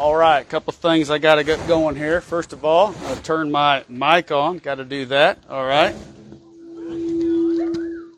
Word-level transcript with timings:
All 0.00 0.16
right, 0.16 0.40
a 0.40 0.44
couple 0.46 0.72
things 0.72 1.10
I 1.10 1.18
got 1.18 1.34
to 1.34 1.44
get 1.44 1.68
going 1.68 1.94
here. 1.94 2.22
First 2.22 2.54
of 2.54 2.64
all, 2.64 2.94
I'll 3.04 3.16
turn 3.16 3.50
my 3.50 3.84
mic 3.86 4.32
on. 4.32 4.56
Got 4.56 4.76
to 4.76 4.84
do 4.86 5.04
that. 5.04 5.38
All 5.46 5.66
right. 5.66 5.94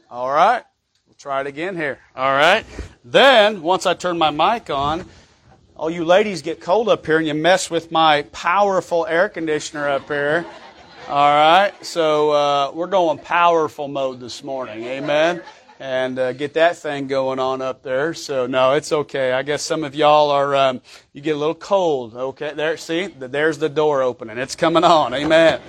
All 0.09 0.31
right. 0.31 0.63
We'll 1.09 1.17
try 1.19 1.41
it 1.41 1.49
again 1.49 1.75
here. 1.75 1.99
All 2.15 2.31
right. 2.31 2.65
Then, 3.05 3.63
once 3.63 3.85
I 3.85 3.95
turn 3.95 4.17
my 4.17 4.31
mic 4.31 4.71
on, 4.71 5.05
all 5.75 5.91
you 5.91 6.05
ladies 6.05 6.41
get 6.41 6.61
cold 6.61 6.89
up 6.89 7.05
here 7.05 7.19
and 7.19 7.27
you 7.27 7.35
mess 7.35 7.68
with 7.68 7.91
my 7.91 8.23
powerful 8.30 9.05
air 9.05 9.29
conditioner 9.29 9.89
up 9.89 10.07
here. 10.07 10.46
All 11.09 11.35
right. 11.35 11.73
So 11.85 12.30
uh, 12.30 12.71
we're 12.73 12.87
going 12.87 13.19
powerful 13.19 13.89
mode 13.89 14.21
this 14.21 14.45
morning. 14.45 14.85
Amen 14.85 15.43
and 15.83 16.17
uh, 16.17 16.33
get 16.33 16.55
that 16.55 16.77
thing 16.77 17.09
going 17.09 17.41
on 17.41 17.61
up 17.61 17.83
there. 17.83 18.15
So 18.15 18.46
no, 18.46 18.75
it's 18.75 18.93
okay. 18.93 19.33
I 19.33 19.43
guess 19.43 19.62
some 19.65 19.83
of 19.83 19.97
y'all 19.97 20.30
are 20.30 20.55
um, 20.55 20.80
you 21.12 21.21
get 21.21 21.35
a 21.35 21.39
little 21.39 21.57
cold. 21.57 22.15
Okay, 22.15 22.53
there. 22.55 22.77
See, 22.77 23.09
there's 23.09 23.59
the 23.59 23.69
door 23.69 24.01
opening. 24.01 24.39
It's 24.39 24.55
coming 24.55 24.84
on. 24.84 25.12
Amen. 25.12 25.61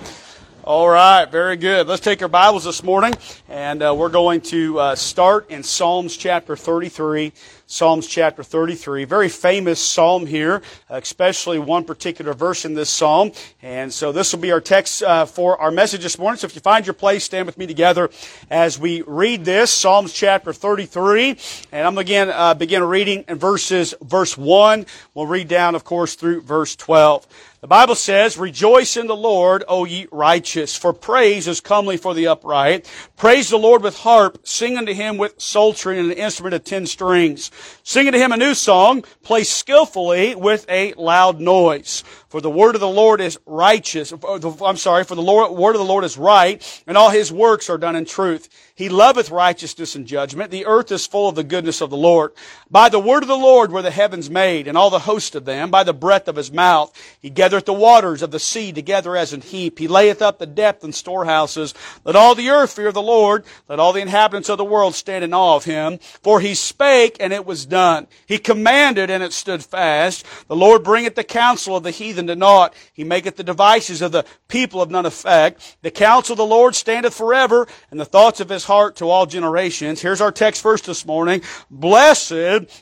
All 0.66 0.88
right, 0.88 1.30
very 1.30 1.58
good. 1.58 1.88
Let's 1.88 2.00
take 2.00 2.22
our 2.22 2.28
Bibles 2.28 2.64
this 2.64 2.82
morning, 2.82 3.12
and 3.50 3.82
uh, 3.82 3.94
we're 3.94 4.08
going 4.08 4.40
to 4.40 4.78
uh, 4.78 4.94
start 4.94 5.50
in 5.50 5.62
Psalms 5.62 6.16
chapter 6.16 6.56
33. 6.56 7.34
Psalms 7.66 8.06
chapter 8.06 8.42
33. 8.42 9.04
Very 9.04 9.28
famous 9.28 9.80
psalm 9.80 10.26
here, 10.26 10.62
especially 10.88 11.58
one 11.58 11.84
particular 11.84 12.34
verse 12.34 12.64
in 12.64 12.74
this 12.74 12.90
psalm. 12.90 13.32
And 13.62 13.92
so 13.92 14.12
this 14.12 14.32
will 14.32 14.40
be 14.40 14.52
our 14.52 14.60
text 14.60 15.02
uh, 15.02 15.24
for 15.24 15.58
our 15.58 15.70
message 15.70 16.02
this 16.02 16.18
morning. 16.18 16.38
So 16.38 16.46
if 16.46 16.54
you 16.54 16.60
find 16.60 16.86
your 16.86 16.94
place, 16.94 17.24
stand 17.24 17.46
with 17.46 17.56
me 17.56 17.66
together 17.66 18.10
as 18.50 18.78
we 18.78 19.02
read 19.02 19.44
this, 19.44 19.70
Psalms 19.70 20.12
chapter 20.12 20.52
33. 20.52 21.38
And 21.72 21.86
I'm 21.86 21.98
again 21.98 22.30
uh, 22.30 22.54
begin 22.54 22.82
reading 22.84 23.24
in 23.28 23.38
verses 23.38 23.94
verse 24.02 24.36
1. 24.36 24.84
We'll 25.14 25.26
read 25.26 25.48
down, 25.48 25.74
of 25.74 25.84
course, 25.84 26.14
through 26.14 26.42
verse 26.42 26.76
12. 26.76 27.26
The 27.64 27.68
Bible 27.68 27.94
says, 27.94 28.36
Rejoice 28.36 28.94
in 28.94 29.06
the 29.06 29.16
Lord, 29.16 29.64
O 29.68 29.86
ye 29.86 30.06
righteous, 30.12 30.76
for 30.76 30.92
praise 30.92 31.48
is 31.48 31.62
comely 31.62 31.96
for 31.96 32.12
the 32.12 32.26
upright. 32.26 32.86
Praise 33.16 33.48
the 33.48 33.56
Lord 33.56 33.82
with 33.82 34.00
harp, 34.00 34.46
sing 34.46 34.76
unto 34.76 34.92
him 34.92 35.16
with 35.16 35.40
psaltery 35.40 35.98
and 35.98 36.12
an 36.12 36.18
instrument 36.18 36.54
of 36.54 36.64
ten 36.64 36.84
strings. 36.84 37.50
Sing 37.82 38.06
unto 38.06 38.18
him 38.18 38.32
a 38.32 38.36
new 38.36 38.52
song, 38.52 39.02
play 39.22 39.44
skillfully 39.44 40.34
with 40.34 40.66
a 40.68 40.92
loud 40.98 41.40
noise. 41.40 42.04
For 42.34 42.40
the 42.40 42.50
word 42.50 42.74
of 42.74 42.80
the 42.80 42.88
Lord 42.88 43.20
is 43.20 43.38
righteous. 43.46 44.12
Uh, 44.12 44.64
I'm 44.64 44.76
sorry, 44.76 45.04
for 45.04 45.14
the 45.14 45.22
Lord, 45.22 45.52
word 45.52 45.76
of 45.76 45.78
the 45.78 45.84
Lord 45.84 46.02
is 46.02 46.18
right, 46.18 46.82
and 46.84 46.98
all 46.98 47.10
his 47.10 47.30
works 47.30 47.70
are 47.70 47.78
done 47.78 47.94
in 47.94 48.06
truth. 48.06 48.48
He 48.74 48.88
loveth 48.88 49.30
righteousness 49.30 49.94
and 49.94 50.04
judgment. 50.04 50.50
The 50.50 50.66
earth 50.66 50.90
is 50.90 51.06
full 51.06 51.28
of 51.28 51.36
the 51.36 51.44
goodness 51.44 51.80
of 51.80 51.90
the 51.90 51.96
Lord. 51.96 52.32
By 52.68 52.88
the 52.88 52.98
word 52.98 53.22
of 53.22 53.28
the 53.28 53.36
Lord 53.36 53.70
were 53.70 53.82
the 53.82 53.92
heavens 53.92 54.28
made, 54.28 54.66
and 54.66 54.76
all 54.76 54.90
the 54.90 54.98
host 54.98 55.36
of 55.36 55.44
them. 55.44 55.70
By 55.70 55.84
the 55.84 55.94
breath 55.94 56.26
of 56.26 56.34
his 56.34 56.50
mouth 56.50 56.92
he 57.20 57.30
gathereth 57.30 57.66
the 57.66 57.72
waters 57.72 58.20
of 58.20 58.32
the 58.32 58.40
sea 58.40 58.72
together 58.72 59.16
as 59.16 59.32
an 59.32 59.40
heap. 59.40 59.78
He 59.78 59.86
layeth 59.86 60.20
up 60.20 60.40
the 60.40 60.46
depth 60.46 60.82
in 60.82 60.92
storehouses. 60.92 61.72
Let 62.02 62.16
all 62.16 62.34
the 62.34 62.50
earth 62.50 62.72
fear 62.72 62.90
the 62.90 63.00
Lord. 63.00 63.44
Let 63.68 63.78
all 63.78 63.92
the 63.92 64.02
inhabitants 64.02 64.48
of 64.48 64.58
the 64.58 64.64
world 64.64 64.96
stand 64.96 65.22
in 65.22 65.32
awe 65.32 65.54
of 65.54 65.66
him. 65.66 66.00
For 66.24 66.40
he 66.40 66.56
spake, 66.56 67.16
and 67.20 67.32
it 67.32 67.46
was 67.46 67.64
done. 67.64 68.08
He 68.26 68.38
commanded, 68.38 69.08
and 69.08 69.22
it 69.22 69.32
stood 69.32 69.64
fast. 69.64 70.26
The 70.48 70.56
Lord 70.56 70.82
bringeth 70.82 71.14
the 71.14 71.22
counsel 71.22 71.76
of 71.76 71.84
the 71.84 71.92
heathen 71.92 72.23
to 72.26 72.36
naught. 72.36 72.74
He 72.92 73.04
maketh 73.04 73.36
the 73.36 73.44
devices 73.44 74.02
of 74.02 74.12
the 74.12 74.24
people 74.48 74.80
of 74.80 74.90
none 74.90 75.06
effect. 75.06 75.76
The 75.82 75.90
counsel 75.90 76.34
of 76.34 76.38
the 76.38 76.46
Lord 76.46 76.74
standeth 76.74 77.14
forever, 77.14 77.66
and 77.90 77.98
the 77.98 78.04
thoughts 78.04 78.40
of 78.40 78.48
his 78.48 78.64
heart 78.64 78.96
to 78.96 79.08
all 79.08 79.26
generations. 79.26 80.00
Here's 80.00 80.20
our 80.20 80.32
text 80.32 80.62
first 80.62 80.86
this 80.86 81.06
morning. 81.06 81.42
Blessed 81.70 82.32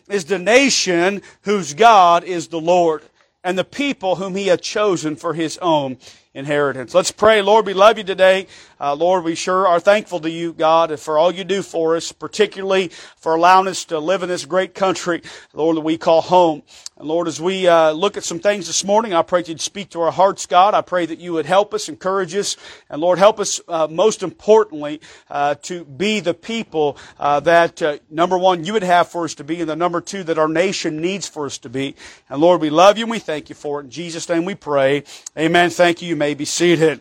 is 0.09 0.25
the 0.25 0.39
nation 0.39 1.23
whose 1.43 1.75
God 1.75 2.25
is 2.25 2.49
the 2.49 2.61
Lord, 2.61 3.03
and 3.45 3.59
the 3.59 3.65
people 3.65 4.17
whom 4.17 4.35
he 4.35 4.49
hath 4.49 4.63
chosen 4.63 5.17
for 5.17 5.35
his 5.35 5.59
own 5.59 5.99
inheritance. 6.35 6.95
Let's 6.95 7.13
pray. 7.13 7.43
Lord, 7.43 7.67
we 7.67 7.75
love 7.75 7.99
you 7.99 8.05
today. 8.05 8.47
Uh, 8.81 8.95
Lord, 8.95 9.23
we 9.23 9.35
sure 9.35 9.67
are 9.67 9.79
thankful 9.79 10.19
to 10.21 10.31
you, 10.31 10.53
God, 10.53 10.99
for 10.99 11.19
all 11.19 11.31
you 11.31 11.45
do 11.45 11.63
for 11.63 11.95
us, 11.95 12.11
particularly 12.11 12.89
for 13.17 13.37
allowing 13.37 13.69
us 13.69 13.85
to 13.87 13.99
live 13.99 14.23
in 14.23 14.29
this 14.29 14.45
great 14.45 14.75
country, 14.75 15.23
Lord, 15.53 15.77
that 15.77 15.83
we 15.83 15.99
call 15.99 16.23
home. 16.23 16.63
And 16.97 17.07
Lord, 17.07 17.29
as 17.29 17.41
we 17.41 17.69
uh, 17.69 17.93
look 17.93 18.17
at 18.17 18.25
some 18.25 18.41
things 18.41 18.67
this 18.67 18.83
morning, 18.83 19.13
I 19.13 19.23
pray 19.23 19.43
that 19.43 19.49
you'd 19.49 19.61
speak 19.61 19.91
to 19.91 20.01
our 20.01 20.11
hearts, 20.11 20.47
God. 20.47 20.75
I 20.75 20.81
pray 20.81 21.07
that 21.07 21.19
you 21.19 21.33
would 21.35 21.47
help 21.47 21.75
us, 21.75 21.89
encourage 21.89 22.35
us, 22.35 22.57
and 22.89 23.01
Lord, 23.01 23.19
help 23.19 23.39
us, 23.39 23.61
uh, 23.69 23.87
most 23.91 24.23
importantly, 24.23 25.01
uh, 25.31 25.55
to 25.63 25.85
be 25.85 26.21
the 26.21 26.35
people 26.35 26.97
uh, 27.21 27.41
that, 27.41 27.83
uh, 27.83 27.99
number 28.11 28.39
one, 28.39 28.65
you 28.65 28.73
would 28.73 28.83
have 28.83 29.09
for 29.09 29.25
us 29.25 29.35
to 29.35 29.45
be, 29.45 29.61
and 29.61 29.69
the 29.69 29.77
number 29.77 30.01
two, 30.01 30.25
that 30.25 30.39
our 30.39 30.49
nation 30.49 31.01
needs 31.01 31.29
for 31.29 31.47
us 31.47 31.59
to 31.59 31.69
be. 31.69 31.95
And 32.29 32.41
Lord, 32.41 32.61
we 32.61 32.71
love 32.71 32.99
you 32.99 33.05
and 33.05 33.11
we 33.11 33.19
thank 33.19 33.49
you 33.49 33.55
for 33.55 33.81
it. 33.81 33.85
In 33.85 33.91
Jesus' 33.91 34.29
name 34.29 34.45
we 34.45 34.55
pray. 34.55 35.05
Amen. 35.39 35.71
Thank 35.71 36.03
you. 36.03 36.09
You 36.09 36.17
may 36.23 36.35
be 36.35 36.45
seated. 36.45 37.01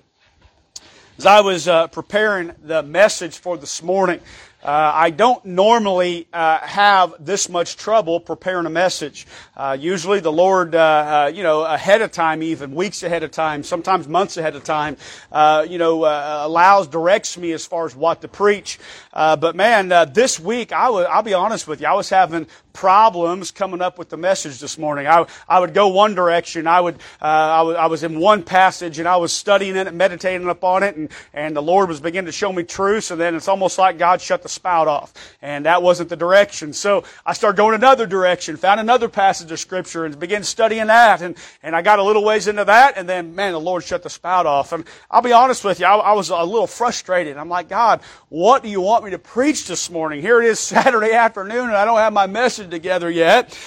As 1.19 1.27
I 1.27 1.41
was 1.41 1.67
uh, 1.67 1.85
preparing 1.85 2.53
the 2.63 2.81
message 2.81 3.37
for 3.37 3.55
this 3.55 3.83
morning, 3.83 4.19
uh, 4.63 4.91
I 4.95 5.11
don't 5.11 5.45
normally 5.45 6.27
uh, 6.33 6.57
have 6.57 7.13
this 7.19 7.47
much 7.47 7.77
trouble 7.77 8.19
preparing 8.19 8.65
a 8.65 8.71
message. 8.71 9.27
Uh, 9.61 9.77
usually, 9.79 10.19
the 10.19 10.31
Lord, 10.31 10.73
uh, 10.73 10.79
uh, 10.79 11.31
you 11.31 11.43
know, 11.43 11.61
ahead 11.61 12.01
of 12.01 12.11
time, 12.11 12.41
even 12.41 12.73
weeks 12.73 13.03
ahead 13.03 13.21
of 13.21 13.29
time, 13.29 13.61
sometimes 13.61 14.07
months 14.07 14.35
ahead 14.35 14.55
of 14.55 14.63
time, 14.63 14.97
uh, 15.31 15.67
you 15.69 15.77
know, 15.77 16.03
allows, 16.03 16.87
directs 16.87 17.37
me 17.37 17.51
as 17.51 17.63
far 17.63 17.85
as 17.85 17.95
what 17.95 18.21
to 18.21 18.27
preach. 18.27 18.79
but 19.13 19.55
man, 19.55 19.89
this 20.13 20.39
week, 20.39 20.71
I 20.73 20.89
would, 20.89 21.05
I'll 21.05 21.21
be 21.21 21.35
honest 21.35 21.67
with 21.67 21.79
you, 21.79 21.85
I 21.85 21.93
was 21.93 22.09
having 22.09 22.47
problems 22.73 23.51
coming 23.51 23.81
up 23.81 23.99
with 23.99 24.09
the 24.09 24.17
message 24.17 24.59
this 24.59 24.77
morning. 24.79 25.05
I, 25.05 25.27
I 25.47 25.59
would 25.59 25.73
go 25.75 25.89
one 25.89 26.15
direction. 26.15 26.65
I 26.65 26.81
would, 26.81 26.97
I, 27.19 27.57
w- 27.57 27.77
I 27.77 27.85
was 27.85 28.01
in 28.01 28.19
one 28.19 28.41
passage 28.41 28.97
and 28.97 29.07
I 29.07 29.17
was 29.17 29.31
studying 29.31 29.75
it, 29.75 29.87
and 29.87 29.97
meditating 29.97 30.47
upon 30.47 30.81
it, 30.81 30.95
and, 30.95 31.09
and 31.33 31.55
the 31.55 31.61
Lord 31.61 31.89
was 31.89 31.99
beginning 31.99 32.27
to 32.27 32.31
show 32.31 32.51
me 32.51 32.63
truths, 32.63 33.11
and 33.11 33.21
then 33.21 33.35
it's 33.35 33.47
almost 33.47 33.77
like 33.77 33.99
God 33.99 34.21
shut 34.21 34.41
the 34.41 34.49
spout 34.49 34.87
off. 34.87 35.13
And 35.41 35.65
that 35.65 35.83
wasn't 35.83 36.09
the 36.09 36.15
direction. 36.15 36.73
So 36.73 37.03
I 37.25 37.33
started 37.33 37.57
going 37.57 37.75
another 37.75 38.07
direction, 38.07 38.57
found 38.57 38.79
another 38.79 39.09
passage 39.09 39.50
of 39.51 39.59
scripture 39.59 40.05
and 40.05 40.19
begin 40.19 40.43
studying 40.43 40.87
that. 40.87 41.21
And, 41.21 41.37
and 41.61 41.75
I 41.75 41.81
got 41.81 41.99
a 41.99 42.03
little 42.03 42.23
ways 42.23 42.47
into 42.47 42.65
that. 42.65 42.97
And 42.97 43.07
then, 43.07 43.35
man, 43.35 43.53
the 43.53 43.59
Lord 43.59 43.83
shut 43.83 44.03
the 44.03 44.09
spout 44.09 44.45
off. 44.45 44.71
And 44.71 44.85
I'll 45.09 45.21
be 45.21 45.33
honest 45.33 45.63
with 45.63 45.79
you, 45.79 45.85
I, 45.85 45.95
I 45.95 46.13
was 46.13 46.29
a 46.29 46.43
little 46.43 46.67
frustrated. 46.67 47.37
I'm 47.37 47.49
like, 47.49 47.69
God, 47.69 48.01
what 48.29 48.63
do 48.63 48.69
you 48.69 48.81
want 48.81 49.03
me 49.05 49.11
to 49.11 49.19
preach 49.19 49.67
this 49.67 49.89
morning? 49.89 50.21
Here 50.21 50.41
it 50.41 50.45
is 50.47 50.59
Saturday 50.71 51.13
afternoon 51.13 51.65
and 51.65 51.75
I 51.75 51.85
don't 51.85 51.97
have 51.97 52.13
my 52.13 52.27
message 52.27 52.69
together 52.69 53.09
yet. 53.09 53.57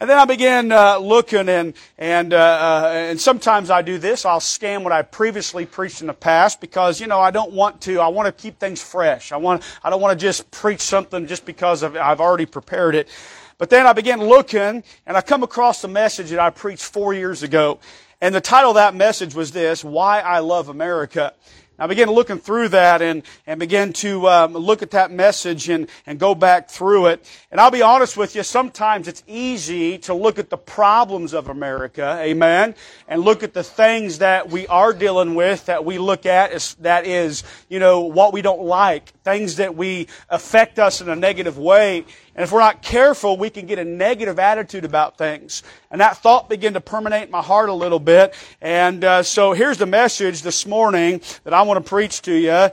And 0.00 0.08
then 0.08 0.16
I 0.16 0.26
began 0.26 0.70
uh, 0.70 0.98
looking, 0.98 1.48
and 1.48 1.74
and 1.98 2.32
uh, 2.32 2.36
uh, 2.36 2.92
and 2.94 3.20
sometimes 3.20 3.68
I 3.68 3.82
do 3.82 3.98
this. 3.98 4.24
I'll 4.24 4.38
scan 4.38 4.84
what 4.84 4.92
I 4.92 5.02
previously 5.02 5.66
preached 5.66 6.02
in 6.02 6.06
the 6.06 6.14
past 6.14 6.60
because 6.60 7.00
you 7.00 7.08
know 7.08 7.18
I 7.18 7.32
don't 7.32 7.52
want 7.52 7.80
to. 7.82 7.98
I 7.98 8.06
want 8.06 8.26
to 8.26 8.32
keep 8.32 8.60
things 8.60 8.80
fresh. 8.80 9.32
I 9.32 9.38
want. 9.38 9.64
I 9.82 9.90
don't 9.90 10.00
want 10.00 10.16
to 10.16 10.24
just 10.24 10.52
preach 10.52 10.82
something 10.82 11.26
just 11.26 11.44
because 11.44 11.82
of, 11.82 11.96
I've 11.96 12.20
already 12.20 12.46
prepared 12.46 12.94
it. 12.94 13.08
But 13.58 13.70
then 13.70 13.86
I 13.86 13.92
began 13.92 14.20
looking, 14.20 14.84
and 15.04 15.16
I 15.16 15.20
come 15.20 15.42
across 15.42 15.82
a 15.82 15.88
message 15.88 16.30
that 16.30 16.38
I 16.38 16.50
preached 16.50 16.84
four 16.84 17.12
years 17.12 17.42
ago, 17.42 17.80
and 18.20 18.32
the 18.32 18.40
title 18.40 18.70
of 18.70 18.76
that 18.76 18.94
message 18.94 19.34
was 19.34 19.50
this: 19.50 19.82
"Why 19.84 20.20
I 20.20 20.38
Love 20.38 20.68
America." 20.68 21.34
I 21.80 21.86
began 21.86 22.10
looking 22.10 22.38
through 22.38 22.70
that 22.70 23.02
and, 23.02 23.22
and 23.46 23.60
began 23.60 23.92
to 23.94 24.28
um, 24.28 24.52
look 24.54 24.82
at 24.82 24.90
that 24.90 25.12
message 25.12 25.68
and, 25.68 25.88
and 26.06 26.18
go 26.18 26.34
back 26.34 26.68
through 26.68 27.06
it. 27.06 27.24
And 27.52 27.60
I'll 27.60 27.70
be 27.70 27.82
honest 27.82 28.16
with 28.16 28.34
you, 28.34 28.42
sometimes 28.42 29.06
it's 29.06 29.22
easy 29.28 29.96
to 29.98 30.12
look 30.12 30.40
at 30.40 30.50
the 30.50 30.56
problems 30.56 31.34
of 31.34 31.48
America, 31.48 32.18
amen, 32.20 32.74
and 33.06 33.22
look 33.22 33.44
at 33.44 33.54
the 33.54 33.62
things 33.62 34.18
that 34.18 34.50
we 34.50 34.66
are 34.66 34.92
dealing 34.92 35.36
with 35.36 35.66
that 35.66 35.84
we 35.84 35.98
look 35.98 36.26
at 36.26 36.50
as, 36.50 36.74
that 36.80 37.06
is, 37.06 37.44
you 37.68 37.78
know, 37.78 38.00
what 38.00 38.32
we 38.32 38.42
don't 38.42 38.62
like, 38.62 39.10
things 39.22 39.56
that 39.56 39.76
we 39.76 40.08
affect 40.30 40.80
us 40.80 41.00
in 41.00 41.08
a 41.08 41.14
negative 41.14 41.58
way. 41.58 42.04
And 42.38 42.44
if 42.44 42.52
we're 42.52 42.60
not 42.60 42.82
careful, 42.82 43.36
we 43.36 43.50
can 43.50 43.66
get 43.66 43.80
a 43.80 43.84
negative 43.84 44.38
attitude 44.38 44.84
about 44.84 45.18
things. 45.18 45.64
And 45.90 46.00
that 46.00 46.18
thought 46.18 46.48
began 46.48 46.74
to 46.74 46.80
permeate 46.80 47.32
my 47.32 47.42
heart 47.42 47.68
a 47.68 47.72
little 47.72 47.98
bit. 47.98 48.32
And 48.60 49.02
uh, 49.02 49.24
so 49.24 49.54
here's 49.54 49.76
the 49.76 49.86
message 49.86 50.42
this 50.42 50.64
morning 50.64 51.20
that 51.42 51.52
I 51.52 51.62
want 51.62 51.84
to 51.84 51.88
preach 51.88 52.22
to 52.22 52.32
you. 52.32 52.50
Uh, 52.52 52.70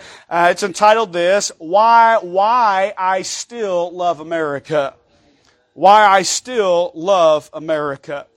it's 0.51 0.62
entitled 0.62 1.13
this, 1.13 1.51
Why, 1.57 2.19
Why 2.21 2.94
I 2.95 3.23
Still 3.23 3.91
Love 3.91 4.19
America. 4.19 4.94
Why 5.73 6.06
I 6.06 6.21
Still 6.21 6.91
Love 6.94 7.50
America. 7.51 8.27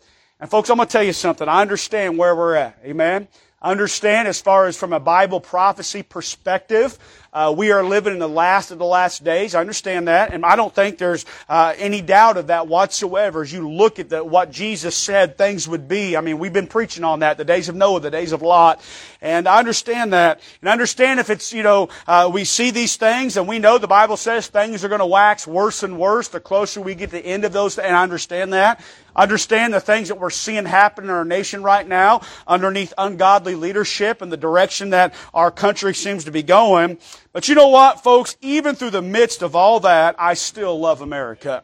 And 0.40 0.48
folks, 0.48 0.70
I'm 0.70 0.78
going 0.78 0.88
to 0.88 0.92
tell 0.92 1.04
you 1.04 1.12
something. 1.12 1.46
I 1.46 1.60
understand 1.60 2.16
where 2.16 2.34
we're 2.34 2.54
at. 2.54 2.78
Amen. 2.82 3.28
Understand 3.60 4.28
as 4.28 4.40
far 4.40 4.66
as 4.66 4.76
from 4.76 4.92
a 4.92 5.00
Bible 5.00 5.40
prophecy 5.40 6.04
perspective, 6.04 6.96
uh, 7.32 7.52
we 7.56 7.72
are 7.72 7.82
living 7.82 8.12
in 8.12 8.20
the 8.20 8.28
last 8.28 8.70
of 8.70 8.78
the 8.78 8.84
last 8.84 9.24
days. 9.24 9.52
I 9.52 9.60
understand 9.60 10.06
that, 10.06 10.32
and 10.32 10.46
I 10.46 10.54
don't 10.54 10.72
think 10.72 10.96
there's 10.96 11.26
uh, 11.48 11.74
any 11.76 12.00
doubt 12.00 12.36
of 12.36 12.46
that 12.46 12.68
whatsoever. 12.68 13.42
As 13.42 13.52
you 13.52 13.68
look 13.68 13.98
at 13.98 14.10
the, 14.10 14.22
what 14.22 14.52
Jesus 14.52 14.96
said 14.96 15.36
things 15.36 15.68
would 15.68 15.88
be, 15.88 16.16
I 16.16 16.20
mean, 16.20 16.38
we've 16.38 16.52
been 16.52 16.68
preaching 16.68 17.02
on 17.02 17.18
that, 17.18 17.36
the 17.36 17.44
days 17.44 17.68
of 17.68 17.74
Noah, 17.74 17.98
the 17.98 18.12
days 18.12 18.30
of 18.30 18.42
Lot, 18.42 18.80
and 19.20 19.48
I 19.48 19.58
understand 19.58 20.12
that. 20.12 20.40
And 20.60 20.68
I 20.68 20.72
understand 20.72 21.18
if 21.18 21.28
it's, 21.28 21.52
you 21.52 21.64
know, 21.64 21.88
uh, 22.06 22.30
we 22.32 22.44
see 22.44 22.70
these 22.70 22.94
things, 22.94 23.36
and 23.36 23.48
we 23.48 23.58
know 23.58 23.76
the 23.76 23.88
Bible 23.88 24.16
says 24.16 24.46
things 24.46 24.84
are 24.84 24.88
going 24.88 25.00
to 25.00 25.06
wax 25.06 25.48
worse 25.48 25.82
and 25.82 25.98
worse 25.98 26.28
the 26.28 26.38
closer 26.38 26.80
we 26.80 26.94
get 26.94 27.10
to 27.10 27.16
the 27.16 27.26
end 27.26 27.44
of 27.44 27.52
those, 27.52 27.76
and 27.76 27.96
I 27.96 28.04
understand 28.04 28.52
that. 28.52 28.80
Understand 29.18 29.74
the 29.74 29.80
things 29.80 30.08
that 30.08 30.18
we're 30.18 30.30
seeing 30.30 30.64
happen 30.64 31.04
in 31.04 31.10
our 31.10 31.24
nation 31.24 31.62
right 31.62 31.86
now 31.86 32.22
underneath 32.46 32.94
ungodly 32.96 33.54
leadership 33.54 34.22
and 34.22 34.32
the 34.32 34.36
direction 34.36 34.90
that 34.90 35.12
our 35.34 35.50
country 35.50 35.94
seems 35.94 36.24
to 36.24 36.30
be 36.30 36.42
going. 36.42 36.98
But 37.32 37.48
you 37.48 37.54
know 37.54 37.68
what, 37.68 38.02
folks? 38.02 38.36
Even 38.40 38.74
through 38.74 38.90
the 38.90 39.02
midst 39.02 39.42
of 39.42 39.54
all 39.54 39.80
that, 39.80 40.16
I 40.18 40.34
still 40.34 40.78
love 40.78 41.02
America. 41.02 41.62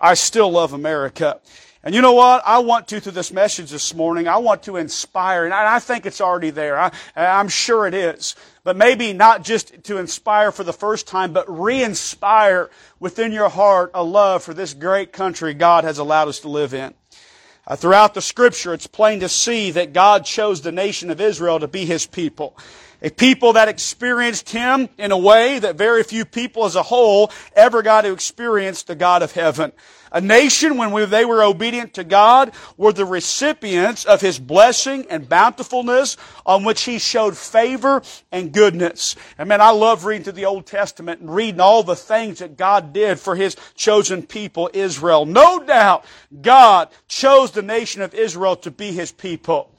I 0.00 0.14
still 0.14 0.50
love 0.50 0.72
America. 0.72 1.40
And 1.84 1.94
you 1.94 2.00
know 2.00 2.14
what? 2.14 2.42
I 2.46 2.60
want 2.60 2.88
to, 2.88 3.00
through 3.00 3.12
this 3.12 3.30
message 3.30 3.70
this 3.70 3.92
morning, 3.94 4.26
I 4.26 4.38
want 4.38 4.62
to 4.62 4.78
inspire, 4.78 5.44
and 5.44 5.52
I 5.52 5.78
think 5.80 6.06
it's 6.06 6.22
already 6.22 6.48
there. 6.48 6.78
I, 6.78 6.90
am 7.14 7.48
sure 7.48 7.86
it 7.86 7.92
is. 7.92 8.36
But 8.64 8.78
maybe 8.78 9.12
not 9.12 9.44
just 9.44 9.84
to 9.84 9.98
inspire 9.98 10.50
for 10.50 10.64
the 10.64 10.72
first 10.72 11.06
time, 11.06 11.34
but 11.34 11.44
re-inspire 11.46 12.70
within 13.00 13.32
your 13.32 13.50
heart 13.50 13.90
a 13.92 14.02
love 14.02 14.42
for 14.42 14.54
this 14.54 14.72
great 14.72 15.12
country 15.12 15.52
God 15.52 15.84
has 15.84 15.98
allowed 15.98 16.28
us 16.28 16.40
to 16.40 16.48
live 16.48 16.72
in. 16.72 16.94
Uh, 17.66 17.76
throughout 17.76 18.14
the 18.14 18.22
scripture, 18.22 18.72
it's 18.72 18.86
plain 18.86 19.20
to 19.20 19.28
see 19.28 19.70
that 19.72 19.92
God 19.92 20.24
chose 20.24 20.62
the 20.62 20.72
nation 20.72 21.10
of 21.10 21.20
Israel 21.20 21.60
to 21.60 21.68
be 21.68 21.84
His 21.84 22.06
people. 22.06 22.56
A 23.02 23.10
people 23.10 23.52
that 23.52 23.68
experienced 23.68 24.48
Him 24.48 24.88
in 24.96 25.12
a 25.12 25.18
way 25.18 25.58
that 25.58 25.76
very 25.76 26.02
few 26.02 26.24
people 26.24 26.64
as 26.64 26.76
a 26.76 26.82
whole 26.82 27.30
ever 27.54 27.82
got 27.82 28.02
to 28.02 28.12
experience 28.12 28.84
the 28.84 28.94
God 28.94 29.22
of 29.22 29.32
heaven. 29.32 29.72
A 30.14 30.20
nation, 30.20 30.76
when 30.76 30.92
we, 30.92 31.04
they 31.06 31.24
were 31.24 31.42
obedient 31.42 31.94
to 31.94 32.04
God, 32.04 32.52
were 32.76 32.92
the 32.92 33.04
recipients 33.04 34.04
of 34.04 34.20
His 34.20 34.38
blessing 34.38 35.06
and 35.10 35.28
bountifulness 35.28 36.16
on 36.46 36.62
which 36.62 36.84
He 36.84 37.00
showed 37.00 37.36
favor 37.36 38.00
and 38.30 38.52
goodness. 38.52 39.16
And 39.36 39.48
man, 39.48 39.60
I 39.60 39.70
love 39.70 40.04
reading 40.04 40.22
through 40.22 40.34
the 40.34 40.44
Old 40.44 40.66
Testament 40.66 41.20
and 41.20 41.34
reading 41.34 41.58
all 41.58 41.82
the 41.82 41.96
things 41.96 42.38
that 42.38 42.56
God 42.56 42.92
did 42.92 43.18
for 43.18 43.34
His 43.34 43.56
chosen 43.74 44.22
people, 44.22 44.70
Israel. 44.72 45.26
No 45.26 45.58
doubt, 45.58 46.04
God 46.40 46.90
chose 47.08 47.50
the 47.50 47.62
nation 47.62 48.00
of 48.00 48.14
Israel 48.14 48.54
to 48.56 48.70
be 48.70 48.92
His 48.92 49.10
people. 49.10 49.73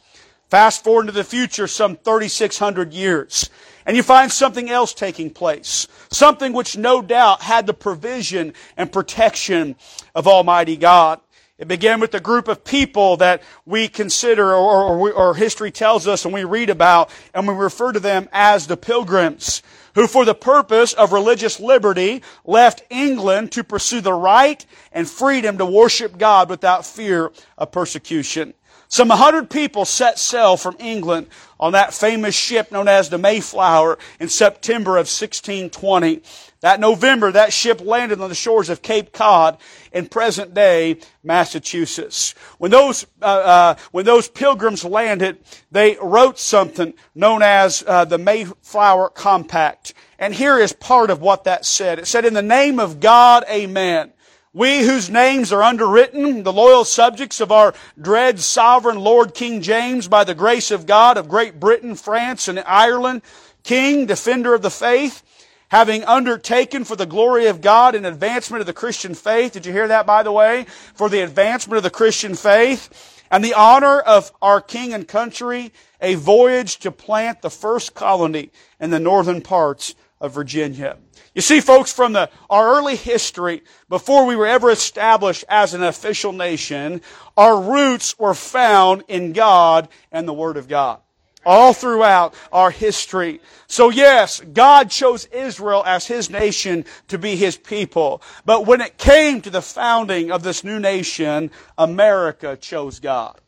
Fast 0.49 0.83
forward 0.83 1.01
into 1.01 1.13
the 1.13 1.23
future 1.23 1.67
some 1.67 1.95
3,600 1.95 2.93
years. 2.93 3.49
And 3.85 3.95
you 3.95 4.03
find 4.03 4.31
something 4.31 4.69
else 4.69 4.93
taking 4.93 5.29
place. 5.29 5.87
Something 6.11 6.53
which 6.53 6.77
no 6.77 7.01
doubt 7.01 7.41
had 7.41 7.67
the 7.67 7.73
provision 7.73 8.53
and 8.77 8.91
protection 8.91 9.75
of 10.13 10.27
Almighty 10.27 10.75
God. 10.77 11.19
It 11.57 11.69
began 11.69 12.01
with 12.01 12.13
a 12.13 12.19
group 12.19 12.49
of 12.49 12.65
people 12.65 13.15
that 13.17 13.41
we 13.65 13.87
consider, 13.87 14.53
or, 14.53 14.83
or, 14.83 15.13
or, 15.13 15.35
history 15.35 15.71
tells 15.71 16.05
us, 16.05 16.25
and 16.25 16.33
we 16.33 16.43
read 16.43 16.69
about, 16.69 17.09
and 17.33 17.47
we 17.47 17.53
refer 17.53 17.93
to 17.93 17.99
them 17.99 18.27
as 18.33 18.67
the 18.67 18.75
pilgrims, 18.75 19.63
who 19.93 20.05
for 20.05 20.25
the 20.25 20.35
purpose 20.35 20.91
of 20.91 21.13
religious 21.13 21.57
liberty 21.61 22.21
left 22.43 22.83
England 22.89 23.53
to 23.53 23.63
pursue 23.63 24.01
the 24.01 24.13
right 24.13 24.65
and 24.91 25.09
freedom 25.09 25.57
to 25.57 25.65
worship 25.65 26.17
God 26.17 26.49
without 26.49 26.85
fear 26.85 27.31
of 27.57 27.71
persecution. 27.71 28.53
Some 28.87 29.07
100 29.09 29.49
people 29.49 29.85
set 29.85 30.19
sail 30.19 30.57
from 30.57 30.75
England 30.79 31.27
on 31.59 31.71
that 31.71 31.93
famous 31.93 32.35
ship 32.35 32.71
known 32.71 32.87
as 32.87 33.09
the 33.09 33.17
Mayflower 33.17 33.97
in 34.19 34.29
September 34.29 34.91
of 34.91 35.07
1620. 35.07 36.21
That 36.61 36.79
November, 36.79 37.31
that 37.31 37.53
ship 37.53 37.79
landed 37.81 38.19
on 38.19 38.29
the 38.29 38.35
shores 38.35 38.69
of 38.69 38.81
Cape 38.81 39.13
Cod 39.13 39.57
in 39.91 40.07
present 40.07 40.53
day 40.53 40.97
Massachusetts. 41.23 42.33
When 42.57 42.71
those, 42.71 43.05
uh, 43.21 43.25
uh, 43.25 43.75
when 43.91 44.05
those 44.05 44.27
pilgrims 44.27 44.83
landed, 44.83 45.37
they 45.71 45.97
wrote 46.01 46.39
something 46.39 46.93
known 47.13 47.41
as 47.41 47.83
uh, 47.85 48.05
the 48.05 48.17
Mayflower 48.17 49.09
Compact. 49.09 49.93
And 50.17 50.33
here 50.33 50.57
is 50.57 50.73
part 50.73 51.09
of 51.09 51.21
what 51.21 51.43
that 51.43 51.65
said. 51.65 51.99
It 51.99 52.07
said, 52.07 52.25
in 52.25 52.33
the 52.33 52.41
name 52.41 52.79
of 52.79 52.99
God, 52.99 53.43
amen. 53.49 54.11
We 54.55 54.83
whose 54.83 55.09
names 55.09 55.51
are 55.51 55.61
underwritten, 55.61 56.43
the 56.43 56.53
loyal 56.53 56.85
subjects 56.85 57.41
of 57.41 57.51
our 57.51 57.73
dread 57.99 58.39
sovereign 58.39 59.01
Lord 59.01 59.33
King 59.33 59.61
James, 59.61 60.07
by 60.07 60.23
the 60.23 60.33
grace 60.33 60.71
of 60.71 60.85
God 60.85 61.17
of 61.17 61.27
Great 61.27 61.59
Britain, 61.59 61.93
France, 61.93 62.47
and 62.47 62.63
Ireland, 62.65 63.21
King, 63.63 64.05
defender 64.05 64.53
of 64.53 64.61
the 64.61 64.69
faith, 64.69 65.23
having 65.71 66.05
undertaken 66.05 66.85
for 66.85 66.95
the 66.95 67.05
glory 67.05 67.47
of 67.47 67.59
God 67.59 67.95
and 67.95 68.05
advancement 68.05 68.61
of 68.61 68.65
the 68.65 68.71
Christian 68.71 69.13
faith. 69.13 69.51
Did 69.51 69.65
you 69.65 69.73
hear 69.73 69.89
that, 69.89 70.05
by 70.05 70.23
the 70.23 70.31
way? 70.31 70.67
For 70.93 71.09
the 71.09 71.19
advancement 71.19 71.75
of 71.75 71.83
the 71.83 71.89
Christian 71.89 72.33
faith 72.33 73.25
and 73.29 73.43
the 73.43 73.55
honor 73.55 73.99
of 73.99 74.31
our 74.41 74.61
king 74.61 74.93
and 74.93 75.05
country, 75.05 75.73
a 75.99 76.15
voyage 76.15 76.77
to 76.77 76.91
plant 76.91 77.41
the 77.41 77.49
first 77.49 77.93
colony 77.93 78.51
in 78.79 78.89
the 78.89 79.01
northern 79.01 79.41
parts 79.41 79.95
of 80.21 80.33
Virginia. 80.33 80.95
You 81.35 81.41
see, 81.41 81.59
folks, 81.59 81.91
from 81.91 82.13
the, 82.13 82.29
our 82.49 82.77
early 82.77 82.95
history, 82.95 83.63
before 83.89 84.25
we 84.25 84.37
were 84.37 84.47
ever 84.47 84.71
established 84.71 85.43
as 85.49 85.73
an 85.73 85.83
official 85.83 86.31
nation, 86.31 87.01
our 87.35 87.61
roots 87.61 88.17
were 88.17 88.33
found 88.33 89.03
in 89.09 89.33
God 89.33 89.89
and 90.13 90.25
the 90.25 90.33
Word 90.33 90.55
of 90.55 90.69
God. 90.69 91.01
All 91.45 91.73
throughout 91.73 92.33
our 92.53 92.71
history. 92.71 93.41
So 93.67 93.89
yes, 93.89 94.39
God 94.39 94.89
chose 94.89 95.25
Israel 95.25 95.83
as 95.85 96.07
His 96.07 96.29
nation 96.29 96.85
to 97.09 97.19
be 97.19 97.35
His 97.35 97.57
people. 97.57 98.21
But 98.45 98.65
when 98.65 98.79
it 98.79 98.97
came 98.97 99.41
to 99.41 99.49
the 99.49 99.61
founding 99.61 100.31
of 100.31 100.41
this 100.41 100.63
new 100.63 100.79
nation, 100.79 101.51
America 101.77 102.55
chose 102.55 102.99
God. 102.99 103.39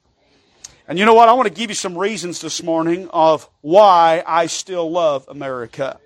And 0.90 1.00
you 1.00 1.06
know 1.06 1.13
what? 1.13 1.30
I 1.30 1.33
want 1.33 1.48
to 1.48 1.54
give 1.54 1.69
you 1.69 1.75
some 1.75 1.98
reasons 1.98 2.42
this 2.42 2.62
morning 2.62 3.07
of 3.12 3.50
why 3.62 4.24
I 4.28 4.48
still 4.48 4.92
love 4.92 5.25
America. 5.30 6.00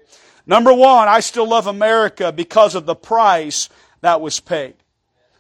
Number 0.46 0.74
one, 0.74 1.08
I 1.08 1.20
still 1.20 1.48
love 1.48 1.68
America 1.68 2.32
because 2.32 2.76
of 2.76 2.86
the 2.86 2.96
price 2.96 3.70
that 4.02 4.22
was 4.22 4.40
paid. 4.40 4.76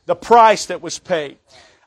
The 0.06 0.16
price 0.16 0.68
that 0.68 0.82
was 0.82 1.00
paid. 1.00 1.38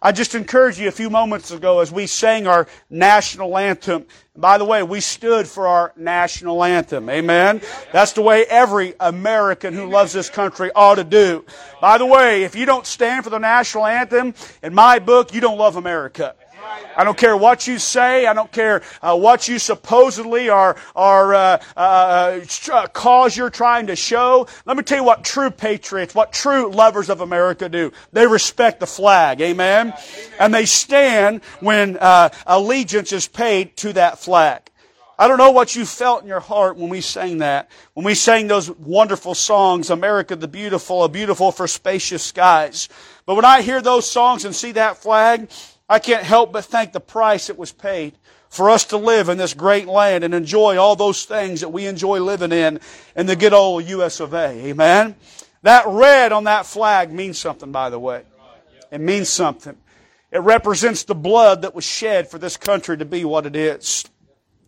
I 0.05 0.13
just 0.13 0.35
encouraged 0.35 0.79
you 0.79 0.89
a 0.89 0.93
few 0.93 1.09
moments 1.09 1.51
ago 1.51 1.81
as 1.81 1.91
we 1.91 2.07
sang 2.07 2.47
our 2.47 2.67
national 2.91 3.57
anthem. 3.57 4.05
By 4.37 4.59
the 4.59 4.65
way, 4.67 4.83
we 4.83 5.01
stood 5.01 5.49
for 5.49 5.67
our 5.67 5.95
national 5.97 6.63
anthem. 6.63 7.09
Amen. 7.09 7.63
That's 7.91 8.13
the 8.13 8.21
way 8.21 8.45
every 8.45 8.93
American 9.01 9.73
who 9.73 9.87
loves 9.87 10.13
this 10.13 10.29
country 10.29 10.71
ought 10.75 10.97
to 10.97 11.05
do. 11.05 11.47
By 11.81 11.97
the 11.97 12.05
way, 12.05 12.43
if 12.43 12.55
you 12.55 12.67
don't 12.67 12.87
stand 12.87 13.25
for 13.25 13.31
the 13.31 13.39
national 13.39 13.87
anthem, 13.87 14.35
in 14.63 14.75
my 14.75 14.99
book, 14.99 15.33
you 15.33 15.41
don't 15.41 15.57
love 15.57 15.77
America. 15.77 16.35
I 16.97 17.05
don't 17.05 17.19
care 17.19 17.37
what 17.37 17.67
you 17.67 17.79
say. 17.79 18.27
I 18.27 18.35
don't 18.35 18.51
care 18.53 18.83
uh, 19.03 19.17
what 19.17 19.49
you 19.49 19.59
supposedly 19.59 20.49
are, 20.49 20.77
are 20.95 21.35
uh, 21.35 21.63
uh, 21.77 22.41
uh, 22.73 22.87
cause 22.89 23.37
you're 23.37 23.51
trying 23.51 23.89
to 23.89 23.97
show. 23.97 24.47
Let 24.65 24.77
me 24.77 24.83
tell 24.83 24.99
you 24.99 25.05
what 25.05 25.25
true 25.25 25.51
patriots, 25.51 26.15
what 26.15 26.33
true 26.33 26.71
lovers 26.71 27.11
of 27.11 27.21
America 27.21 27.69
do. 27.69 27.93
They 28.13 28.27
respect 28.27 28.81
the 28.81 28.87
flag. 28.87 29.41
Amen? 29.41 29.93
And 30.39 30.55
they 30.55 30.67
stand 30.67 31.43
when 31.61 31.97
uh, 31.99 32.31
allegiance 32.47 33.13
is 33.13 33.27
paid 33.27 33.77
to 33.79 33.93
that 33.95 34.19
flag. 34.19 34.71
I 35.17 35.29
don't 35.29 35.39
know 35.39 35.53
what 35.53 35.77
you 35.77 35.87
felt 35.87 36.23
in 36.23 36.29
your 36.29 36.41
heart 36.41 36.77
when 36.77 36.89
we 36.89 37.01
sang 37.01 37.39
that. 37.39 37.71
When 37.93 38.05
we 38.05 38.17
sang 38.17 38.49
those 38.49 38.69
wonderful 38.69 39.37
songs, 39.37 39.91
America 39.91 40.35
the 40.35 40.49
Beautiful, 40.49 41.05
a 41.05 41.09
beautiful 41.09 41.53
for 41.53 41.69
spacious 41.69 42.25
skies. 42.25 42.89
But 43.25 43.37
when 43.37 43.45
I 43.45 43.63
hear 43.63 43.81
those 43.81 44.11
songs 44.11 44.45
and 44.45 44.55
see 44.55 44.73
that 44.73 44.97
flag, 44.97 45.49
I 45.89 45.99
can't 45.99 46.25
help 46.25 46.53
but 46.53 46.65
thank 46.65 46.93
the 46.93 47.01
price 47.01 47.49
that 47.49 47.59
was 47.59 47.73
paid 47.73 48.15
for 48.49 48.71
us 48.71 48.85
to 48.87 48.97
live 48.97 49.29
in 49.29 49.37
this 49.37 49.53
great 49.53 49.87
land 49.87 50.25
and 50.25 50.33
enjoy 50.33 50.79
all 50.79 50.97
those 50.97 51.25
things 51.25 51.61
that 51.61 51.71
we 51.71 51.87
enjoy 51.87 52.21
living 52.21 52.53
in 52.53 52.81
in 53.17 53.27
the 53.27 53.37
good 53.37 53.53
old 53.53 53.85
US 53.85 54.21
of 54.21 54.33
A. 54.33 54.49
Amen? 54.67 55.17
That 55.63 55.85
red 55.87 56.33
on 56.33 56.45
that 56.45 56.67
flag 56.67 57.13
means 57.13 57.39
something, 57.39 57.73
by 57.73 57.91
the 57.91 57.99
way. 57.99 58.23
It 58.91 59.01
means 59.01 59.29
something. 59.29 59.77
It 60.31 60.39
represents 60.39 61.05
the 61.05 61.15
blood 61.15 61.63
that 61.63 61.75
was 61.75 61.85
shed 61.85 62.29
for 62.29 62.39
this 62.39 62.57
country 62.57 62.97
to 62.99 63.05
be 63.05 63.25
what 63.25 63.47
it 63.47 63.57
is. 63.57 64.05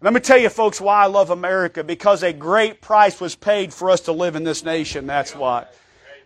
Let 0.00 0.12
me 0.12 0.20
tell 0.20 0.38
you, 0.38 0.50
folks, 0.50 0.80
why 0.80 1.04
I 1.04 1.06
love 1.06 1.30
America. 1.30 1.82
Because 1.82 2.22
a 2.22 2.32
great 2.32 2.82
price 2.82 3.20
was 3.20 3.34
paid 3.34 3.72
for 3.72 3.90
us 3.90 4.02
to 4.02 4.12
live 4.12 4.36
in 4.36 4.44
this 4.44 4.62
nation. 4.64 5.06
That's 5.06 5.34
why. 5.34 5.66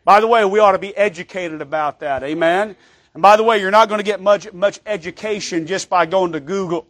By 0.05 0.21
the 0.21 0.27
way, 0.27 0.45
we 0.45 0.59
ought 0.59 0.73
to 0.73 0.79
be 0.79 0.97
educated 0.97 1.61
about 1.61 2.01
that. 2.01 2.25
Amen? 2.25 2.75
And 3.15 3.23
by 3.23 3.37
the 3.37 3.43
way, 3.43 3.61
you're 3.61 3.71
not 3.71 3.89
going 3.89 3.99
to 3.99 4.05
get 4.05 4.21
much, 4.21 4.53
much 4.53 4.81
education 4.87 5.67
just 5.67 5.89
by 5.89 6.07
going 6.07 6.33
to 6.33 6.41
Google. 6.41 6.87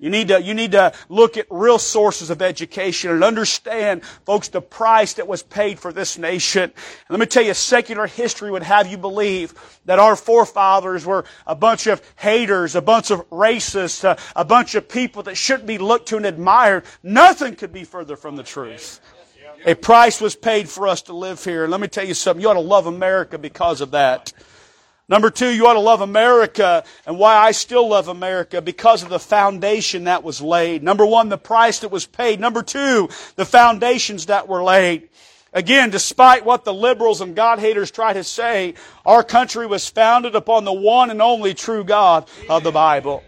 You 0.00 0.10
need 0.10 0.28
to, 0.28 0.40
you 0.40 0.54
need 0.54 0.72
to 0.72 0.92
look 1.08 1.36
at 1.36 1.46
real 1.50 1.78
sources 1.78 2.30
of 2.30 2.40
education 2.40 3.10
and 3.10 3.24
understand, 3.24 4.04
folks, 4.24 4.48
the 4.48 4.60
price 4.60 5.14
that 5.14 5.26
was 5.26 5.42
paid 5.42 5.80
for 5.80 5.92
this 5.92 6.16
nation. 6.16 6.62
And 6.62 7.10
let 7.10 7.18
me 7.18 7.26
tell 7.26 7.42
you, 7.42 7.52
secular 7.54 8.06
history 8.06 8.50
would 8.50 8.62
have 8.62 8.86
you 8.86 8.96
believe 8.96 9.54
that 9.86 9.98
our 9.98 10.14
forefathers 10.14 11.04
were 11.04 11.24
a 11.46 11.56
bunch 11.56 11.88
of 11.88 12.00
haters, 12.16 12.76
a 12.76 12.82
bunch 12.82 13.10
of 13.10 13.28
racists, 13.30 14.04
a, 14.04 14.16
a 14.36 14.44
bunch 14.44 14.76
of 14.76 14.88
people 14.88 15.24
that 15.24 15.36
shouldn't 15.36 15.66
be 15.66 15.78
looked 15.78 16.08
to 16.08 16.16
and 16.16 16.26
admired. 16.26 16.84
Nothing 17.02 17.56
could 17.56 17.72
be 17.72 17.82
further 17.82 18.14
from 18.16 18.36
the 18.36 18.44
truth. 18.44 19.00
A 19.66 19.74
price 19.74 20.20
was 20.20 20.36
paid 20.36 20.68
for 20.68 20.86
us 20.86 21.02
to 21.02 21.12
live 21.12 21.42
here. 21.44 21.64
And 21.64 21.72
let 21.72 21.80
me 21.80 21.88
tell 21.88 22.06
you 22.06 22.14
something, 22.14 22.40
you 22.40 22.48
ought 22.48 22.54
to 22.54 22.60
love 22.60 22.86
America 22.86 23.36
because 23.36 23.80
of 23.80 23.90
that. 23.90 24.32
Number 25.08 25.30
two, 25.30 25.48
you 25.48 25.66
ought 25.66 25.74
to 25.74 25.80
love 25.80 26.02
America. 26.02 26.84
And 27.06 27.18
why 27.18 27.36
I 27.36 27.52
still 27.52 27.88
love 27.88 28.08
America? 28.08 28.60
Because 28.60 29.02
of 29.02 29.08
the 29.08 29.18
foundation 29.18 30.04
that 30.04 30.22
was 30.22 30.42
laid. 30.42 30.82
Number 30.82 31.06
one, 31.06 31.30
the 31.30 31.38
price 31.38 31.78
that 31.80 31.90
was 31.90 32.04
paid. 32.04 32.40
Number 32.40 32.62
two, 32.62 33.08
the 33.36 33.46
foundations 33.46 34.26
that 34.26 34.48
were 34.48 34.62
laid. 34.62 35.08
Again, 35.54 35.88
despite 35.88 36.44
what 36.44 36.64
the 36.64 36.74
liberals 36.74 37.22
and 37.22 37.34
God 37.34 37.58
haters 37.58 37.90
try 37.90 38.12
to 38.12 38.22
say, 38.22 38.74
our 39.06 39.24
country 39.24 39.66
was 39.66 39.88
founded 39.88 40.34
upon 40.34 40.64
the 40.64 40.74
one 40.74 41.10
and 41.10 41.22
only 41.22 41.54
true 41.54 41.84
God 41.84 42.28
of 42.50 42.62
the 42.62 42.70
Bible. 42.70 43.24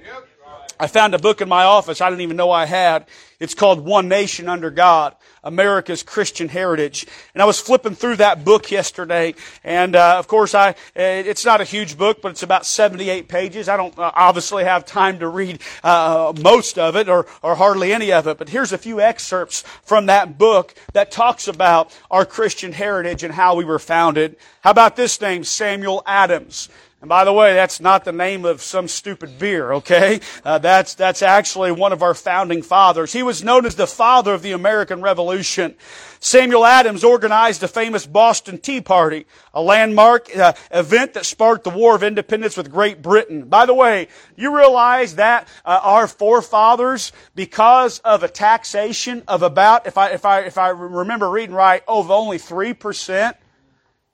I 0.80 0.87
found 0.87 1.14
a 1.14 1.18
book 1.18 1.42
in 1.42 1.49
my 1.49 1.64
office 1.64 2.00
I 2.00 2.08
didn't 2.08 2.22
even 2.22 2.38
know 2.38 2.50
I 2.50 2.64
had. 2.64 3.06
It's 3.38 3.54
called 3.54 3.84
One 3.84 4.08
Nation 4.08 4.49
Under 4.49 4.70
God. 4.70 5.14
America's 5.42 6.02
Christian 6.02 6.49
Heritage. 6.49 7.06
And 7.34 7.42
I 7.42 7.46
was 7.46 7.58
flipping 7.58 7.94
through 7.94 8.16
that 8.16 8.44
book 8.44 8.70
yesterday, 8.70 9.34
and 9.64 9.96
uh, 9.96 10.16
of 10.18 10.28
course, 10.28 10.54
I 10.54 10.75
it's 10.94 11.44
not 11.44 11.60
a 11.60 11.64
huge 11.64 11.96
book, 11.96 12.20
but 12.22 12.32
it's 12.32 12.42
about 12.42 12.66
78 12.66 13.28
pages. 13.28 13.68
I 13.68 13.76
don't 13.76 13.99
uh, 13.99 14.12
obviously 14.14 14.64
have 14.64 14.84
time 14.84 15.18
to 15.20 15.28
read 15.28 15.60
uh, 15.82 16.32
most 16.42 16.78
of 16.78 16.96
it 16.96 17.08
or 17.08 17.26
or 17.42 17.54
hardly 17.54 17.92
any 17.92 18.12
of 18.12 18.26
it, 18.26 18.38
but 18.38 18.49
here's 18.49 18.72
a 18.72 18.78
few 18.78 19.00
excerpts 19.00 19.62
from 19.82 20.06
that 20.06 20.37
book 20.37 20.75
that 20.92 21.10
talks 21.10 21.49
about 21.49 21.96
our 22.10 22.26
Christian 22.26 22.72
heritage 22.72 23.22
and 23.22 23.32
how 23.32 23.54
we 23.54 23.64
were 23.64 23.78
founded. 23.78 24.37
How 24.62 24.70
about 24.70 24.96
this 24.96 25.20
name, 25.20 25.44
Samuel 25.44 26.02
Adams? 26.06 26.68
And 27.00 27.09
by 27.09 27.25
the 27.25 27.33
way, 27.33 27.54
that's 27.54 27.80
not 27.80 28.04
the 28.04 28.12
name 28.12 28.45
of 28.45 28.61
some 28.61 28.87
stupid 28.87 29.38
beer, 29.38 29.73
okay? 29.73 30.21
Uh, 30.45 30.59
that's, 30.59 30.95
that's 30.95 31.23
actually 31.23 31.73
one 31.73 31.95
of 31.95 32.02
our 32.02 32.12
founding 32.12 32.61
fathers. 32.61 33.11
He 33.11 33.23
was 33.23 33.42
known 33.42 33.64
as 33.64 33.75
the 33.75 33.87
father 33.87 34.35
of 34.35 34.42
the 34.42 34.52
American 34.52 35.00
Revolution. 35.00 35.76
Samuel 36.19 36.66
Adams 36.66 37.02
organized 37.02 37.62
the 37.62 37.69
famous 37.69 38.04
Boston 38.04 38.59
Tea 38.59 38.83
Party, 38.83 39.25
a 39.54 39.62
landmark 39.62 40.37
uh, 40.37 40.52
event 40.71 41.14
that 41.14 41.25
sparked 41.25 41.64
the 41.64 41.71
War 41.71 41.95
of 41.95 42.02
Independence 42.02 42.59
with 42.59 42.71
Great 42.71 43.00
Britain. 43.00 43.45
By 43.45 43.64
the 43.64 43.73
way, 43.73 44.09
you 44.37 44.54
realize 44.54 45.14
that 45.14 45.49
uh, 45.64 45.80
our 45.83 46.07
forefathers, 46.07 47.12
because 47.35 48.00
of 48.00 48.23
a 48.23 48.28
taxation 48.28 49.23
of 49.26 49.42
about, 49.42 49.87
if 49.87 49.97
I, 49.97 50.11
if 50.11 50.26
I, 50.26 50.40
if 50.40 50.59
I 50.59 50.69
remember 50.69 51.30
reading 51.30 51.57
right, 51.57 51.83
of 51.88 52.11
only 52.11 52.37
3%, 52.37 53.35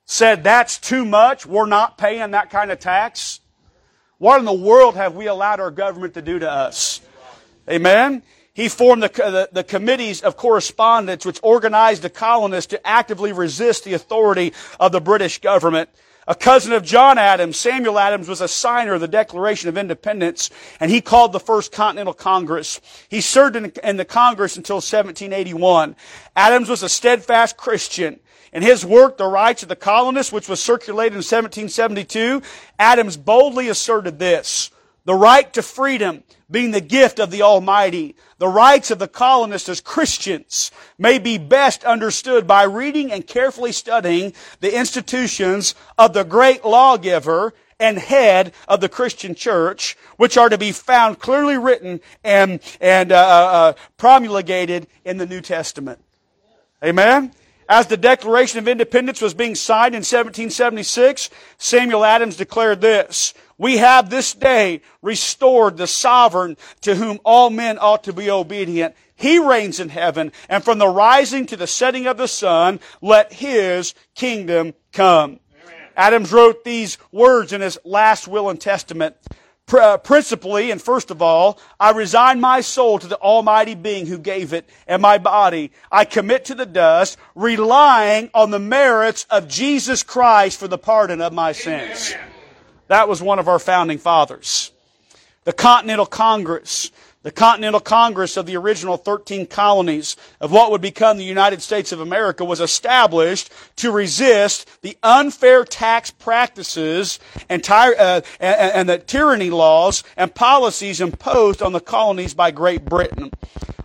said 0.06 0.44
that's 0.44 0.78
too 0.78 1.04
much, 1.04 1.44
we're 1.44 1.66
not 1.66 1.98
paying 1.98 2.30
that 2.30 2.50
kind 2.50 2.70
of 2.70 2.78
tax? 2.78 3.40
What 4.18 4.38
in 4.38 4.46
the 4.46 4.52
world 4.52 4.96
have 4.96 5.14
we 5.14 5.26
allowed 5.26 5.60
our 5.60 5.70
government 5.70 6.14
to 6.14 6.22
do 6.22 6.38
to 6.38 6.50
us? 6.50 7.00
Amen? 7.68 8.22
He 8.54 8.70
formed 8.70 9.02
the, 9.02 9.08
the, 9.08 9.48
the, 9.52 9.64
committees 9.64 10.22
of 10.22 10.38
correspondence 10.38 11.26
which 11.26 11.38
organized 11.42 12.00
the 12.00 12.08
colonists 12.08 12.70
to 12.70 12.86
actively 12.86 13.32
resist 13.32 13.84
the 13.84 13.92
authority 13.92 14.54
of 14.80 14.92
the 14.92 15.00
British 15.00 15.40
government. 15.42 15.90
A 16.28 16.34
cousin 16.34 16.72
of 16.72 16.82
John 16.82 17.18
Adams, 17.18 17.58
Samuel 17.58 17.98
Adams, 17.98 18.28
was 18.28 18.40
a 18.40 18.48
signer 18.48 18.94
of 18.94 19.00
the 19.00 19.08
Declaration 19.08 19.68
of 19.68 19.76
Independence, 19.76 20.50
and 20.80 20.90
he 20.90 21.00
called 21.00 21.32
the 21.32 21.38
First 21.38 21.70
Continental 21.70 22.14
Congress. 22.14 22.80
He 23.08 23.20
served 23.20 23.54
in, 23.54 23.72
in 23.84 23.96
the 23.96 24.04
Congress 24.04 24.56
until 24.56 24.76
1781. 24.76 25.94
Adams 26.34 26.68
was 26.68 26.82
a 26.82 26.88
steadfast 26.88 27.56
Christian. 27.56 28.18
In 28.56 28.62
his 28.62 28.86
work, 28.86 29.18
The 29.18 29.26
Rights 29.26 29.62
of 29.62 29.68
the 29.68 29.76
Colonists, 29.76 30.32
which 30.32 30.48
was 30.48 30.62
circulated 30.62 31.12
in 31.12 31.18
1772, 31.18 32.40
Adams 32.78 33.18
boldly 33.18 33.68
asserted 33.68 34.18
this. 34.18 34.70
The 35.04 35.14
right 35.14 35.52
to 35.52 35.62
freedom 35.62 36.22
being 36.50 36.70
the 36.70 36.80
gift 36.80 37.18
of 37.18 37.30
the 37.30 37.42
Almighty, 37.42 38.16
the 38.38 38.48
rights 38.48 38.90
of 38.90 38.98
the 38.98 39.08
colonists 39.08 39.68
as 39.68 39.82
Christians 39.82 40.70
may 40.96 41.18
be 41.18 41.36
best 41.36 41.84
understood 41.84 42.46
by 42.46 42.62
reading 42.62 43.12
and 43.12 43.26
carefully 43.26 43.72
studying 43.72 44.32
the 44.60 44.74
institutions 44.74 45.74
of 45.98 46.14
the 46.14 46.24
great 46.24 46.64
lawgiver 46.64 47.52
and 47.78 47.98
head 47.98 48.54
of 48.68 48.80
the 48.80 48.88
Christian 48.88 49.34
church, 49.34 49.98
which 50.16 50.38
are 50.38 50.48
to 50.48 50.56
be 50.56 50.72
found 50.72 51.18
clearly 51.18 51.58
written 51.58 52.00
and, 52.24 52.60
and 52.80 53.12
uh, 53.12 53.16
uh, 53.16 53.72
promulgated 53.98 54.86
in 55.04 55.18
the 55.18 55.26
New 55.26 55.42
Testament. 55.42 56.00
Amen? 56.82 57.32
As 57.68 57.88
the 57.88 57.96
Declaration 57.96 58.60
of 58.60 58.68
Independence 58.68 59.20
was 59.20 59.34
being 59.34 59.56
signed 59.56 59.94
in 59.94 60.00
1776, 60.00 61.30
Samuel 61.58 62.04
Adams 62.04 62.36
declared 62.36 62.80
this, 62.80 63.34
We 63.58 63.78
have 63.78 64.08
this 64.08 64.34
day 64.34 64.82
restored 65.02 65.76
the 65.76 65.88
sovereign 65.88 66.56
to 66.82 66.94
whom 66.94 67.18
all 67.24 67.50
men 67.50 67.78
ought 67.80 68.04
to 68.04 68.12
be 68.12 68.30
obedient. 68.30 68.94
He 69.16 69.38
reigns 69.38 69.80
in 69.80 69.88
heaven, 69.88 70.30
and 70.48 70.62
from 70.62 70.78
the 70.78 70.88
rising 70.88 71.46
to 71.46 71.56
the 71.56 71.66
setting 71.66 72.06
of 72.06 72.18
the 72.18 72.28
sun, 72.28 72.78
let 73.00 73.32
his 73.32 73.94
kingdom 74.14 74.74
come. 74.92 75.40
Amen. 75.64 75.88
Adams 75.96 76.32
wrote 76.32 76.62
these 76.64 76.98
words 77.10 77.52
in 77.52 77.62
his 77.62 77.78
last 77.84 78.28
will 78.28 78.48
and 78.48 78.60
testament. 78.60 79.16
Uh, 79.72 79.98
principally 79.98 80.70
and 80.70 80.80
first 80.80 81.10
of 81.10 81.20
all, 81.20 81.58
I 81.80 81.90
resign 81.90 82.40
my 82.40 82.60
soul 82.60 83.00
to 83.00 83.08
the 83.08 83.18
Almighty 83.18 83.74
Being 83.74 84.06
who 84.06 84.16
gave 84.16 84.52
it, 84.52 84.68
and 84.86 85.02
my 85.02 85.18
body 85.18 85.72
I 85.90 86.04
commit 86.04 86.44
to 86.44 86.54
the 86.54 86.66
dust, 86.66 87.18
relying 87.34 88.30
on 88.32 88.52
the 88.52 88.60
merits 88.60 89.26
of 89.28 89.48
Jesus 89.48 90.04
Christ 90.04 90.60
for 90.60 90.68
the 90.68 90.78
pardon 90.78 91.20
of 91.20 91.32
my 91.32 91.50
sins. 91.50 92.14
That 92.86 93.08
was 93.08 93.20
one 93.20 93.40
of 93.40 93.48
our 93.48 93.58
founding 93.58 93.98
fathers. 93.98 94.70
The 95.42 95.52
Continental 95.52 96.06
Congress 96.06 96.92
the 97.26 97.32
Continental 97.32 97.80
Congress 97.80 98.36
of 98.36 98.46
the 98.46 98.56
original 98.56 98.96
13 98.96 99.46
colonies 99.46 100.16
of 100.40 100.52
what 100.52 100.70
would 100.70 100.80
become 100.80 101.18
the 101.18 101.24
United 101.24 101.60
States 101.60 101.90
of 101.90 101.98
America 101.98 102.44
was 102.44 102.60
established 102.60 103.50
to 103.74 103.90
resist 103.90 104.68
the 104.82 104.96
unfair 105.02 105.64
tax 105.64 106.12
practices 106.12 107.18
and, 107.48 107.64
ty- 107.64 107.94
uh, 107.94 108.20
and, 108.38 108.72
and 108.72 108.88
the 108.88 108.98
tyranny 108.98 109.50
laws 109.50 110.04
and 110.16 110.36
policies 110.36 111.00
imposed 111.00 111.62
on 111.62 111.72
the 111.72 111.80
colonies 111.80 112.32
by 112.32 112.52
Great 112.52 112.84
Britain. 112.84 113.32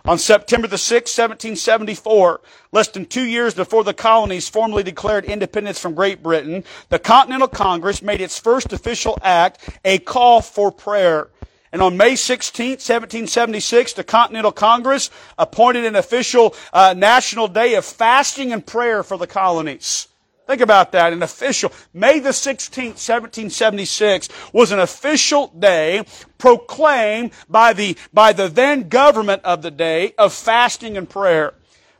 On 0.04 0.18
September 0.18 0.68
the 0.68 0.76
6th, 0.76 1.10
1774, 1.18 2.40
less 2.70 2.86
than 2.90 3.06
two 3.06 3.24
years 3.24 3.54
before 3.54 3.82
the 3.82 3.92
colonies 3.92 4.48
formally 4.48 4.84
declared 4.84 5.24
independence 5.24 5.80
from 5.80 5.94
Great 5.96 6.22
Britain, 6.22 6.62
the 6.90 6.98
Continental 7.00 7.48
Congress 7.48 8.02
made 8.02 8.20
its 8.20 8.38
first 8.38 8.72
official 8.72 9.18
act 9.20 9.68
a 9.84 9.98
call 9.98 10.40
for 10.40 10.70
prayer. 10.70 11.28
And 11.72 11.80
on 11.80 11.96
May 11.96 12.16
16, 12.16 12.72
1776, 12.72 13.94
the 13.94 14.04
Continental 14.04 14.52
Congress 14.52 15.10
appointed 15.38 15.86
an 15.86 15.96
official 15.96 16.54
uh, 16.72 16.94
national 16.96 17.48
day 17.48 17.74
of 17.74 17.84
fasting 17.86 18.52
and 18.52 18.64
prayer 18.64 19.02
for 19.02 19.16
the 19.16 19.26
colonies. 19.26 20.08
Think 20.46 20.60
about 20.60 20.92
that. 20.92 21.14
An 21.14 21.22
official, 21.22 21.72
May 21.94 22.18
the 22.18 22.30
16th, 22.30 22.98
1776 23.00 24.28
was 24.52 24.70
an 24.70 24.80
official 24.80 25.46
day 25.58 26.04
proclaimed 26.36 27.30
by 27.48 27.72
the, 27.72 27.96
by 28.12 28.34
the 28.34 28.48
then 28.48 28.88
government 28.88 29.42
of 29.44 29.62
the 29.62 29.70
day 29.70 30.12
of 30.18 30.34
fasting 30.34 30.98
and 30.98 31.08
prayer. 31.08 31.54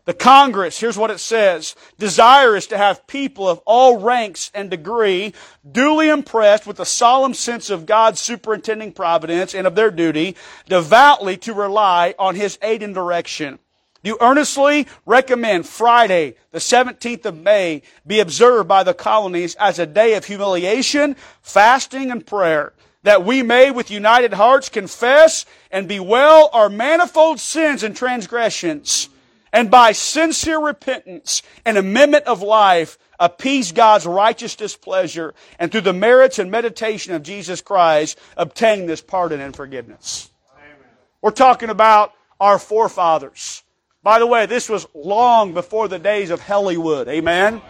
The 0.05 0.15
Congress, 0.15 0.81
here's 0.81 0.99
what 0.99 1.13
it 1.13 1.21
says, 1.21 1.77
desire 1.97 2.57
is 2.57 2.67
to 2.69 2.79
have 2.79 3.07
people 3.07 3.49
of 3.49 3.61
all 3.65 3.99
ranks 3.99 4.51
and 4.53 4.69
degree 4.69 5.33
duly 5.71 6.09
impressed 6.09 6.67
with 6.67 6.79
the 6.79 6.85
solemn 6.85 7.35
sense 7.35 7.71
of 7.71 7.87
God's 7.87 8.21
superintending 8.21 8.95
providence 8.95 9.55
and 9.55 9.65
of 9.65 9.77
their 9.77 9.93
duty, 9.93 10.35
devoutly 10.69 11.37
to 11.39 11.55
rely 11.55 12.17
on 12.19 12.35
His 12.35 12.59
aid 12.63 12.83
and 12.83 12.93
direction. 12.93 13.61
Do 14.03 14.19
earnestly 14.21 14.89
recommend 15.07 15.69
Friday, 15.69 16.35
the 16.51 16.59
17th 16.59 17.25
of 17.25 17.41
May, 17.41 17.83
be 18.05 18.19
observed 18.19 18.67
by 18.67 18.83
the 18.83 18.95
colonies 18.95 19.55
as 19.55 19.79
a 19.79 19.87
day 19.87 20.15
of 20.15 20.25
humiliation, 20.25 21.15
fasting, 21.43 22.11
and 22.11 22.27
prayer, 22.27 22.73
that 23.05 23.25
we 23.25 23.45
may 23.45 23.71
with 23.71 23.93
united 23.93 24.33
hearts 24.33 24.69
confess 24.69 25.47
and 25.71 25.87
bewail 25.87 26.51
our 26.53 26.69
manifold 26.69 27.39
sins 27.39 27.85
and 27.85 27.95
transgressions 27.95 29.09
and 29.53 29.71
by 29.71 29.93
sincere 29.93 30.59
repentance 30.59 31.43
and 31.65 31.77
amendment 31.77 32.25
of 32.25 32.43
life, 32.43 32.99
appease 33.21 33.73
God's 33.73 34.07
righteous 34.07 34.57
displeasure, 34.57 35.35
and 35.59 35.71
through 35.71 35.83
the 35.83 35.93
merits 35.93 36.39
and 36.39 36.51
meditation 36.51 37.15
of 37.15 37.23
Jesus 37.23 37.61
Christ, 37.61 38.19
obtain 38.37 38.87
this 38.87 39.01
pardon 39.01 39.41
and 39.41 39.55
forgiveness. 39.55 40.31
Amen. 40.57 40.77
We're 41.21 41.31
talking 41.31 41.71
about 41.71 42.13
our 42.41 42.59
forefathers. 42.59 43.63
By 44.03 44.19
the 44.19 44.27
way, 44.27 44.47
this 44.47 44.69
was 44.69 44.87
long 44.95 45.55
before 45.55 45.87
the 45.87 45.99
days 45.99 46.31
of 46.31 46.41
Hollywood. 46.41 47.09
Amen. 47.09 47.63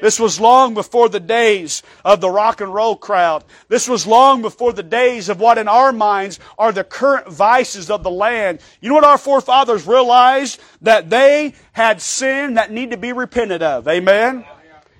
This 0.00 0.20
was 0.20 0.40
long 0.40 0.74
before 0.74 1.08
the 1.08 1.20
days 1.20 1.82
of 2.04 2.20
the 2.20 2.30
rock 2.30 2.60
and 2.60 2.72
roll 2.72 2.96
crowd. 2.96 3.44
This 3.68 3.88
was 3.88 4.06
long 4.06 4.42
before 4.42 4.72
the 4.72 4.82
days 4.82 5.28
of 5.28 5.40
what 5.40 5.58
in 5.58 5.68
our 5.68 5.92
minds 5.92 6.38
are 6.58 6.72
the 6.72 6.84
current 6.84 7.28
vices 7.28 7.90
of 7.90 8.02
the 8.02 8.10
land. 8.10 8.60
You 8.80 8.90
know 8.90 8.96
what 8.96 9.04
our 9.04 9.18
forefathers 9.18 9.86
realized? 9.86 10.60
That 10.82 11.10
they 11.10 11.54
had 11.72 12.00
sin 12.00 12.54
that 12.54 12.70
need 12.70 12.90
to 12.90 12.96
be 12.96 13.12
repented 13.12 13.62
of. 13.62 13.88
Amen? 13.88 14.44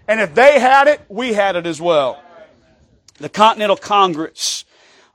And 0.08 0.20
if 0.20 0.34
they 0.34 0.58
had 0.58 0.88
it, 0.88 1.00
we 1.08 1.32
had 1.32 1.56
it 1.56 1.66
as 1.66 1.80
well. 1.80 2.22
The 3.18 3.28
Continental 3.28 3.76
Congress 3.76 4.64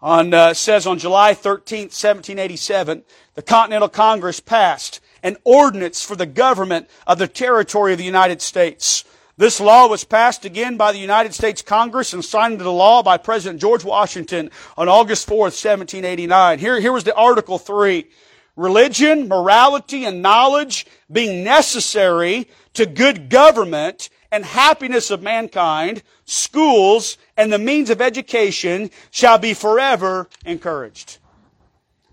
on, 0.02 0.34
uh, 0.34 0.54
says 0.54 0.88
on 0.88 0.98
July 0.98 1.34
13th, 1.34 1.94
1787, 1.94 3.04
the 3.36 3.42
Continental 3.42 3.90
Congress 3.90 4.40
passed 4.40 5.00
an 5.24 5.38
ordinance 5.44 6.04
for 6.04 6.16
the 6.16 6.26
government 6.26 6.90
of 7.06 7.20
the 7.20 7.28
territory 7.28 7.92
of 7.92 8.00
the 8.00 8.04
United 8.04 8.42
States. 8.42 9.06
This 9.42 9.60
law 9.60 9.88
was 9.88 10.04
passed 10.04 10.46
again 10.46 10.78
by 10.78 10.92
the 10.92 11.00
United 11.00 11.34
States 11.34 11.64
Congress 11.64 12.14
and 12.14 12.24
signed 12.24 12.60
into 12.60 12.70
law 12.70 13.02
by 13.02 13.18
President 13.18 13.60
George 13.60 13.84
Washington 13.84 14.52
on 14.78 14.88
August 14.88 15.28
4th, 15.28 15.58
1789. 15.58 16.60
Here, 16.60 16.80
here 16.80 16.92
was 16.92 17.06
the 17.06 17.16
Article 17.16 17.58
3. 17.58 18.08
Religion, 18.56 19.28
morality, 19.28 20.06
and 20.06 20.22
knowledge 20.22 20.86
being 21.12 21.44
necessary 21.44 22.50
to 22.76 22.86
good 22.86 23.32
government 23.32 24.12
and 24.32 24.46
happiness 24.46 25.10
of 25.10 25.24
mankind, 25.24 26.04
schools, 26.26 27.18
and 27.36 27.52
the 27.52 27.58
means 27.58 27.90
of 27.90 28.00
education 28.00 28.92
shall 29.10 29.40
be 29.40 29.56
forever 29.56 30.30
encouraged. 30.46 31.18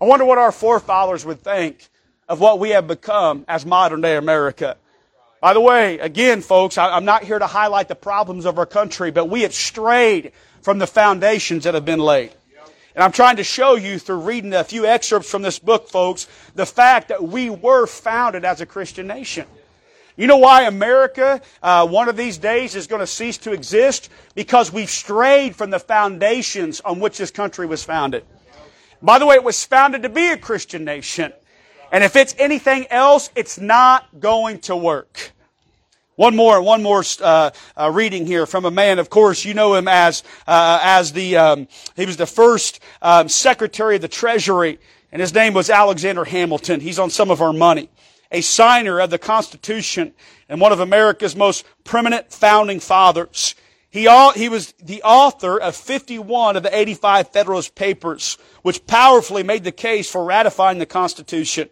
I 0.01 0.05
wonder 0.05 0.25
what 0.25 0.39
our 0.39 0.51
forefathers 0.51 1.27
would 1.27 1.43
think 1.43 1.89
of 2.27 2.39
what 2.39 2.57
we 2.57 2.71
have 2.71 2.87
become 2.87 3.45
as 3.47 3.67
modern 3.67 4.01
day 4.01 4.15
America. 4.15 4.77
By 5.41 5.53
the 5.53 5.61
way, 5.61 5.99
again, 5.99 6.41
folks, 6.41 6.77
I'm 6.77 7.05
not 7.05 7.23
here 7.23 7.39
to 7.39 7.47
highlight 7.47 7.87
the 7.87 7.95
problems 7.95 8.45
of 8.45 8.57
our 8.57 8.65
country, 8.65 9.09
but 9.09 9.25
we 9.25 9.43
have 9.43 9.53
strayed 9.53 10.33
from 10.61 10.79
the 10.79 10.87
foundations 10.87 11.63
that 11.63 11.73
have 11.75 11.85
been 11.85 11.99
laid. 11.99 12.31
And 12.93 13.03
I'm 13.03 13.13
trying 13.13 13.37
to 13.37 13.43
show 13.45 13.75
you 13.75 13.99
through 13.99 14.19
reading 14.19 14.53
a 14.53 14.65
few 14.65 14.85
excerpts 14.85 15.31
from 15.31 15.41
this 15.41 15.57
book, 15.57 15.87
folks, 15.87 16.27
the 16.55 16.65
fact 16.65 17.07
that 17.07 17.23
we 17.23 17.49
were 17.49 17.87
founded 17.87 18.43
as 18.43 18.59
a 18.59 18.65
Christian 18.65 19.07
nation. 19.07 19.45
You 20.17 20.27
know 20.27 20.37
why 20.37 20.63
America, 20.63 21.41
uh, 21.63 21.87
one 21.87 22.09
of 22.09 22.17
these 22.17 22.37
days, 22.37 22.75
is 22.75 22.87
going 22.87 22.99
to 22.99 23.07
cease 23.07 23.37
to 23.37 23.53
exist? 23.53 24.09
Because 24.35 24.73
we've 24.73 24.89
strayed 24.89 25.55
from 25.55 25.69
the 25.69 25.79
foundations 25.79 26.81
on 26.81 26.99
which 26.99 27.17
this 27.17 27.31
country 27.31 27.65
was 27.65 27.85
founded. 27.85 28.25
By 29.01 29.17
the 29.17 29.25
way, 29.25 29.35
it 29.35 29.45
was 29.45 29.63
founded 29.63 30.03
to 30.03 30.09
be 30.09 30.31
a 30.31 30.37
Christian 30.37 30.83
nation. 30.83 31.31
And 31.91 32.03
if 32.03 32.15
it's 32.15 32.35
anything 32.37 32.87
else, 32.89 33.29
it's 33.35 33.59
not 33.59 34.19
going 34.19 34.59
to 34.61 34.75
work. 34.75 35.33
One 36.15 36.35
more, 36.35 36.61
one 36.61 36.83
more 36.83 37.03
uh, 37.21 37.51
uh, 37.77 37.91
reading 37.91 38.25
here 38.25 38.45
from 38.45 38.65
a 38.65 38.71
man. 38.71 38.99
Of 38.99 39.09
course, 39.09 39.45
you 39.45 39.53
know 39.53 39.75
him 39.75 39.87
as 39.87 40.21
uh, 40.45 40.79
as 40.83 41.13
the 41.13 41.37
um, 41.37 41.67
he 41.95 42.05
was 42.05 42.17
the 42.17 42.25
first 42.25 42.81
um, 43.01 43.29
Secretary 43.29 43.95
of 43.95 44.01
the 44.01 44.09
Treasury, 44.09 44.79
and 45.13 45.21
his 45.21 45.33
name 45.33 45.53
was 45.53 45.69
Alexander 45.69 46.25
Hamilton. 46.25 46.81
He's 46.81 46.99
on 46.99 47.09
some 47.09 47.31
of 47.31 47.41
our 47.41 47.53
money. 47.53 47.89
A 48.31 48.41
signer 48.41 48.99
of 48.99 49.11
the 49.11 49.17
Constitution 49.17 50.13
and 50.49 50.59
one 50.59 50.73
of 50.73 50.81
America's 50.81 51.37
most 51.37 51.65
prominent 51.85 52.33
founding 52.33 52.81
fathers. 52.81 53.55
He, 53.91 54.01
he 54.35 54.49
was 54.49 54.73
the 54.73 55.01
author 55.03 55.59
of 55.59 55.75
51 55.75 56.55
of 56.55 56.63
the 56.63 56.77
85 56.77 57.29
Federalist 57.29 57.73
Papers, 57.73 58.37
which 58.61 58.85
powerfully 58.85 59.41
made 59.41 59.63
the 59.63 59.71
case 59.71 60.09
for 60.09 60.23
ratifying 60.23 60.77
the 60.77 60.85
Constitution. 60.85 61.69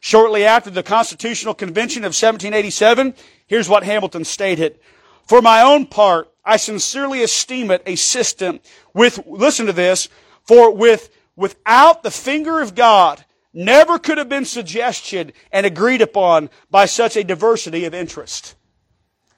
Shortly 0.00 0.44
after 0.44 0.68
the 0.68 0.82
Constitutional 0.82 1.54
Convention 1.54 2.02
of 2.02 2.08
1787, 2.10 3.14
here's 3.46 3.68
what 3.68 3.84
Hamilton 3.84 4.24
stated. 4.24 4.78
For 5.26 5.40
my 5.40 5.62
own 5.62 5.86
part, 5.86 6.30
I 6.44 6.58
sincerely 6.58 7.22
esteem 7.22 7.70
it 7.70 7.82
a 7.86 7.96
system 7.96 8.60
with, 8.92 9.20
listen 9.26 9.64
to 9.64 9.72
this, 9.72 10.10
for 10.42 10.70
with, 10.70 11.08
without 11.34 12.02
the 12.02 12.10
finger 12.10 12.60
of 12.60 12.74
God, 12.74 13.24
never 13.54 13.98
could 13.98 14.18
have 14.18 14.28
been 14.28 14.44
suggested 14.44 15.32
and 15.50 15.64
agreed 15.64 16.02
upon 16.02 16.50
by 16.70 16.84
such 16.84 17.16
a 17.16 17.24
diversity 17.24 17.86
of 17.86 17.94
interest. 17.94 18.54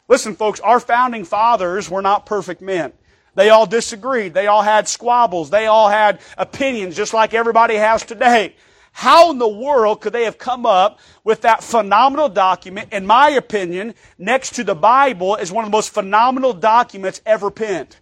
Listen, 0.09 0.35
folks, 0.37 0.61
our 0.61 0.81
founding 0.81 1.25
fathers 1.25 1.91
were 1.91 2.03
not 2.03 2.27
perfect 2.27 2.61
men. 2.61 2.93
They 3.35 3.51
all 3.51 3.67
disagreed. 3.67 4.35
They 4.35 4.47
all 4.47 4.63
had 4.63 4.89
squabbles. 4.89 5.51
They 5.51 5.67
all 5.67 5.89
had 5.89 6.21
opinions, 6.39 6.97
just 6.97 7.13
like 7.13 7.35
everybody 7.35 7.75
has 7.75 8.05
today. 8.05 8.55
How 8.93 9.31
in 9.31 9.39
the 9.39 9.49
world 9.49 10.01
could 10.01 10.15
they 10.15 10.25
have 10.25 10.39
come 10.39 10.65
up 10.65 11.01
with 11.23 11.43
that 11.43 11.63
phenomenal 11.63 12.31
document? 12.31 12.95
In 12.95 13.07
my 13.07 13.29
opinion, 13.29 13.95
next 14.17 14.55
to 14.55 14.65
the 14.65 14.75
Bible 14.75 15.37
is 15.37 15.53
one 15.53 15.65
of 15.65 15.71
the 15.71 15.77
most 15.77 15.93
phenomenal 15.93 16.55
documents 16.55 17.21
ever 17.27 17.51
penned. 17.51 17.97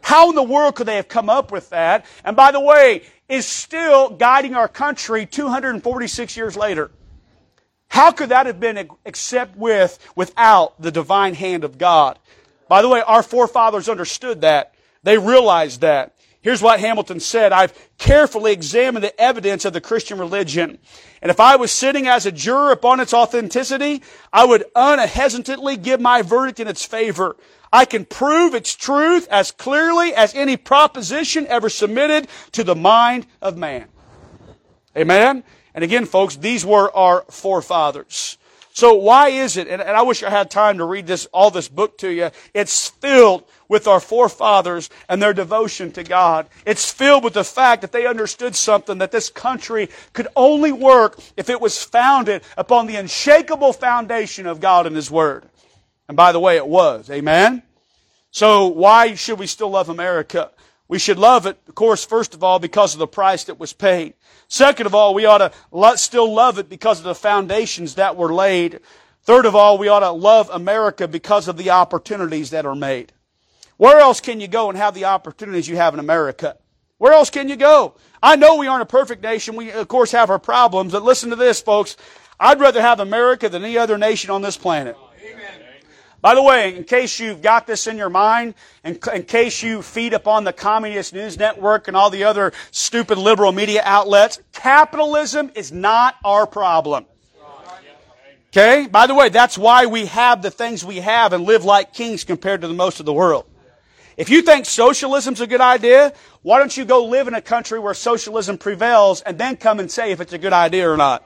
How 0.00 0.30
in 0.30 0.34
the 0.34 0.42
world 0.42 0.74
could 0.74 0.88
they 0.88 0.96
have 0.96 1.06
come 1.06 1.30
up 1.30 1.52
with 1.52 1.70
that? 1.70 2.04
And 2.24 2.34
by 2.34 2.50
the 2.50 2.60
way, 2.60 3.02
is 3.28 3.46
still 3.46 4.10
guiding 4.10 4.54
our 4.54 4.66
country 4.66 5.24
246 5.24 6.36
years 6.36 6.56
later. 6.56 6.90
How 7.88 8.12
could 8.12 8.28
that 8.28 8.46
have 8.46 8.60
been 8.60 8.88
except 9.04 9.56
with, 9.56 9.98
without 10.14 10.80
the 10.80 10.92
divine 10.92 11.34
hand 11.34 11.64
of 11.64 11.78
God? 11.78 12.18
By 12.68 12.82
the 12.82 12.88
way, 12.88 13.02
our 13.02 13.22
forefathers 13.22 13.88
understood 13.88 14.42
that. 14.42 14.74
They 15.02 15.18
realized 15.18 15.80
that. 15.80 16.14
Here's 16.40 16.62
what 16.62 16.80
Hamilton 16.80 17.18
said. 17.18 17.52
I've 17.52 17.74
carefully 17.98 18.52
examined 18.52 19.02
the 19.02 19.20
evidence 19.20 19.64
of 19.64 19.72
the 19.72 19.80
Christian 19.80 20.18
religion. 20.18 20.78
And 21.20 21.30
if 21.30 21.40
I 21.40 21.56
was 21.56 21.72
sitting 21.72 22.06
as 22.06 22.26
a 22.26 22.32
juror 22.32 22.70
upon 22.70 23.00
its 23.00 23.12
authenticity, 23.12 24.02
I 24.32 24.44
would 24.44 24.64
unhesitantly 24.76 25.76
give 25.76 26.00
my 26.00 26.22
verdict 26.22 26.60
in 26.60 26.68
its 26.68 26.84
favor. 26.84 27.36
I 27.72 27.84
can 27.84 28.04
prove 28.04 28.54
its 28.54 28.74
truth 28.74 29.26
as 29.30 29.50
clearly 29.50 30.14
as 30.14 30.34
any 30.34 30.56
proposition 30.56 31.46
ever 31.48 31.68
submitted 31.68 32.28
to 32.52 32.62
the 32.64 32.76
mind 32.76 33.26
of 33.42 33.56
man. 33.56 33.86
Amen? 34.96 35.44
And 35.78 35.84
again, 35.84 36.06
folks, 36.06 36.34
these 36.34 36.66
were 36.66 36.90
our 36.92 37.24
forefathers. 37.30 38.36
So 38.72 38.94
why 38.94 39.28
is 39.28 39.56
it, 39.56 39.68
and, 39.68 39.80
and 39.80 39.96
I 39.96 40.02
wish 40.02 40.24
I 40.24 40.28
had 40.28 40.50
time 40.50 40.78
to 40.78 40.84
read 40.84 41.06
this, 41.06 41.26
all 41.26 41.52
this 41.52 41.68
book 41.68 41.98
to 41.98 42.10
you, 42.10 42.32
it's 42.52 42.88
filled 42.88 43.44
with 43.68 43.86
our 43.86 44.00
forefathers 44.00 44.90
and 45.08 45.22
their 45.22 45.32
devotion 45.32 45.92
to 45.92 46.02
God. 46.02 46.48
It's 46.66 46.90
filled 46.90 47.22
with 47.22 47.34
the 47.34 47.44
fact 47.44 47.82
that 47.82 47.92
they 47.92 48.08
understood 48.08 48.56
something 48.56 48.98
that 48.98 49.12
this 49.12 49.30
country 49.30 49.88
could 50.14 50.26
only 50.34 50.72
work 50.72 51.20
if 51.36 51.48
it 51.48 51.60
was 51.60 51.80
founded 51.80 52.42
upon 52.56 52.88
the 52.88 52.96
unshakable 52.96 53.72
foundation 53.72 54.48
of 54.48 54.58
God 54.58 54.84
and 54.84 54.96
His 54.96 55.12
Word. 55.12 55.44
And 56.08 56.16
by 56.16 56.32
the 56.32 56.40
way, 56.40 56.56
it 56.56 56.66
was. 56.66 57.08
Amen? 57.08 57.62
So 58.32 58.66
why 58.66 59.14
should 59.14 59.38
we 59.38 59.46
still 59.46 59.70
love 59.70 59.88
America? 59.88 60.50
We 60.88 60.98
should 60.98 61.18
love 61.18 61.44
it, 61.44 61.58
of 61.68 61.74
course, 61.74 62.04
first 62.04 62.32
of 62.34 62.42
all, 62.42 62.58
because 62.58 62.94
of 62.94 62.98
the 62.98 63.06
price 63.06 63.44
that 63.44 63.60
was 63.60 63.74
paid. 63.74 64.14
Second 64.48 64.86
of 64.86 64.94
all, 64.94 65.12
we 65.12 65.26
ought 65.26 65.52
to 65.70 65.98
still 65.98 66.32
love 66.32 66.58
it 66.58 66.70
because 66.70 66.98
of 66.98 67.04
the 67.04 67.14
foundations 67.14 67.96
that 67.96 68.16
were 68.16 68.32
laid. 68.32 68.80
Third 69.22 69.44
of 69.44 69.54
all, 69.54 69.76
we 69.76 69.88
ought 69.88 70.00
to 70.00 70.10
love 70.10 70.48
America 70.50 71.06
because 71.06 71.46
of 71.46 71.58
the 71.58 71.70
opportunities 71.70 72.48
that 72.50 72.64
are 72.64 72.74
made. 72.74 73.12
Where 73.76 74.00
else 74.00 74.20
can 74.20 74.40
you 74.40 74.48
go 74.48 74.70
and 74.70 74.78
have 74.78 74.94
the 74.94 75.04
opportunities 75.04 75.68
you 75.68 75.76
have 75.76 75.92
in 75.92 76.00
America? 76.00 76.56
Where 76.96 77.12
else 77.12 77.28
can 77.28 77.48
you 77.48 77.56
go? 77.56 77.94
I 78.22 78.36
know 78.36 78.56
we 78.56 78.66
aren't 78.66 78.82
a 78.82 78.86
perfect 78.86 79.22
nation. 79.22 79.56
We, 79.56 79.70
of 79.70 79.86
course, 79.88 80.10
have 80.12 80.30
our 80.30 80.38
problems, 80.38 80.92
but 80.92 81.04
listen 81.04 81.30
to 81.30 81.36
this, 81.36 81.60
folks. 81.60 81.96
I'd 82.40 82.60
rather 82.60 82.80
have 82.80 82.98
America 82.98 83.48
than 83.48 83.62
any 83.62 83.76
other 83.76 83.98
nation 83.98 84.30
on 84.30 84.40
this 84.42 84.56
planet. 84.56 84.96
By 86.20 86.34
the 86.34 86.42
way, 86.42 86.74
in 86.74 86.84
case 86.84 87.20
you've 87.20 87.42
got 87.42 87.66
this 87.66 87.86
in 87.86 87.96
your 87.96 88.10
mind, 88.10 88.54
in, 88.82 88.98
in 89.14 89.22
case 89.22 89.62
you 89.62 89.82
feed 89.82 90.12
upon 90.12 90.42
the 90.42 90.52
communist 90.52 91.14
news 91.14 91.38
network 91.38 91.86
and 91.86 91.96
all 91.96 92.10
the 92.10 92.24
other 92.24 92.52
stupid 92.72 93.18
liberal 93.18 93.52
media 93.52 93.82
outlets, 93.84 94.40
capitalism 94.52 95.52
is 95.54 95.70
not 95.70 96.16
our 96.24 96.46
problem. 96.46 97.06
Okay? 98.50 98.88
By 98.88 99.06
the 99.06 99.14
way, 99.14 99.28
that's 99.28 99.56
why 99.56 99.86
we 99.86 100.06
have 100.06 100.42
the 100.42 100.50
things 100.50 100.84
we 100.84 100.96
have 100.96 101.32
and 101.32 101.44
live 101.44 101.64
like 101.64 101.92
kings 101.92 102.24
compared 102.24 102.62
to 102.62 102.68
the 102.68 102.74
most 102.74 102.98
of 102.98 103.06
the 103.06 103.12
world. 103.12 103.44
If 104.16 104.30
you 104.30 104.42
think 104.42 104.66
socialism's 104.66 105.40
a 105.40 105.46
good 105.46 105.60
idea, 105.60 106.12
why 106.42 106.58
don't 106.58 106.76
you 106.76 106.84
go 106.84 107.04
live 107.04 107.28
in 107.28 107.34
a 107.34 107.40
country 107.40 107.78
where 107.78 107.94
socialism 107.94 108.58
prevails 108.58 109.20
and 109.20 109.38
then 109.38 109.56
come 109.56 109.78
and 109.78 109.88
say 109.88 110.10
if 110.10 110.20
it's 110.20 110.32
a 110.32 110.38
good 110.38 110.52
idea 110.52 110.90
or 110.90 110.96
not? 110.96 111.22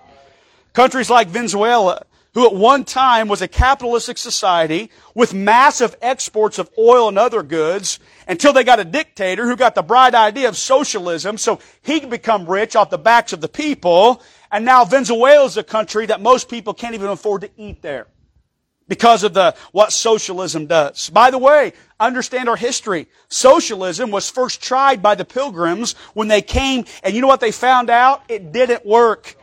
Countries 0.75 1.09
like 1.09 1.29
Venezuela, 1.29 2.05
who 2.35 2.47
at 2.47 2.55
one 2.55 2.85
time 2.85 3.29
was 3.29 3.43
a 3.43 3.49
capitalistic 3.49 4.17
society 4.17 4.91
with 5.15 5.35
massive 5.35 5.95
exports 6.01 6.59
of 6.59 6.71
oil 6.79 7.09
and 7.09 7.19
other 7.19 7.43
goods 7.43 8.01
until 8.27 8.53
they 8.53 8.65
got 8.65 8.81
a 8.81 8.85
dictator 8.85 9.47
who 9.47 9.57
got 9.57 9.75
the 9.75 9.83
bright 9.83 10.15
idea 10.15 10.49
of 10.49 10.57
socialism 10.57 11.37
so 11.37 11.59
he 11.83 12.01
could 12.01 12.11
become 12.11 12.47
rich 12.47 12.75
off 12.75 12.91
the 12.91 12.99
backs 12.99 13.33
of 13.33 13.41
the 13.41 13.49
people. 13.49 14.23
And 14.51 14.65
now 14.65 14.85
Venezuela 14.85 15.45
is 15.45 15.57
a 15.57 15.63
country 15.63 16.07
that 16.07 16.21
most 16.21 16.49
people 16.49 16.73
can't 16.73 16.95
even 16.95 17.09
afford 17.09 17.43
to 17.43 17.51
eat 17.57 17.83
there 17.83 18.07
because 18.89 19.25
of 19.25 19.35
the, 19.35 19.55
what 19.73 19.93
socialism 19.93 20.67
does. 20.67 21.11
By 21.11 21.31
the 21.31 21.39
way, 21.39 21.73
understand 22.01 22.49
our 22.49 22.57
history. 22.57 23.09
Socialism 23.29 24.11
was 24.11 24.29
first 24.29 24.63
tried 24.63 25.03
by 25.03 25.15
the 25.15 25.25
pilgrims 25.25 25.95
when 26.15 26.29
they 26.29 26.43
came, 26.43 26.85
and 27.03 27.15
you 27.15 27.21
know 27.21 27.27
what 27.27 27.41
they 27.41 27.53
found 27.53 27.91
out? 27.91 28.23
It 28.29 28.53
didn't 28.53 28.85
work. 28.85 29.37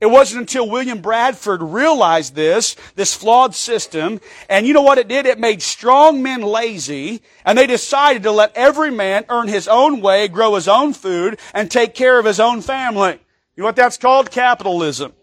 It 0.00 0.06
wasn't 0.06 0.42
until 0.42 0.70
William 0.70 1.00
Bradford 1.00 1.60
realized 1.60 2.36
this, 2.36 2.76
this 2.94 3.14
flawed 3.14 3.54
system, 3.54 4.20
and 4.48 4.64
you 4.64 4.72
know 4.72 4.82
what 4.82 4.98
it 4.98 5.08
did? 5.08 5.26
It 5.26 5.40
made 5.40 5.60
strong 5.60 6.22
men 6.22 6.40
lazy, 6.42 7.20
and 7.44 7.58
they 7.58 7.66
decided 7.66 8.22
to 8.22 8.30
let 8.30 8.56
every 8.56 8.92
man 8.92 9.24
earn 9.28 9.48
his 9.48 9.66
own 9.66 10.00
way, 10.00 10.28
grow 10.28 10.54
his 10.54 10.68
own 10.68 10.92
food, 10.92 11.40
and 11.52 11.68
take 11.68 11.94
care 11.94 12.18
of 12.18 12.24
his 12.24 12.38
own 12.38 12.60
family. 12.62 13.18
You 13.56 13.62
know 13.62 13.64
what 13.64 13.76
that's 13.76 13.96
called? 13.96 14.30
Capitalism. 14.30 15.14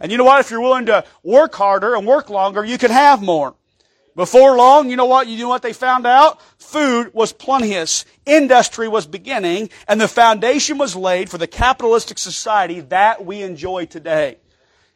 And 0.00 0.12
you 0.12 0.18
know 0.18 0.24
what? 0.24 0.40
If 0.40 0.50
you're 0.50 0.60
willing 0.60 0.86
to 0.86 1.04
work 1.22 1.54
harder 1.54 1.94
and 1.94 2.06
work 2.06 2.28
longer, 2.28 2.62
you 2.62 2.76
can 2.76 2.90
have 2.90 3.22
more. 3.22 3.54
Before 4.16 4.56
long, 4.56 4.90
you 4.90 4.96
know 4.96 5.06
what? 5.06 5.28
You 5.28 5.38
know 5.38 5.48
what 5.48 5.62
they 5.62 5.72
found 5.72 6.06
out? 6.06 6.40
Food 6.58 7.14
was 7.14 7.32
plenteous. 7.32 8.04
Industry 8.26 8.88
was 8.88 9.06
beginning 9.06 9.70
and 9.86 10.00
the 10.00 10.08
foundation 10.08 10.78
was 10.78 10.96
laid 10.96 11.30
for 11.30 11.38
the 11.38 11.46
capitalistic 11.46 12.18
society 12.18 12.80
that 12.80 13.24
we 13.24 13.42
enjoy 13.42 13.86
today. 13.86 14.38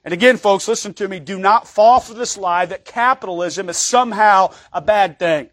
And 0.04 0.12
again, 0.12 0.36
folks, 0.36 0.68
listen 0.68 0.92
to 0.94 1.08
me. 1.08 1.20
Do 1.20 1.38
not 1.38 1.66
fall 1.66 2.00
for 2.00 2.12
this 2.12 2.36
lie 2.36 2.66
that 2.66 2.84
capitalism 2.84 3.68
is 3.68 3.78
somehow 3.78 4.52
a 4.72 4.82
bad 4.82 5.18
thing. 5.18 5.48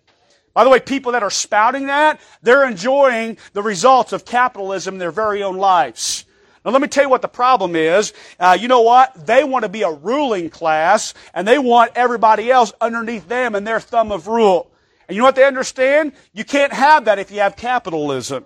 By 0.53 0.65
the 0.65 0.69
way, 0.69 0.81
people 0.81 1.13
that 1.13 1.23
are 1.23 1.29
spouting 1.29 1.87
that, 1.87 2.19
they're 2.41 2.67
enjoying 2.67 3.37
the 3.53 3.61
results 3.61 4.11
of 4.11 4.25
capitalism 4.25 4.95
in 4.95 4.99
their 4.99 5.11
very 5.11 5.41
own 5.43 5.55
lives. 5.57 6.25
Now 6.63 6.71
let 6.71 6.81
me 6.81 6.87
tell 6.87 7.03
you 7.03 7.09
what 7.09 7.21
the 7.21 7.27
problem 7.27 7.75
is. 7.75 8.13
Uh, 8.39 8.57
you 8.59 8.67
know 8.67 8.81
what? 8.81 9.25
They 9.25 9.43
want 9.43 9.63
to 9.63 9.69
be 9.69 9.81
a 9.81 9.91
ruling 9.91 10.49
class, 10.49 11.13
and 11.33 11.47
they 11.47 11.57
want 11.57 11.91
everybody 11.95 12.51
else 12.51 12.71
underneath 12.79 13.27
them 13.27 13.55
and 13.55 13.65
their 13.65 13.79
thumb 13.79 14.11
of 14.11 14.27
rule. 14.27 14.71
And 15.07 15.15
you 15.15 15.21
know 15.21 15.25
what 15.25 15.35
they 15.35 15.45
understand? 15.45 16.13
You 16.33 16.45
can't 16.45 16.71
have 16.71 17.05
that 17.05 17.19
if 17.19 17.31
you 17.31 17.39
have 17.39 17.55
capitalism. 17.55 18.45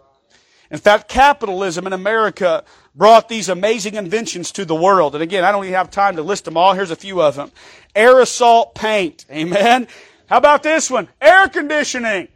In 0.72 0.80
fact, 0.80 1.10
capitalism 1.10 1.86
in 1.86 1.94
America 1.94 2.64
brought 2.96 3.30
these 3.30 3.50
amazing 3.50 3.96
inventions 3.96 4.52
to 4.54 4.66
the 4.66 4.76
world. 4.76 5.14
And 5.14 5.22
again, 5.22 5.44
I 5.44 5.52
don't 5.52 5.64
even 5.64 5.76
have 5.76 5.92
time 5.92 6.16
to 6.16 6.24
list 6.24 6.46
them 6.46 6.58
all. 6.58 6.74
Here's 6.74 6.92
a 6.92 6.96
few 6.96 7.22
of 7.22 7.36
them. 7.36 7.52
Aerosol 7.96 8.74
paint. 8.74 9.26
Amen. 9.30 9.88
How 10.28 10.38
about 10.38 10.64
this 10.64 10.90
one? 10.90 11.08
Air 11.22 11.50
conditioning. 11.50 12.30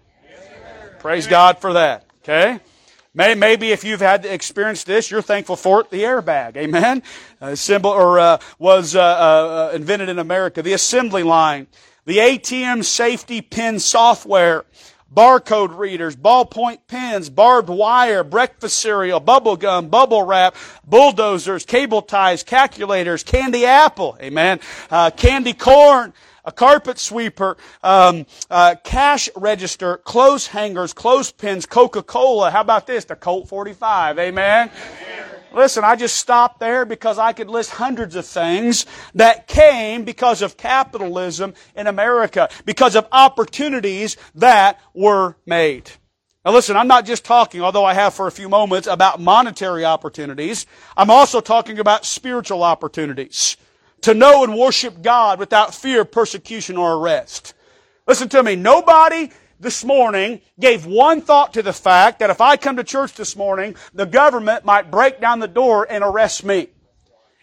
Praise 0.99 1.25
God 1.25 1.59
for 1.59 1.73
that. 1.73 2.05
Okay. 2.23 2.59
Maybe 3.15 3.71
if 3.71 3.83
you've 3.83 4.01
had 4.01 4.23
experienced 4.23 4.85
this, 4.85 5.09
you're 5.09 5.23
thankful 5.23 5.55
for 5.55 5.81
it. 5.81 5.89
The 5.89 6.03
airbag, 6.03 6.55
amen. 6.57 7.01
Symbol 7.55 7.89
or 7.89 8.19
uh, 8.19 8.39
was 8.59 8.95
uh, 8.95 9.01
uh, 9.01 9.71
invented 9.73 10.09
in 10.09 10.19
America. 10.19 10.61
The 10.61 10.73
assembly 10.73 11.23
line, 11.23 11.65
the 12.05 12.17
ATM 12.17 12.83
safety 12.83 13.41
pin 13.41 13.79
software, 13.79 14.63
barcode 15.13 15.77
readers, 15.77 16.15
ballpoint 16.15 16.79
pens, 16.87 17.29
barbed 17.29 17.69
wire, 17.69 18.23
breakfast 18.23 18.79
cereal, 18.79 19.19
bubble 19.19 19.55
gum, 19.55 19.89
bubble 19.89 20.23
wrap, 20.23 20.55
bulldozers, 20.85 21.65
cable 21.65 22.01
ties, 22.01 22.43
calculators, 22.43 23.23
candy 23.23 23.65
apple, 23.65 24.17
amen, 24.21 24.59
uh, 24.91 25.09
candy 25.11 25.53
corn 25.53 26.13
a 26.45 26.51
carpet 26.51 26.97
sweeper, 26.97 27.57
um, 27.83 28.25
uh, 28.49 28.73
cash 28.83 29.29
register, 29.35 29.97
clothes 29.97 30.47
hangers, 30.47 30.93
clothespins, 30.93 31.65
Coca-Cola. 31.65 32.49
How 32.49 32.61
about 32.61 32.87
this? 32.87 33.05
The 33.05 33.15
Colt 33.15 33.47
45. 33.47 34.17
Amen. 34.17 34.71
Amen. 34.71 35.28
Listen, 35.53 35.83
I 35.83 35.95
just 35.95 36.15
stopped 36.15 36.59
there 36.59 36.85
because 36.85 37.17
I 37.17 37.33
could 37.33 37.49
list 37.49 37.71
hundreds 37.71 38.15
of 38.15 38.25
things 38.25 38.85
that 39.15 39.47
came 39.47 40.03
because 40.03 40.41
of 40.41 40.57
capitalism 40.57 41.53
in 41.75 41.88
America, 41.88 42.49
because 42.65 42.95
of 42.95 43.07
opportunities 43.12 44.15
that 44.35 44.79
were 44.93 45.35
made. 45.45 45.89
Now 46.45 46.51
listen, 46.51 46.77
I'm 46.77 46.88
not 46.88 47.05
just 47.05 47.25
talking, 47.25 47.62
although 47.62 47.83
I 47.83 47.93
have 47.93 48.13
for 48.13 48.27
a 48.27 48.31
few 48.31 48.47
moments, 48.47 48.88
about 48.88 49.19
monetary 49.19 49.83
opportunities. 49.85 50.65
I'm 50.95 51.09
also 51.09 51.41
talking 51.41 51.79
about 51.79 52.05
spiritual 52.05 52.63
opportunities 52.63 53.57
to 54.01 54.13
know 54.13 54.43
and 54.43 54.57
worship 54.57 55.01
God 55.01 55.39
without 55.39 55.73
fear 55.73 56.01
of 56.01 56.12
persecution 56.12 56.77
or 56.77 56.95
arrest. 56.95 57.53
Listen 58.07 58.29
to 58.29 58.41
me. 58.41 58.55
Nobody 58.55 59.31
this 59.59 59.83
morning 59.83 60.41
gave 60.59 60.85
one 60.85 61.21
thought 61.21 61.53
to 61.53 61.61
the 61.61 61.73
fact 61.73 62.19
that 62.19 62.29
if 62.29 62.41
I 62.41 62.57
come 62.57 62.77
to 62.77 62.83
church 62.83 63.13
this 63.13 63.35
morning, 63.35 63.75
the 63.93 64.05
government 64.05 64.65
might 64.65 64.89
break 64.89 65.19
down 65.19 65.39
the 65.39 65.47
door 65.47 65.85
and 65.89 66.03
arrest 66.03 66.43
me. 66.43 66.69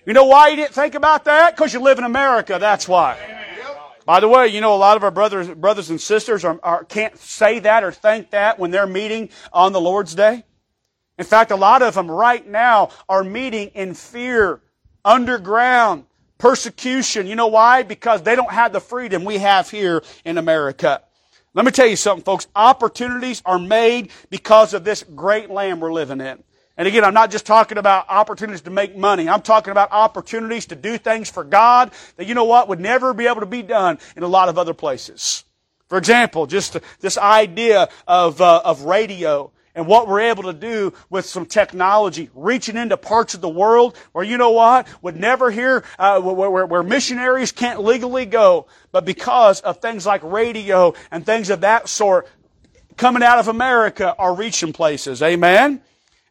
You 0.07 0.13
know 0.13 0.25
why 0.25 0.49
you 0.49 0.57
didn't 0.57 0.75
think 0.75 0.95
about 0.95 1.25
that? 1.25 1.57
Because 1.57 1.75
you 1.75 1.81
live 1.81 1.99
in 1.99 2.05
America. 2.05 2.59
That's 2.61 2.89
why. 2.89 3.19
By 4.07 4.21
the 4.21 4.29
way, 4.29 4.47
you 4.47 4.61
know 4.61 4.75
a 4.75 4.77
lot 4.77 4.97
of 4.97 5.03
our 5.03 5.11
brothers, 5.11 5.49
brothers 5.49 5.91
and 5.91 6.01
sisters 6.01 6.45
are, 6.45 6.61
are, 6.63 6.85
can't 6.85 7.19
say 7.19 7.59
that 7.59 7.83
or 7.83 7.91
think 7.91 8.31
that 8.31 8.59
when 8.59 8.71
they're 8.71 8.87
meeting 8.87 9.31
on 9.53 9.73
the 9.73 9.81
Lord's 9.81 10.15
Day. 10.15 10.45
In 11.19 11.25
fact, 11.25 11.51
a 11.51 11.57
lot 11.57 11.83
of 11.83 11.95
them 11.95 12.09
right 12.09 12.47
now 12.47 12.91
are 13.09 13.25
meeting 13.25 13.69
in 13.75 13.95
fear, 13.95 14.61
underground, 15.05 16.05
persecution. 16.39 17.27
You 17.27 17.35
know 17.35 17.49
why? 17.49 17.83
Because 17.83 18.23
they 18.23 18.37
don't 18.37 18.53
have 18.53 18.73
the 18.73 18.81
freedom 18.81 19.25
we 19.25 19.39
have 19.39 19.71
here 19.71 20.05
in 20.25 20.39
America. 20.39 21.03
Let 21.57 21.65
me 21.65 21.71
tell 21.71 21.87
you 21.87 21.97
something, 21.97 22.23
folks. 22.23 22.47
Opportunities 22.55 23.41
are 23.47 23.59
made 23.59 24.11
because 24.29 24.75
of 24.75 24.85
this 24.85 25.03
great 25.03 25.49
land 25.49 25.81
we're 25.81 25.91
living 25.91 26.21
in. 26.21 26.45
And 26.77 26.87
again, 26.87 27.03
I'm 27.03 27.15
not 27.15 27.31
just 27.31 27.47
talking 27.47 27.79
about 27.79 28.05
opportunities 28.11 28.61
to 28.63 28.71
make 28.71 28.95
money. 28.95 29.27
I'm 29.27 29.41
talking 29.41 29.71
about 29.71 29.91
opportunities 29.91 30.67
to 30.67 30.77
do 30.77 30.99
things 30.99 31.31
for 31.31 31.45
God 31.45 31.93
that, 32.17 32.27
you 32.27 32.35
know 32.35 32.45
what, 32.45 32.69
would 32.69 32.79
never 32.79 33.15
be 33.15 33.27
able 33.27 33.41
to 33.41 33.47
be 33.47 33.63
done 33.63 33.99
in 34.19 34.23
a 34.23 34.29
lot 34.29 34.51
of 34.51 34.59
other 34.59 34.75
places. 34.75 35.45
For 35.89 35.97
example, 35.97 36.47
just 36.47 36.77
this 37.01 37.17
idea 37.17 37.89
of, 38.07 38.39
uh, 38.43 38.61
of 38.63 38.83
radio 38.83 39.51
and 39.77 39.87
what 39.87 40.09
we're 40.09 40.21
able 40.21 40.45
to 40.45 40.55
do 40.55 40.93
with 41.11 41.27
some 41.27 41.45
technology, 41.47 42.31
reaching 42.35 42.77
into 42.77 42.97
parts 42.97 43.35
of 43.35 43.43
the 43.43 43.49
world 43.49 43.97
where 44.13 44.25
you 44.25 44.39
know 44.39 44.51
what 44.51 44.89
would 45.03 45.21
never 45.21 45.51
hear, 45.51 45.85
uh, 45.99 46.21
where, 46.21 46.51
where, 46.51 46.67
where 46.67 46.83
missionaries 46.83 47.53
can't 47.53 47.85
legally 47.85 48.25
go, 48.25 48.67
but 48.91 49.05
because 49.05 49.61
of 49.61 49.81
things 49.81 50.07
like 50.07 50.23
radio 50.25 50.95
and 51.11 51.25
things 51.25 51.51
of 51.51 51.61
that 51.61 51.89
sort 51.89 52.27
coming 52.97 53.23
out 53.23 53.39
of 53.39 53.49
America 53.49 54.17
are 54.19 54.35
reaching 54.35 54.73
places. 54.73 55.23
Amen. 55.23 55.83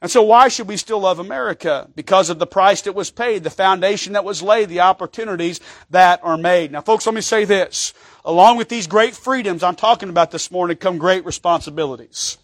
And 0.02 0.10
so 0.10 0.24
why 0.24 0.48
should 0.48 0.68
we 0.68 0.78
still 0.78 1.00
love 1.00 1.20
America? 1.20 1.88
Because 1.96 2.32
of 2.32 2.40
the 2.40 2.48
price 2.48 2.82
that 2.82 2.94
was 2.94 3.12
paid, 3.12 3.44
the 3.44 3.50
foundation 3.52 4.14
that 4.14 4.26
was 4.26 4.42
laid, 4.42 4.70
the 4.70 4.82
opportunities 4.82 5.60
that 5.92 6.20
are 6.24 6.38
made. 6.38 6.72
Now 6.72 6.82
folks, 6.82 7.06
let 7.06 7.14
me 7.14 7.22
say 7.22 7.46
this. 7.46 7.94
Along 8.24 8.58
with 8.58 8.70
these 8.70 8.88
great 8.88 9.16
freedoms 9.16 9.62
I'm 9.62 9.76
talking 9.76 10.10
about 10.10 10.32
this 10.32 10.50
morning 10.50 10.78
come 10.78 10.98
great 10.98 11.26
responsibilities. 11.26 12.40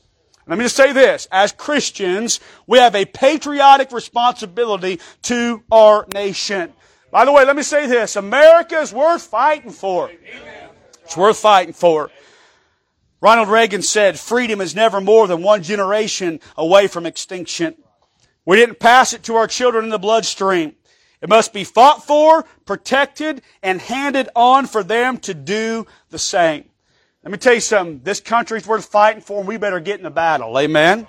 Let 0.47 0.57
me 0.57 0.65
just 0.65 0.75
say 0.75 0.91
this. 0.91 1.27
As 1.31 1.51
Christians, 1.51 2.39
we 2.67 2.79
have 2.79 2.95
a 2.95 3.05
patriotic 3.05 3.91
responsibility 3.91 4.99
to 5.23 5.63
our 5.71 6.05
nation. 6.13 6.73
By 7.11 7.25
the 7.25 7.31
way, 7.31 7.45
let 7.45 7.55
me 7.55 7.63
say 7.63 7.87
this. 7.87 8.15
America 8.15 8.79
is 8.79 8.93
worth 8.93 9.23
fighting 9.23 9.71
for. 9.71 10.11
It's 11.03 11.17
worth 11.17 11.37
fighting 11.37 11.73
for. 11.73 12.09
Ronald 13.21 13.49
Reagan 13.49 13.83
said, 13.83 14.19
freedom 14.19 14.61
is 14.61 14.75
never 14.75 14.99
more 14.99 15.27
than 15.27 15.43
one 15.43 15.61
generation 15.61 16.39
away 16.57 16.87
from 16.87 17.05
extinction. 17.05 17.75
We 18.45 18.57
didn't 18.57 18.79
pass 18.79 19.13
it 19.13 19.23
to 19.23 19.35
our 19.35 19.45
children 19.45 19.83
in 19.83 19.91
the 19.91 19.99
bloodstream. 19.99 20.75
It 21.21 21.29
must 21.29 21.53
be 21.53 21.63
fought 21.63 22.07
for, 22.07 22.43
protected, 22.65 23.43
and 23.61 23.79
handed 23.79 24.29
on 24.35 24.65
for 24.65 24.83
them 24.83 25.17
to 25.19 25.35
do 25.35 25.85
the 26.09 26.17
same. 26.17 26.70
Let 27.23 27.31
me 27.31 27.37
tell 27.37 27.53
you 27.53 27.59
something. 27.59 28.01
This 28.03 28.19
country's 28.19 28.65
worth 28.65 28.85
fighting 28.85 29.21
for, 29.21 29.39
and 29.39 29.47
we 29.47 29.57
better 29.57 29.79
get 29.79 29.99
in 29.99 30.03
the 30.03 30.09
battle. 30.09 30.57
Amen? 30.57 31.05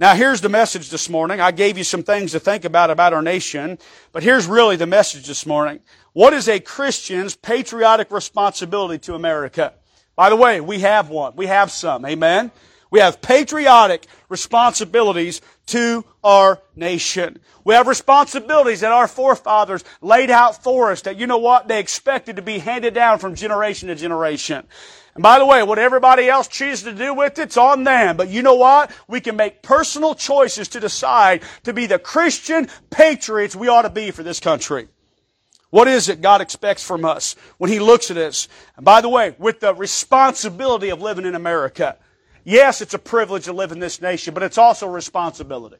Now 0.00 0.14
here's 0.14 0.40
the 0.40 0.48
message 0.48 0.90
this 0.90 1.08
morning. 1.08 1.40
I 1.40 1.52
gave 1.52 1.78
you 1.78 1.84
some 1.84 2.02
things 2.02 2.32
to 2.32 2.40
think 2.40 2.64
about 2.64 2.90
about 2.90 3.12
our 3.12 3.22
nation, 3.22 3.78
but 4.10 4.24
here's 4.24 4.46
really 4.46 4.74
the 4.74 4.88
message 4.88 5.28
this 5.28 5.46
morning. 5.46 5.80
What 6.14 6.32
is 6.32 6.48
a 6.48 6.58
Christian's 6.58 7.36
patriotic 7.36 8.10
responsibility 8.10 8.98
to 9.00 9.14
America? 9.14 9.74
By 10.16 10.30
the 10.30 10.36
way, 10.36 10.60
we 10.60 10.80
have 10.80 11.10
one. 11.10 11.36
We 11.36 11.46
have 11.46 11.70
some. 11.70 12.04
Amen? 12.06 12.50
We 12.90 12.98
have 12.98 13.22
patriotic 13.22 14.06
responsibilities 14.28 15.42
to 15.66 16.04
our 16.24 16.60
nation. 16.74 17.38
We 17.62 17.74
have 17.74 17.86
responsibilities 17.86 18.80
that 18.80 18.90
our 18.90 19.06
forefathers 19.06 19.84
laid 20.00 20.30
out 20.30 20.60
for 20.60 20.90
us 20.90 21.02
that, 21.02 21.18
you 21.18 21.28
know 21.28 21.38
what, 21.38 21.68
they 21.68 21.78
expected 21.78 22.34
to 22.36 22.42
be 22.42 22.58
handed 22.58 22.94
down 22.94 23.20
from 23.20 23.36
generation 23.36 23.88
to 23.88 23.94
generation. 23.94 24.66
By 25.20 25.38
the 25.38 25.46
way, 25.46 25.62
what 25.62 25.78
everybody 25.78 26.28
else 26.28 26.48
chooses 26.48 26.84
to 26.84 26.92
do 26.92 27.14
with 27.14 27.38
it's 27.38 27.56
on 27.56 27.84
them. 27.84 28.16
But 28.16 28.28
you 28.28 28.42
know 28.42 28.54
what? 28.54 28.90
We 29.08 29.20
can 29.20 29.36
make 29.36 29.62
personal 29.62 30.14
choices 30.14 30.68
to 30.68 30.80
decide 30.80 31.42
to 31.64 31.72
be 31.72 31.86
the 31.86 31.98
Christian 31.98 32.68
patriots 32.90 33.56
we 33.56 33.68
ought 33.68 33.82
to 33.82 33.90
be 33.90 34.10
for 34.10 34.22
this 34.22 34.40
country. 34.40 34.88
What 35.70 35.88
is 35.88 36.08
it 36.08 36.20
God 36.20 36.40
expects 36.40 36.84
from 36.84 37.04
us 37.04 37.36
when 37.58 37.70
He 37.70 37.78
looks 37.78 38.10
at 38.10 38.16
us? 38.16 38.48
And 38.76 38.84
by 38.84 39.00
the 39.00 39.08
way, 39.08 39.34
with 39.38 39.60
the 39.60 39.74
responsibility 39.74 40.88
of 40.88 41.00
living 41.00 41.26
in 41.26 41.34
America. 41.34 41.96
Yes, 42.42 42.80
it's 42.80 42.94
a 42.94 42.98
privilege 42.98 43.44
to 43.44 43.52
live 43.52 43.70
in 43.70 43.78
this 43.78 44.00
nation, 44.00 44.34
but 44.34 44.42
it's 44.42 44.58
also 44.58 44.86
a 44.86 44.90
responsibility. 44.90 45.76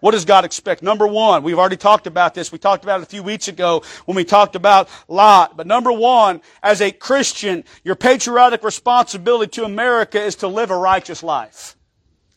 What 0.00 0.12
does 0.12 0.24
God 0.24 0.44
expect? 0.44 0.82
Number 0.82 1.06
one, 1.06 1.42
we've 1.42 1.58
already 1.58 1.76
talked 1.76 2.06
about 2.06 2.34
this. 2.34 2.50
We 2.50 2.58
talked 2.58 2.84
about 2.84 3.00
it 3.00 3.04
a 3.04 3.06
few 3.06 3.22
weeks 3.22 3.48
ago 3.48 3.82
when 4.06 4.16
we 4.16 4.24
talked 4.24 4.56
about 4.56 4.88
Lot. 5.08 5.56
But 5.56 5.66
number 5.66 5.92
one, 5.92 6.40
as 6.62 6.80
a 6.80 6.90
Christian, 6.90 7.64
your 7.84 7.96
patriotic 7.96 8.64
responsibility 8.64 9.50
to 9.52 9.64
America 9.64 10.20
is 10.20 10.36
to 10.36 10.48
live 10.48 10.70
a 10.70 10.76
righteous 10.76 11.22
life. 11.22 11.76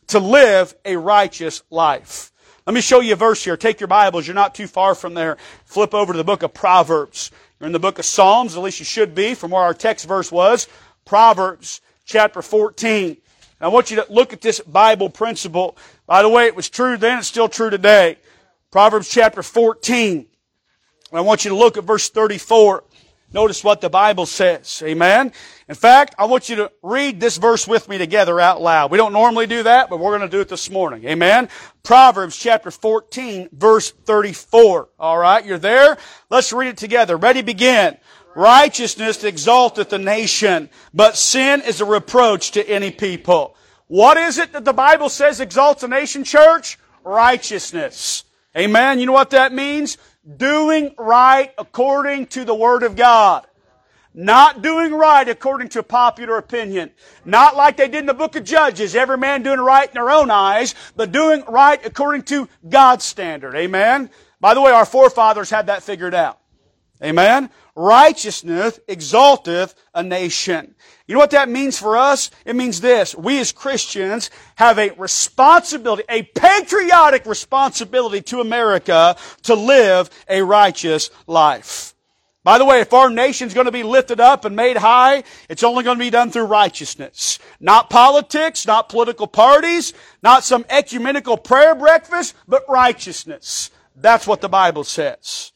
To 0.08 0.18
live 0.18 0.74
a 0.84 0.96
righteous 0.96 1.62
life. 1.70 2.32
Let 2.66 2.74
me 2.74 2.80
show 2.80 3.00
you 3.00 3.14
a 3.14 3.16
verse 3.16 3.44
here. 3.44 3.56
Take 3.56 3.80
your 3.80 3.88
Bibles. 3.88 4.26
You're 4.26 4.34
not 4.34 4.54
too 4.54 4.66
far 4.66 4.94
from 4.94 5.14
there. 5.14 5.36
Flip 5.64 5.94
over 5.94 6.12
to 6.12 6.16
the 6.16 6.24
book 6.24 6.42
of 6.42 6.54
Proverbs. 6.54 7.30
You're 7.58 7.66
in 7.66 7.72
the 7.72 7.78
book 7.78 7.98
of 7.98 8.04
Psalms, 8.04 8.56
at 8.56 8.62
least 8.62 8.78
you 8.78 8.84
should 8.84 9.14
be 9.14 9.34
from 9.34 9.50
where 9.50 9.62
our 9.62 9.74
text 9.74 10.06
verse 10.06 10.30
was. 10.30 10.68
Proverbs 11.04 11.80
chapter 12.04 12.42
14. 12.42 13.16
I 13.64 13.68
want 13.68 13.90
you 13.90 13.96
to 13.96 14.06
look 14.12 14.34
at 14.34 14.42
this 14.42 14.60
Bible 14.60 15.08
principle. 15.08 15.78
By 16.06 16.20
the 16.20 16.28
way, 16.28 16.46
it 16.46 16.54
was 16.54 16.68
true 16.68 16.98
then, 16.98 17.20
it's 17.20 17.28
still 17.28 17.48
true 17.48 17.70
today. 17.70 18.18
Proverbs 18.70 19.08
chapter 19.08 19.42
14. 19.42 20.26
I 21.14 21.20
want 21.22 21.46
you 21.46 21.48
to 21.48 21.56
look 21.56 21.78
at 21.78 21.84
verse 21.84 22.10
34. 22.10 22.84
Notice 23.32 23.64
what 23.64 23.80
the 23.80 23.88
Bible 23.88 24.26
says. 24.26 24.82
Amen. 24.84 25.32
In 25.66 25.74
fact, 25.74 26.14
I 26.18 26.26
want 26.26 26.50
you 26.50 26.56
to 26.56 26.72
read 26.82 27.20
this 27.20 27.38
verse 27.38 27.66
with 27.66 27.88
me 27.88 27.96
together 27.96 28.38
out 28.38 28.60
loud. 28.60 28.90
We 28.90 28.98
don't 28.98 29.14
normally 29.14 29.46
do 29.46 29.62
that, 29.62 29.88
but 29.88 29.98
we're 29.98 30.16
going 30.16 30.28
to 30.28 30.36
do 30.36 30.40
it 30.40 30.48
this 30.48 30.68
morning. 30.68 31.04
Amen. 31.06 31.48
Proverbs 31.82 32.36
chapter 32.36 32.70
14 32.70 33.48
verse 33.50 33.90
34. 33.90 34.90
All 34.98 35.18
right. 35.18 35.44
You're 35.44 35.58
there. 35.58 35.96
Let's 36.28 36.52
read 36.52 36.68
it 36.68 36.76
together. 36.76 37.16
Ready? 37.16 37.40
Begin. 37.40 37.96
Righteousness 38.34 39.22
exalteth 39.22 39.90
the 39.90 39.98
nation, 39.98 40.68
but 40.92 41.16
sin 41.16 41.62
is 41.62 41.80
a 41.80 41.84
reproach 41.84 42.52
to 42.52 42.68
any 42.68 42.90
people. 42.90 43.56
What 43.86 44.16
is 44.16 44.38
it 44.38 44.52
that 44.52 44.64
the 44.64 44.72
Bible 44.72 45.08
says 45.08 45.40
exalts 45.40 45.82
a 45.82 45.88
nation, 45.88 46.24
church? 46.24 46.78
Righteousness. 47.04 48.24
Amen. 48.56 48.98
You 48.98 49.06
know 49.06 49.12
what 49.12 49.30
that 49.30 49.52
means? 49.52 49.98
doing 50.36 50.94
right 50.98 51.52
according 51.58 52.26
to 52.28 52.44
the 52.44 52.54
Word 52.54 52.82
of 52.82 52.96
God. 52.96 53.46
Not 54.16 54.62
doing 54.62 54.94
right 54.94 55.28
according 55.28 55.70
to 55.70 55.82
popular 55.82 56.36
opinion. 56.38 56.92
Not 57.24 57.56
like 57.56 57.76
they 57.76 57.88
did 57.88 58.00
in 58.00 58.06
the 58.06 58.14
book 58.14 58.36
of 58.36 58.44
Judges, 58.44 58.94
every 58.94 59.18
man 59.18 59.42
doing 59.42 59.58
right 59.58 59.88
in 59.88 59.94
their 59.94 60.10
own 60.10 60.30
eyes, 60.30 60.74
but 60.94 61.10
doing 61.10 61.42
right 61.48 61.84
according 61.84 62.22
to 62.24 62.48
God's 62.68 63.04
standard. 63.04 63.56
Amen? 63.56 64.10
By 64.40 64.54
the 64.54 64.60
way, 64.60 64.70
our 64.70 64.84
forefathers 64.84 65.50
had 65.50 65.66
that 65.66 65.82
figured 65.82 66.14
out. 66.14 66.38
Amen? 67.02 67.50
Righteousness 67.74 68.78
exalteth 68.86 69.74
a 69.94 70.02
nation. 70.02 70.74
You 71.06 71.14
know 71.14 71.20
what 71.20 71.32
that 71.32 71.48
means 71.48 71.78
for 71.78 71.96
us? 71.96 72.30
It 72.44 72.56
means 72.56 72.80
this. 72.80 73.14
We 73.14 73.40
as 73.40 73.52
Christians 73.52 74.30
have 74.56 74.78
a 74.78 74.90
responsibility, 74.90 76.04
a 76.08 76.22
patriotic 76.22 77.26
responsibility 77.26 78.22
to 78.22 78.40
America 78.40 79.16
to 79.42 79.54
live 79.54 80.08
a 80.28 80.42
righteous 80.42 81.10
life. 81.26 81.94
By 82.44 82.58
the 82.58 82.64
way, 82.66 82.80
if 82.80 82.92
our 82.92 83.08
nation's 83.08 83.54
going 83.54 83.64
to 83.64 83.72
be 83.72 83.82
lifted 83.82 84.20
up 84.20 84.44
and 84.44 84.54
made 84.54 84.76
high, 84.76 85.24
it's 85.48 85.62
only 85.62 85.82
going 85.82 85.96
to 85.96 86.04
be 86.04 86.10
done 86.10 86.30
through 86.30 86.44
righteousness. 86.44 87.38
Not 87.58 87.88
politics, 87.88 88.66
not 88.66 88.90
political 88.90 89.26
parties, 89.26 89.94
not 90.22 90.44
some 90.44 90.66
ecumenical 90.68 91.38
prayer 91.38 91.74
breakfast, 91.74 92.34
but 92.46 92.62
righteousness. 92.68 93.70
That's 93.96 94.26
what 94.26 94.42
the 94.42 94.50
Bible 94.50 94.84
says. 94.84 95.53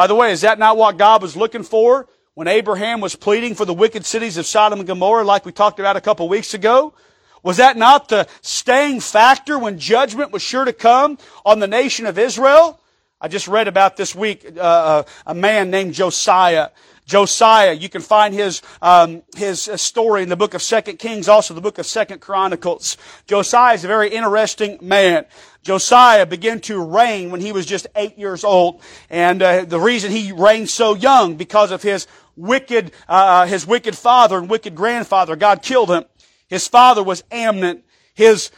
By 0.00 0.06
the 0.06 0.14
way, 0.14 0.32
is 0.32 0.40
that 0.40 0.58
not 0.58 0.78
what 0.78 0.96
God 0.96 1.20
was 1.20 1.36
looking 1.36 1.62
for 1.62 2.08
when 2.32 2.48
Abraham 2.48 3.02
was 3.02 3.14
pleading 3.14 3.54
for 3.54 3.66
the 3.66 3.74
wicked 3.74 4.06
cities 4.06 4.38
of 4.38 4.46
Sodom 4.46 4.78
and 4.78 4.86
Gomorrah 4.86 5.24
like 5.24 5.44
we 5.44 5.52
talked 5.52 5.78
about 5.78 5.94
a 5.94 6.00
couple 6.00 6.26
weeks 6.26 6.54
ago? 6.54 6.94
Was 7.42 7.58
that 7.58 7.76
not 7.76 8.08
the 8.08 8.26
staying 8.40 9.00
factor 9.00 9.58
when 9.58 9.78
judgment 9.78 10.32
was 10.32 10.40
sure 10.40 10.64
to 10.64 10.72
come 10.72 11.18
on 11.44 11.58
the 11.58 11.66
nation 11.66 12.06
of 12.06 12.18
Israel? 12.18 12.80
I 13.20 13.28
just 13.28 13.46
read 13.46 13.68
about 13.68 13.98
this 13.98 14.14
week 14.14 14.46
uh, 14.56 14.60
uh 14.60 15.02
a 15.26 15.34
man 15.34 15.70
named 15.70 15.92
Josiah. 15.92 16.70
Josiah, 17.10 17.72
you 17.72 17.88
can 17.88 18.02
find 18.02 18.32
his 18.32 18.62
um, 18.80 19.24
his 19.36 19.62
story 19.62 20.22
in 20.22 20.28
the 20.28 20.36
book 20.36 20.54
of 20.54 20.62
Second 20.62 21.00
Kings, 21.00 21.28
also 21.28 21.54
the 21.54 21.60
book 21.60 21.78
of 21.78 21.84
Second 21.84 22.20
Chronicles. 22.20 22.96
Josiah 23.26 23.74
is 23.74 23.84
a 23.84 23.88
very 23.88 24.10
interesting 24.10 24.78
man. 24.80 25.26
Josiah 25.64 26.24
began 26.24 26.60
to 26.60 26.80
reign 26.80 27.32
when 27.32 27.40
he 27.40 27.50
was 27.50 27.66
just 27.66 27.88
eight 27.96 28.16
years 28.16 28.44
old, 28.44 28.80
and 29.10 29.42
uh, 29.42 29.64
the 29.64 29.80
reason 29.80 30.12
he 30.12 30.30
reigned 30.30 30.70
so 30.70 30.94
young 30.94 31.34
because 31.34 31.72
of 31.72 31.82
his 31.82 32.06
wicked 32.36 32.92
uh, 33.08 33.12
uh, 33.42 33.46
his 33.46 33.66
wicked 33.66 33.98
father 33.98 34.38
and 34.38 34.48
wicked 34.48 34.76
grandfather. 34.76 35.34
God 35.34 35.62
killed 35.62 35.90
him. 35.90 36.04
His 36.46 36.68
father 36.68 37.02
was 37.02 37.24
Amnon. 37.32 37.82
His 38.14 38.52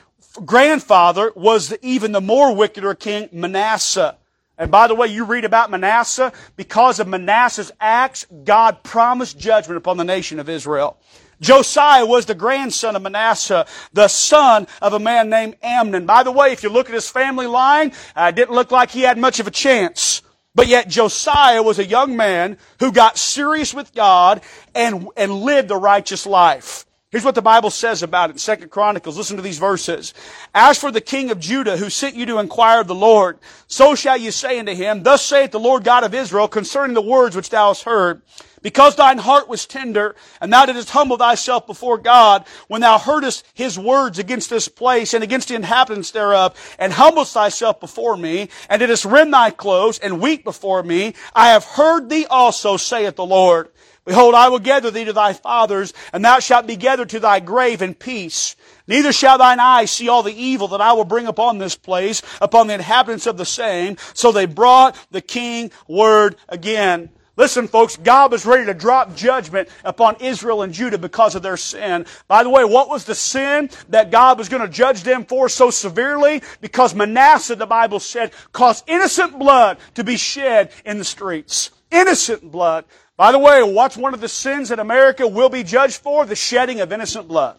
grandfather 0.44 1.32
was 1.34 1.74
even 1.80 2.12
the 2.12 2.20
more 2.20 2.54
wickeder 2.54 2.94
king 2.94 3.30
Manasseh. 3.32 4.18
And 4.62 4.70
by 4.70 4.86
the 4.86 4.94
way, 4.94 5.08
you 5.08 5.24
read 5.24 5.44
about 5.44 5.72
Manasseh. 5.72 6.32
Because 6.54 7.00
of 7.00 7.08
Manasseh's 7.08 7.72
acts, 7.80 8.28
God 8.44 8.84
promised 8.84 9.36
judgment 9.36 9.76
upon 9.76 9.96
the 9.96 10.04
nation 10.04 10.38
of 10.38 10.48
Israel. 10.48 10.98
Josiah 11.40 12.06
was 12.06 12.26
the 12.26 12.36
grandson 12.36 12.94
of 12.94 13.02
Manasseh, 13.02 13.66
the 13.92 14.06
son 14.06 14.68
of 14.80 14.92
a 14.92 15.00
man 15.00 15.28
named 15.28 15.56
Amnon. 15.64 16.06
By 16.06 16.22
the 16.22 16.30
way, 16.30 16.52
if 16.52 16.62
you 16.62 16.68
look 16.68 16.86
at 16.86 16.94
his 16.94 17.08
family 17.08 17.48
line, 17.48 17.90
uh, 18.14 18.26
it 18.28 18.36
didn't 18.36 18.54
look 18.54 18.70
like 18.70 18.92
he 18.92 19.00
had 19.00 19.18
much 19.18 19.40
of 19.40 19.48
a 19.48 19.50
chance. 19.50 20.22
But 20.54 20.68
yet 20.68 20.86
Josiah 20.86 21.64
was 21.64 21.80
a 21.80 21.84
young 21.84 22.16
man 22.16 22.56
who 22.78 22.92
got 22.92 23.18
serious 23.18 23.74
with 23.74 23.92
God 23.92 24.42
and, 24.76 25.08
and 25.16 25.32
lived 25.32 25.72
a 25.72 25.76
righteous 25.76 26.24
life. 26.24 26.86
Here's 27.12 27.24
what 27.24 27.34
the 27.34 27.42
Bible 27.42 27.68
says 27.68 28.02
about 28.02 28.30
it 28.30 28.32
in 28.32 28.38
Second 28.38 28.70
Chronicles. 28.70 29.18
Listen 29.18 29.36
to 29.36 29.42
these 29.42 29.58
verses. 29.58 30.14
As 30.54 30.78
for 30.78 30.90
the 30.90 31.02
king 31.02 31.30
of 31.30 31.38
Judah 31.38 31.76
who 31.76 31.90
sent 31.90 32.16
you 32.16 32.24
to 32.24 32.38
inquire 32.38 32.80
of 32.80 32.86
the 32.86 32.94
Lord, 32.94 33.38
so 33.66 33.94
shall 33.94 34.16
you 34.16 34.30
say 34.30 34.58
unto 34.58 34.74
him, 34.74 35.02
Thus 35.02 35.22
saith 35.22 35.50
the 35.50 35.60
Lord 35.60 35.84
God 35.84 36.04
of 36.04 36.14
Israel 36.14 36.48
concerning 36.48 36.94
the 36.94 37.02
words 37.02 37.36
which 37.36 37.50
thou 37.50 37.68
hast 37.68 37.84
heard. 37.84 38.22
Because 38.62 38.96
thine 38.96 39.18
heart 39.18 39.46
was 39.46 39.66
tender, 39.66 40.16
and 40.40 40.50
thou 40.50 40.64
didst 40.64 40.88
humble 40.88 41.18
thyself 41.18 41.66
before 41.66 41.98
God, 41.98 42.46
when 42.68 42.80
thou 42.80 42.96
heardest 42.96 43.44
his 43.52 43.78
words 43.78 44.18
against 44.18 44.48
this 44.48 44.68
place 44.68 45.12
and 45.12 45.22
against 45.22 45.48
the 45.48 45.54
inhabitants 45.54 46.12
thereof, 46.12 46.56
and 46.78 46.94
humblest 46.94 47.34
thyself 47.34 47.78
before 47.78 48.16
me, 48.16 48.48
and 48.70 48.80
didst 48.80 49.04
rend 49.04 49.34
thy 49.34 49.50
clothes, 49.50 49.98
and 49.98 50.20
weep 50.20 50.44
before 50.44 50.82
me, 50.82 51.14
I 51.34 51.48
have 51.48 51.64
heard 51.64 52.08
thee 52.08 52.24
also, 52.24 52.78
saith 52.78 53.16
the 53.16 53.26
Lord. 53.26 53.68
Behold, 54.04 54.34
I 54.34 54.48
will 54.48 54.58
gather 54.58 54.90
thee 54.90 55.04
to 55.04 55.12
thy 55.12 55.32
fathers, 55.32 55.92
and 56.12 56.24
thou 56.24 56.40
shalt 56.40 56.66
be 56.66 56.76
gathered 56.76 57.10
to 57.10 57.20
thy 57.20 57.38
grave 57.38 57.82
in 57.82 57.94
peace. 57.94 58.56
Neither 58.88 59.12
shall 59.12 59.38
thine 59.38 59.60
eyes 59.60 59.92
see 59.92 60.08
all 60.08 60.24
the 60.24 60.34
evil 60.34 60.68
that 60.68 60.80
I 60.80 60.92
will 60.92 61.04
bring 61.04 61.26
upon 61.26 61.58
this 61.58 61.76
place, 61.76 62.20
upon 62.40 62.66
the 62.66 62.74
inhabitants 62.74 63.26
of 63.26 63.36
the 63.36 63.44
same. 63.44 63.96
So 64.14 64.32
they 64.32 64.46
brought 64.46 64.98
the 65.12 65.20
king 65.20 65.70
word 65.86 66.36
again. 66.48 67.10
Listen, 67.36 67.66
folks, 67.66 67.96
God 67.96 68.30
was 68.30 68.44
ready 68.44 68.66
to 68.66 68.74
drop 68.74 69.16
judgment 69.16 69.68
upon 69.84 70.16
Israel 70.20 70.62
and 70.62 70.72
Judah 70.74 70.98
because 70.98 71.34
of 71.34 71.42
their 71.42 71.56
sin. 71.56 72.04
By 72.28 72.42
the 72.42 72.50
way, 72.50 72.64
what 72.64 72.90
was 72.90 73.04
the 73.04 73.14
sin 73.14 73.70
that 73.88 74.10
God 74.10 74.36
was 74.36 74.50
going 74.50 74.62
to 74.62 74.68
judge 74.68 75.02
them 75.02 75.24
for 75.24 75.48
so 75.48 75.70
severely? 75.70 76.42
Because 76.60 76.94
Manasseh, 76.94 77.56
the 77.56 77.66
Bible 77.66 78.00
said, 78.00 78.32
caused 78.52 78.84
innocent 78.86 79.38
blood 79.38 79.78
to 79.94 80.04
be 80.04 80.18
shed 80.18 80.72
in 80.84 80.98
the 80.98 81.04
streets. 81.04 81.70
Innocent 81.90 82.50
blood. 82.52 82.84
By 83.16 83.32
the 83.32 83.38
way, 83.38 83.62
what's 83.62 83.96
one 83.96 84.14
of 84.14 84.20
the 84.20 84.28
sins 84.28 84.70
that 84.70 84.78
America 84.78 85.26
will 85.28 85.48
be 85.48 85.62
judged 85.62 85.96
for? 86.00 86.24
The 86.24 86.36
shedding 86.36 86.80
of 86.80 86.92
innocent 86.92 87.28
blood. 87.28 87.58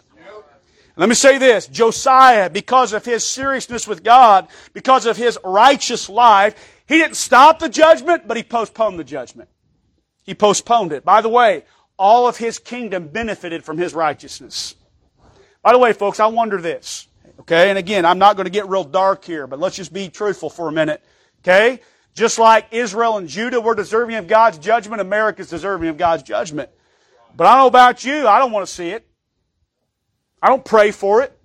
Let 0.96 1.10
me 1.10 1.16
say 1.16 1.38
this. 1.38 1.68
Josiah, 1.68 2.50
because 2.50 2.94
of 2.94 3.04
his 3.04 3.26
seriousness 3.26 3.88
with 3.88 4.04
God, 4.04 4.48
because 4.74 5.06
of 5.06 5.18
his 5.18 5.40
righteous 5.44 6.08
life, 6.08 6.84
he 6.88 6.98
didn't 6.98 7.16
stop 7.16 7.60
the 7.60 7.70
judgment, 7.70 8.28
but 8.28 8.38
he 8.38 8.44
postponed 8.44 9.00
the 9.00 9.04
judgment. 9.04 9.50
He 10.24 10.36
postponed 10.36 10.92
it. 10.92 11.04
By 11.04 11.22
the 11.22 11.30
way, 11.30 11.64
all 11.98 12.28
of 12.28 12.38
his 12.38 12.60
kingdom 12.60 13.08
benefited 13.08 13.64
from 13.64 13.78
his 13.78 13.94
righteousness. 13.94 14.76
By 15.64 15.72
the 15.72 15.80
way, 15.80 15.94
folks, 15.94 16.20
I 16.20 16.28
wonder 16.28 16.62
this. 16.62 17.08
Okay, 17.40 17.70
and 17.70 17.80
again, 17.80 18.06
I'm 18.06 18.20
not 18.20 18.36
going 18.36 18.46
to 18.46 18.52
get 18.52 18.68
real 18.70 18.84
dark 18.84 19.26
here, 19.26 19.48
but 19.48 19.60
let's 19.60 19.76
just 19.76 19.92
be 19.92 20.10
truthful 20.10 20.50
for 20.50 20.68
a 20.68 20.72
minute. 20.72 21.04
Okay? 21.42 21.80
Just 22.14 22.38
like 22.38 22.68
Israel 22.72 23.18
and 23.18 23.28
Judah 23.28 23.60
were 23.60 23.76
deserving 23.76 24.16
of 24.16 24.28
God's 24.28 24.58
judgment, 24.58 25.02
America's 25.02 25.50
deserving 25.50 25.90
of 25.90 25.98
God's 25.98 26.24
judgment. 26.24 26.70
But 27.36 27.48
I 27.48 27.56
don't 27.56 27.64
know 27.64 27.68
about 27.68 28.06
you, 28.06 28.28
I 28.28 28.40
don't 28.40 28.52
want 28.52 28.68
to 28.68 28.72
see 28.72 28.90
it. 28.90 29.08
I 30.42 30.50
don't 30.50 30.64
pray 30.64 30.92
for 30.92 31.22
it. 31.22 31.38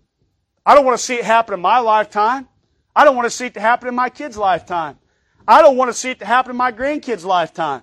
I 0.66 0.74
don't 0.74 0.84
want 0.84 0.98
to 0.98 1.02
see 1.02 1.14
it 1.14 1.24
happen 1.24 1.54
in 1.54 1.60
my 1.60 1.78
lifetime. 1.78 2.48
I 2.94 3.04
don't 3.04 3.16
want 3.16 3.26
to 3.26 3.30
see 3.30 3.46
it 3.46 3.56
happen 3.56 3.88
in 3.88 3.94
my 3.94 4.10
kid's 4.10 4.36
lifetime. 4.36 4.98
I 5.46 5.62
don't 5.62 5.76
want 5.76 5.88
to 5.88 5.94
see 5.94 6.10
it 6.10 6.22
happen 6.22 6.50
in 6.50 6.56
my 6.56 6.72
grandkids' 6.72 7.24
lifetime. 7.24 7.82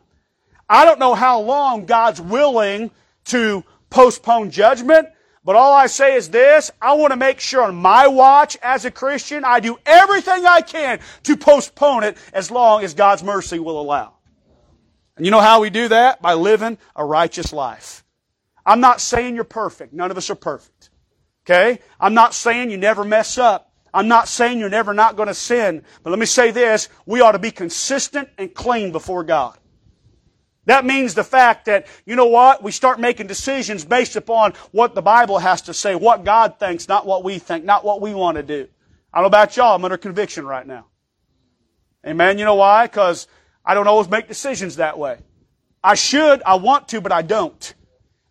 I 0.70 0.86
don't 0.86 1.00
know 1.00 1.16
how 1.16 1.40
long 1.40 1.86
God's 1.86 2.22
willing 2.22 2.92
to 3.26 3.64
postpone 3.90 4.52
judgment, 4.52 5.08
but 5.46 5.56
all 5.56 5.74
I 5.74 5.86
say 5.86 6.16
is 6.16 6.30
this, 6.32 6.72
I 6.82 6.94
want 6.94 7.12
to 7.12 7.18
make 7.18 7.40
sure 7.40 7.62
on 7.62 7.76
my 7.76 8.08
watch 8.08 8.58
as 8.64 8.84
a 8.84 8.92
Christian, 8.92 9.46
I 9.46 9.60
do 9.60 9.78
everything 9.86 10.44
I 10.44 10.62
can 10.62 11.00
to 11.24 11.38
postpone 11.38 12.04
it 12.04 12.18
as 12.34 12.50
long 12.50 12.84
as 12.84 12.96
God's 12.96 13.24
mercy 13.24 13.60
will 13.60 13.80
allow. 13.80 14.14
And 15.16 15.24
you 15.26 15.32
know 15.32 15.40
how 15.40 15.62
we 15.62 15.70
do 15.70 15.88
that? 15.90 16.20
By 16.20 16.34
living 16.34 16.80
a 16.96 17.06
righteous 17.06 17.54
life. 17.54 18.04
I'm 18.66 18.80
not 18.80 19.00
saying 19.00 19.36
you're 19.36 19.44
perfect. 19.44 19.94
None 19.94 20.10
of 20.10 20.18
us 20.18 20.32
are 20.32 20.36
perfect. 20.36 20.90
Okay? 21.46 21.80
I'm 22.00 22.16
not 22.16 22.34
saying 22.34 22.72
you 22.72 22.78
never 22.78 23.04
mess 23.04 23.38
up. 23.38 23.72
I'm 23.94 24.08
not 24.08 24.28
saying 24.28 24.58
you're 24.58 24.70
never 24.70 24.96
not 24.96 25.16
going 25.16 25.28
to 25.28 25.36
sin. 25.36 25.84
But 26.02 26.10
let 26.10 26.18
me 26.18 26.26
say 26.26 26.50
this, 26.50 26.90
we 27.06 27.22
ought 27.22 27.34
to 27.34 27.40
be 27.40 27.52
consistent 27.52 28.30
and 28.40 28.52
clean 28.52 28.92
before 28.92 29.24
God. 29.24 29.58
That 30.66 30.86
means 30.86 31.14
the 31.14 31.24
fact 31.24 31.66
that, 31.66 31.88
you 32.06 32.16
know 32.16 32.26
what, 32.26 32.64
we 32.64 32.72
start 32.72 33.00
making 33.00 33.28
decisions 33.28 33.86
based 33.86 34.16
upon 34.16 34.54
what 34.72 34.96
the 34.96 35.02
Bible 35.02 35.38
has 35.40 35.62
to 35.64 35.74
say, 35.74 35.96
what 35.96 36.24
God 36.24 36.60
thinks, 36.60 36.88
not 36.88 37.06
what 37.06 37.24
we 37.24 37.38
think, 37.40 37.66
not 37.66 37.86
what 37.86 38.02
we 38.02 38.14
want 38.14 38.38
to 38.38 38.44
do. 38.44 38.68
I 39.14 39.18
don't 39.18 39.24
know 39.24 39.28
about 39.28 39.56
y'all, 39.56 39.76
I'm 39.76 39.86
under 39.86 39.98
conviction 39.98 40.46
right 40.46 40.66
now. 40.66 40.88
Amen. 42.06 42.38
You 42.38 42.46
know 42.46 42.56
why? 42.56 42.88
Because 42.88 43.28
I 43.64 43.74
don't 43.74 43.88
always 43.88 44.10
make 44.10 44.28
decisions 44.28 44.76
that 44.76 44.98
way. 44.98 45.20
I 45.84 45.96
should, 45.96 46.42
I 46.44 46.56
want 46.56 46.88
to, 46.90 47.02
but 47.02 47.12
I 47.12 47.22
don't. 47.22 47.74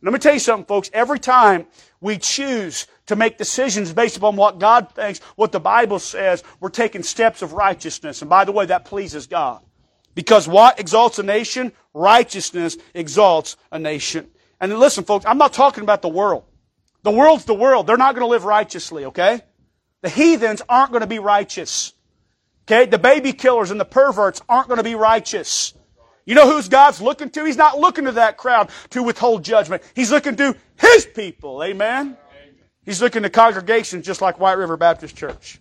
Let 0.03 0.12
me 0.12 0.18
tell 0.18 0.35
you 0.35 0.40
something, 0.40 0.66
folks. 0.66 0.90
Every 0.92 1.18
time 1.18 1.66
we 2.01 2.18
choose 2.18 2.87
to 3.07 3.16
make 3.16 3.38
decisions 3.38 3.92
based 3.92 4.16
upon 4.16 4.37
what 4.37 4.59
God 4.59 4.92
thinks, 4.94 5.20
what 5.37 5.51
the 5.51 5.61
Bible 5.61 5.99
says, 5.99 6.42
we're 6.61 6.68
taking 6.68 7.03
steps 7.03 7.42
of 7.42 7.55
righteousness. 7.55 8.20
And 8.20 8.29
by 8.29 8.44
the 8.44 8.53
way, 8.53 8.66
that 8.66 8.85
pleases 8.85 9.27
God. 9.27 9.62
Because 10.14 10.46
what 10.46 10.79
exalts 10.79 11.18
a 11.18 11.22
nation? 11.22 11.72
Righteousness 11.92 12.77
exalts 12.94 13.57
a 13.70 13.79
nation. 13.79 14.29
And 14.61 14.79
listen, 14.79 15.05
folks, 15.05 15.27
I'm 15.27 15.38
not 15.38 15.53
talking 15.53 15.83
about 15.83 16.03
the 16.03 16.09
world. 16.09 16.44
The 17.03 17.11
world's 17.11 17.44
the 17.44 17.55
world. 17.55 17.87
They're 17.87 17.96
not 17.96 18.14
going 18.14 18.24
to 18.24 18.31
live 18.31 18.44
righteously, 18.44 19.07
okay? 19.07 19.42
The 20.03 20.09
heathens 20.09 20.62
aren't 20.68 20.90
going 20.90 21.03
to 21.03 21.07
be 21.07 21.18
righteous. 21.18 21.92
Okay? 22.66 22.87
The 22.87 22.98
baby 22.98 23.33
killers 23.33 23.70
and 23.70 23.81
the 23.81 23.85
perverts 23.85 24.40
aren't 24.48 24.68
going 24.68 24.79
to 24.79 24.85
be 24.85 24.94
righteous. 24.94 25.74
You 26.24 26.35
know 26.35 26.50
who's 26.50 26.68
God's 26.68 27.00
looking 27.00 27.29
to? 27.31 27.44
He's 27.44 27.57
not 27.57 27.79
looking 27.79 28.07
to 28.07 28.12
that 28.12 28.38
crowd 28.38 28.70
to 28.90 29.03
withhold 29.03 29.44
judgment. 29.44 29.83
He's 29.94 30.11
looking 30.11 30.37
to 30.37 30.57
His 30.77 31.05
people. 31.05 31.62
Amen? 31.62 32.16
He's 32.85 33.03
looking 33.03 33.22
to 33.22 33.31
congregations 33.31 34.07
just 34.07 34.22
like 34.22 34.38
White 34.38 34.59
River 34.59 34.77
Baptist 34.77 35.16
Church. 35.16 35.61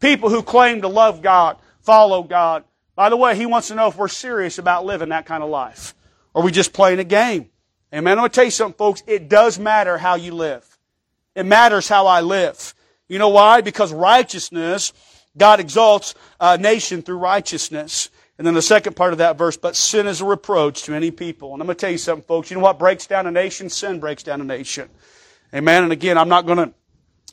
People 0.00 0.30
who 0.30 0.42
claim 0.42 0.82
to 0.82 0.88
love 0.88 1.22
God, 1.22 1.58
follow 1.80 2.22
God, 2.22 2.64
by 2.94 3.08
the 3.08 3.16
way, 3.16 3.36
he 3.36 3.46
wants 3.46 3.68
to 3.68 3.74
know 3.74 3.88
if 3.88 3.96
we're 3.96 4.08
serious 4.08 4.58
about 4.58 4.84
living 4.84 5.08
that 5.10 5.26
kind 5.26 5.42
of 5.42 5.50
life. 5.50 5.94
Or 6.34 6.42
we 6.42 6.50
just 6.50 6.72
playing 6.72 6.98
a 6.98 7.04
game? 7.04 7.50
Amen. 7.94 8.12
I'm 8.12 8.22
going 8.22 8.30
to 8.30 8.34
tell 8.34 8.44
you 8.44 8.50
something, 8.50 8.76
folks. 8.76 9.02
It 9.06 9.28
does 9.28 9.58
matter 9.58 9.98
how 9.98 10.14
you 10.14 10.34
live. 10.34 10.78
It 11.34 11.44
matters 11.44 11.88
how 11.88 12.06
I 12.06 12.20
live. 12.20 12.74
You 13.08 13.18
know 13.18 13.28
why? 13.28 13.60
Because 13.60 13.92
righteousness, 13.92 14.92
God 15.36 15.60
exalts 15.60 16.14
a 16.40 16.56
nation 16.56 17.02
through 17.02 17.18
righteousness. 17.18 18.10
And 18.38 18.46
then 18.46 18.54
the 18.54 18.62
second 18.62 18.96
part 18.96 19.12
of 19.12 19.18
that 19.18 19.36
verse, 19.36 19.56
but 19.56 19.76
sin 19.76 20.06
is 20.06 20.20
a 20.20 20.24
reproach 20.24 20.84
to 20.84 20.94
any 20.94 21.10
people. 21.10 21.52
And 21.52 21.62
I'm 21.62 21.66
going 21.66 21.76
to 21.76 21.80
tell 21.80 21.90
you 21.90 21.98
something, 21.98 22.24
folks. 22.26 22.50
You 22.50 22.56
know 22.56 22.62
what 22.62 22.78
breaks 22.78 23.06
down 23.06 23.26
a 23.26 23.30
nation? 23.30 23.68
Sin 23.68 24.00
breaks 24.00 24.22
down 24.22 24.40
a 24.40 24.44
nation. 24.44 24.88
Amen. 25.54 25.84
And 25.84 25.92
again, 25.92 26.16
I'm 26.16 26.30
not 26.30 26.46
going 26.46 26.58
to 26.58 26.74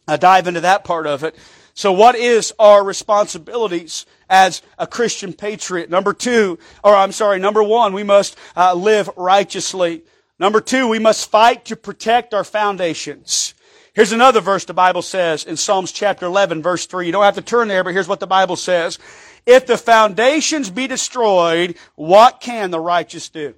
uh, 0.07 0.17
dive 0.17 0.47
into 0.47 0.61
that 0.61 0.83
part 0.83 1.07
of 1.07 1.23
it. 1.23 1.35
So 1.79 1.93
what 1.93 2.15
is 2.17 2.53
our 2.59 2.83
responsibilities 2.83 4.05
as 4.29 4.61
a 4.77 4.85
Christian 4.85 5.31
patriot? 5.31 5.89
Number 5.89 6.11
two, 6.11 6.59
or 6.83 6.93
I'm 6.93 7.13
sorry, 7.13 7.39
number 7.39 7.63
one, 7.63 7.93
we 7.93 8.03
must 8.03 8.37
uh, 8.57 8.73
live 8.73 9.09
righteously. 9.15 10.03
Number 10.39 10.59
two, 10.59 10.89
we 10.89 10.99
must 10.99 11.31
fight 11.31 11.63
to 11.63 11.77
protect 11.77 12.33
our 12.33 12.43
foundations. 12.43 13.53
Here's 13.93 14.11
another 14.11 14.41
verse 14.41 14.65
the 14.65 14.73
Bible 14.73 15.01
says 15.01 15.45
in 15.45 15.55
Psalms 15.55 15.93
chapter 15.93 16.25
11 16.25 16.61
verse 16.61 16.85
3. 16.85 17.05
You 17.05 17.13
don't 17.13 17.23
have 17.23 17.35
to 17.35 17.41
turn 17.41 17.69
there, 17.69 17.85
but 17.85 17.93
here's 17.93 18.09
what 18.09 18.19
the 18.19 18.27
Bible 18.27 18.57
says. 18.57 18.99
If 19.45 19.65
the 19.65 19.77
foundations 19.77 20.69
be 20.69 20.85
destroyed, 20.85 21.77
what 21.95 22.41
can 22.41 22.71
the 22.71 22.79
righteous 22.81 23.29
do? 23.29 23.53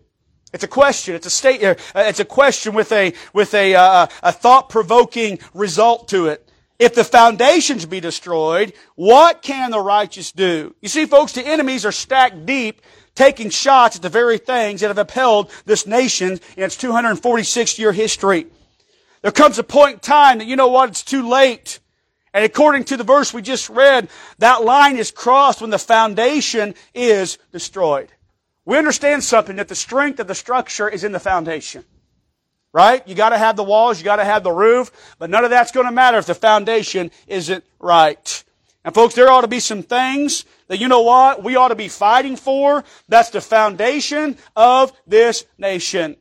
It's 0.54 0.64
a 0.64 0.68
question. 0.68 1.16
It's 1.16 1.26
a 1.26 1.32
state. 1.32 1.64
Uh, 1.64 1.74
it's 1.96 2.20
a 2.20 2.26
question 2.26 2.76
with 2.76 2.92
a 2.92 3.14
with 3.34 3.56
a, 3.56 3.74
uh, 3.74 4.06
a 4.22 4.32
thought 4.32 4.70
provoking 4.70 5.40
result 5.56 6.08
to 6.10 6.28
it. 6.28 6.48
If 6.82 6.96
the 6.96 7.04
foundations 7.04 7.86
be 7.86 8.00
destroyed, 8.00 8.74
what 8.96 9.44
can 9.44 9.70
the 9.70 9.80
righteous 9.80 10.32
do? 10.32 10.74
You 10.82 10.90
see, 10.90 11.06
folks, 11.06 11.32
the 11.32 11.46
enemies 11.46 11.86
are 11.86 11.92
stacked 11.92 12.48
deep, 12.48 12.82
taking 13.14 13.52
shots 13.52 13.98
at 13.98 14.02
the 14.02 14.10
very 14.10 14.40
things 14.40 14.82
that 14.82 14.88
have 14.88 14.98
upheld 14.98 15.52
this 15.66 15.86
nation 15.86 16.40
in 16.58 16.64
its 16.64 16.76
246 16.78 17.78
year 17.78 17.92
history. 17.92 18.48
There 19.22 19.32
comes 19.32 19.60
a 19.60 19.64
point 19.64 19.94
in 19.94 20.00
time 20.00 20.40
that, 20.40 20.48
you 20.48 20.56
know 20.56 20.70
what, 20.70 20.90
it's 20.90 21.04
too 21.04 21.30
late. 21.30 21.80
And 22.34 22.44
according 22.44 22.86
to 22.86 22.98
the 22.98 23.04
verse 23.04 23.32
we 23.32 23.44
just 23.44 23.70
read, 23.70 24.10
that 24.40 24.64
line 24.64 24.98
is 24.98 25.12
crossed 25.12 25.62
when 25.62 25.70
the 25.70 25.78
foundation 25.78 26.74
is 26.96 27.38
destroyed. 27.52 28.12
We 28.66 28.80
understand 28.80 29.24
something 29.24 29.58
that 29.58 29.68
the 29.68 29.76
strength 29.76 30.20
of 30.20 30.26
the 30.26 30.34
structure 30.34 30.90
is 30.90 31.04
in 31.04 31.12
the 31.12 31.20
foundation. 31.20 31.86
Right? 32.74 33.06
You 33.08 33.16
gotta 33.16 33.38
have 33.38 33.58
the 33.58 33.64
walls, 33.64 34.00
you 34.00 34.06
gotta 34.06 34.24
have 34.24 34.44
the 34.44 34.52
roof, 34.52 35.16
but 35.20 35.30
none 35.30 35.44
of 35.44 35.50
that's 35.50 35.72
gonna 35.72 35.92
matter 35.92 36.18
if 36.18 36.26
the 36.26 36.36
foundation 36.36 37.12
isn't 37.28 37.66
right. 37.80 38.44
And 38.86 38.96
folks, 38.96 39.14
there 39.14 39.30
ought 39.30 39.42
to 39.42 39.48
be 39.48 39.60
some 39.60 39.84
things 39.84 40.46
that 40.68 40.80
you 40.80 40.88
know 40.88 41.02
what? 41.02 41.44
We 41.44 41.56
ought 41.56 41.68
to 41.68 41.76
be 41.76 41.90
fighting 41.90 42.36
for. 42.36 42.84
That's 43.10 43.30
the 43.30 43.42
foundation 43.42 44.38
of 44.56 44.94
this 45.06 45.46
nation. 45.58 46.16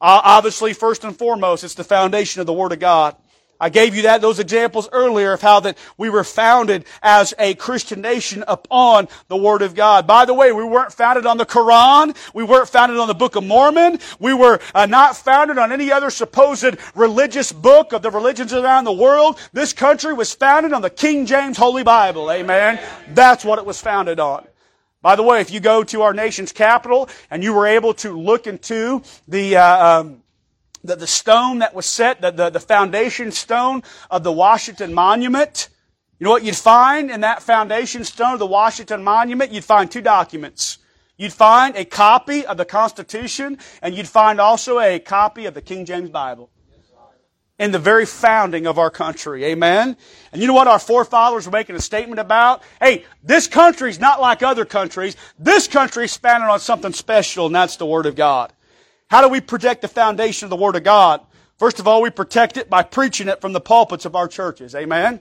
Obviously, 0.00 0.72
first 0.72 1.04
and 1.04 1.16
foremost, 1.16 1.64
it's 1.64 1.74
the 1.74 1.84
foundation 1.84 2.40
of 2.40 2.46
the 2.46 2.52
Word 2.52 2.72
of 2.72 2.78
God. 2.78 3.16
I 3.62 3.68
gave 3.68 3.94
you 3.94 4.02
that, 4.02 4.20
those 4.20 4.40
examples 4.40 4.88
earlier 4.90 5.32
of 5.32 5.40
how 5.40 5.60
that 5.60 5.78
we 5.96 6.10
were 6.10 6.24
founded 6.24 6.84
as 7.00 7.32
a 7.38 7.54
Christian 7.54 8.00
nation 8.00 8.42
upon 8.48 9.06
the 9.28 9.36
Word 9.36 9.62
of 9.62 9.76
God. 9.76 10.04
By 10.04 10.24
the 10.24 10.34
way, 10.34 10.50
we 10.50 10.64
weren't 10.64 10.92
founded 10.92 11.26
on 11.26 11.36
the 11.38 11.46
Quran. 11.46 12.16
We 12.34 12.42
weren't 12.42 12.68
founded 12.68 12.98
on 12.98 13.06
the 13.06 13.14
Book 13.14 13.36
of 13.36 13.44
Mormon. 13.44 14.00
We 14.18 14.34
were 14.34 14.58
uh, 14.74 14.86
not 14.86 15.16
founded 15.16 15.58
on 15.58 15.70
any 15.70 15.92
other 15.92 16.10
supposed 16.10 16.76
religious 16.96 17.52
book 17.52 17.92
of 17.92 18.02
the 18.02 18.10
religions 18.10 18.52
around 18.52 18.82
the 18.82 18.92
world. 18.92 19.38
This 19.52 19.72
country 19.72 20.12
was 20.12 20.34
founded 20.34 20.72
on 20.72 20.82
the 20.82 20.90
King 20.90 21.24
James 21.24 21.56
Holy 21.56 21.84
Bible. 21.84 22.32
Amen. 22.32 22.80
That's 23.10 23.44
what 23.44 23.60
it 23.60 23.64
was 23.64 23.80
founded 23.80 24.18
on. 24.18 24.44
By 25.02 25.14
the 25.14 25.22
way, 25.22 25.40
if 25.40 25.52
you 25.52 25.60
go 25.60 25.84
to 25.84 26.02
our 26.02 26.14
nation's 26.14 26.50
capital 26.50 27.08
and 27.30 27.44
you 27.44 27.52
were 27.52 27.68
able 27.68 27.94
to 27.94 28.18
look 28.18 28.48
into 28.48 29.02
the, 29.28 29.56
uh, 29.56 30.00
um, 30.00 30.21
the, 30.84 30.96
the, 30.96 31.06
stone 31.06 31.60
that 31.60 31.74
was 31.74 31.86
set, 31.86 32.20
the, 32.20 32.30
the, 32.30 32.50
the 32.50 32.60
foundation 32.60 33.30
stone 33.30 33.82
of 34.10 34.22
the 34.22 34.32
Washington 34.32 34.92
Monument, 34.92 35.68
you 36.18 36.24
know 36.24 36.30
what 36.30 36.44
you'd 36.44 36.56
find 36.56 37.10
in 37.10 37.22
that 37.22 37.42
foundation 37.42 38.04
stone 38.04 38.34
of 38.34 38.38
the 38.38 38.46
Washington 38.46 39.02
Monument? 39.02 39.52
You'd 39.52 39.64
find 39.64 39.90
two 39.90 40.02
documents. 40.02 40.78
You'd 41.16 41.32
find 41.32 41.76
a 41.76 41.84
copy 41.84 42.46
of 42.46 42.56
the 42.56 42.64
Constitution, 42.64 43.58
and 43.82 43.94
you'd 43.94 44.08
find 44.08 44.40
also 44.40 44.78
a 44.78 44.98
copy 44.98 45.46
of 45.46 45.54
the 45.54 45.60
King 45.60 45.84
James 45.84 46.10
Bible 46.10 46.50
in 47.58 47.70
the 47.70 47.78
very 47.78 48.06
founding 48.06 48.66
of 48.66 48.78
our 48.78 48.90
country. 48.90 49.44
Amen? 49.44 49.96
And 50.32 50.40
you 50.40 50.48
know 50.48 50.54
what 50.54 50.66
our 50.66 50.78
forefathers 50.78 51.46
were 51.46 51.52
making 51.52 51.76
a 51.76 51.80
statement 51.80 52.18
about? 52.18 52.62
Hey, 52.80 53.04
this 53.22 53.46
country's 53.46 54.00
not 54.00 54.20
like 54.20 54.42
other 54.42 54.64
countries. 54.64 55.16
This 55.38 55.68
country's 55.68 56.16
founded 56.16 56.48
on 56.48 56.60
something 56.60 56.92
special, 56.92 57.46
and 57.46 57.54
that's 57.54 57.76
the 57.76 57.86
Word 57.86 58.06
of 58.06 58.16
God. 58.16 58.52
How 59.12 59.20
do 59.20 59.28
we 59.28 59.42
protect 59.42 59.82
the 59.82 59.88
foundation 59.88 60.46
of 60.46 60.50
the 60.50 60.56
Word 60.56 60.74
of 60.74 60.84
God? 60.84 61.20
First 61.58 61.78
of 61.78 61.86
all, 61.86 62.00
we 62.00 62.08
protect 62.08 62.56
it 62.56 62.70
by 62.70 62.82
preaching 62.82 63.28
it 63.28 63.42
from 63.42 63.52
the 63.52 63.60
pulpits 63.60 64.06
of 64.06 64.16
our 64.16 64.26
churches. 64.26 64.74
Amen? 64.74 65.20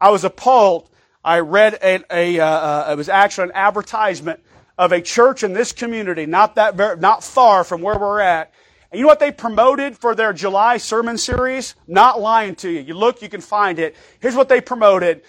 I 0.00 0.10
was 0.10 0.22
appalled. 0.22 0.88
I 1.24 1.40
read 1.40 1.80
a, 1.82 2.04
a 2.12 2.38
uh, 2.38 2.46
uh, 2.46 2.92
it 2.92 2.96
was 2.96 3.08
actually 3.08 3.48
an 3.48 3.56
advertisement 3.56 4.38
of 4.78 4.92
a 4.92 5.00
church 5.00 5.42
in 5.42 5.52
this 5.52 5.72
community, 5.72 6.26
not 6.26 6.54
that 6.54 6.76
very, 6.76 6.96
not 6.96 7.24
far 7.24 7.64
from 7.64 7.82
where 7.82 7.98
we're 7.98 8.20
at, 8.20 8.54
and 8.92 9.00
you 9.00 9.02
know 9.02 9.08
what 9.08 9.18
they 9.18 9.32
promoted 9.32 9.98
for 9.98 10.14
their 10.14 10.32
July 10.32 10.76
sermon 10.76 11.18
series? 11.18 11.74
Not 11.88 12.20
lying 12.20 12.54
to 12.54 12.70
you. 12.70 12.82
You 12.82 12.94
look, 12.94 13.20
you 13.20 13.28
can 13.28 13.40
find 13.40 13.80
it. 13.80 13.96
Here's 14.20 14.36
what 14.36 14.48
they 14.48 14.60
promoted. 14.60 15.22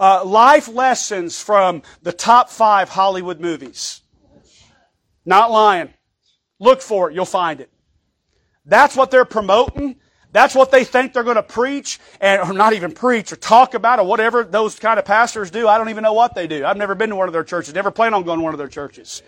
Uh, 0.00 0.24
life 0.24 0.66
lessons 0.66 1.40
from 1.40 1.82
the 2.02 2.12
top 2.12 2.50
five 2.50 2.88
Hollywood 2.88 3.38
movies. 3.38 4.00
Not 5.24 5.52
lying. 5.52 5.94
Look 6.58 6.82
for 6.82 7.10
it. 7.10 7.14
You'll 7.14 7.24
find 7.24 7.60
it. 7.60 7.70
That's 8.64 8.96
what 8.96 9.10
they're 9.10 9.24
promoting. 9.24 9.96
That's 10.32 10.54
what 10.54 10.70
they 10.70 10.84
think 10.84 11.14
they're 11.14 11.24
going 11.24 11.36
to 11.36 11.42
preach 11.42 11.98
and 12.20 12.42
or 12.42 12.52
not 12.52 12.74
even 12.74 12.92
preach 12.92 13.32
or 13.32 13.36
talk 13.36 13.74
about 13.74 13.98
or 13.98 14.06
whatever 14.06 14.44
those 14.44 14.78
kind 14.78 14.98
of 14.98 15.04
pastors 15.04 15.50
do. 15.50 15.66
I 15.66 15.78
don't 15.78 15.88
even 15.88 16.02
know 16.02 16.12
what 16.12 16.34
they 16.34 16.46
do. 16.46 16.66
I've 16.66 16.76
never 16.76 16.94
been 16.94 17.10
to 17.10 17.16
one 17.16 17.28
of 17.28 17.32
their 17.32 17.44
churches. 17.44 17.74
Never 17.74 17.90
plan 17.90 18.12
on 18.12 18.24
going 18.24 18.38
to 18.38 18.44
one 18.44 18.52
of 18.52 18.58
their 18.58 18.68
churches. 18.68 19.22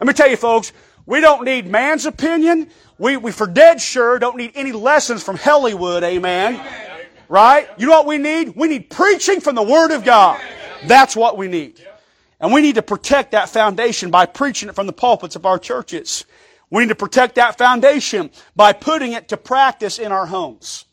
Let 0.00 0.06
me 0.06 0.12
tell 0.12 0.28
you 0.28 0.36
folks, 0.36 0.72
we 1.06 1.22
don't 1.22 1.44
need 1.44 1.66
man's 1.66 2.04
opinion. 2.04 2.68
We, 2.98 3.16
we 3.16 3.32
for 3.32 3.46
dead 3.46 3.80
sure 3.80 4.18
don't 4.18 4.36
need 4.36 4.52
any 4.54 4.72
lessons 4.72 5.22
from 5.22 5.38
Hollywood, 5.38 6.04
amen. 6.04 6.56
amen. 6.56 7.06
Right? 7.30 7.68
You 7.78 7.86
know 7.86 7.92
what 7.92 8.06
we 8.06 8.18
need? 8.18 8.54
We 8.54 8.68
need 8.68 8.90
preaching 8.90 9.40
from 9.40 9.54
the 9.54 9.62
Word 9.62 9.92
of 9.92 10.04
God. 10.04 10.40
That's 10.86 11.16
what 11.16 11.38
we 11.38 11.48
need. 11.48 11.80
And 12.40 12.52
we 12.52 12.60
need 12.60 12.76
to 12.76 12.82
protect 12.82 13.32
that 13.32 13.48
foundation 13.48 14.10
by 14.10 14.26
preaching 14.26 14.68
it 14.68 14.74
from 14.74 14.86
the 14.86 14.92
pulpits 14.92 15.34
of 15.34 15.46
our 15.46 15.58
churches. 15.58 16.24
We 16.70 16.82
need 16.82 16.90
to 16.90 16.94
protect 16.94 17.36
that 17.36 17.58
foundation 17.58 18.30
by 18.54 18.72
putting 18.72 19.12
it 19.12 19.28
to 19.28 19.36
practice 19.36 19.98
in 19.98 20.12
our 20.12 20.26
homes. 20.26 20.84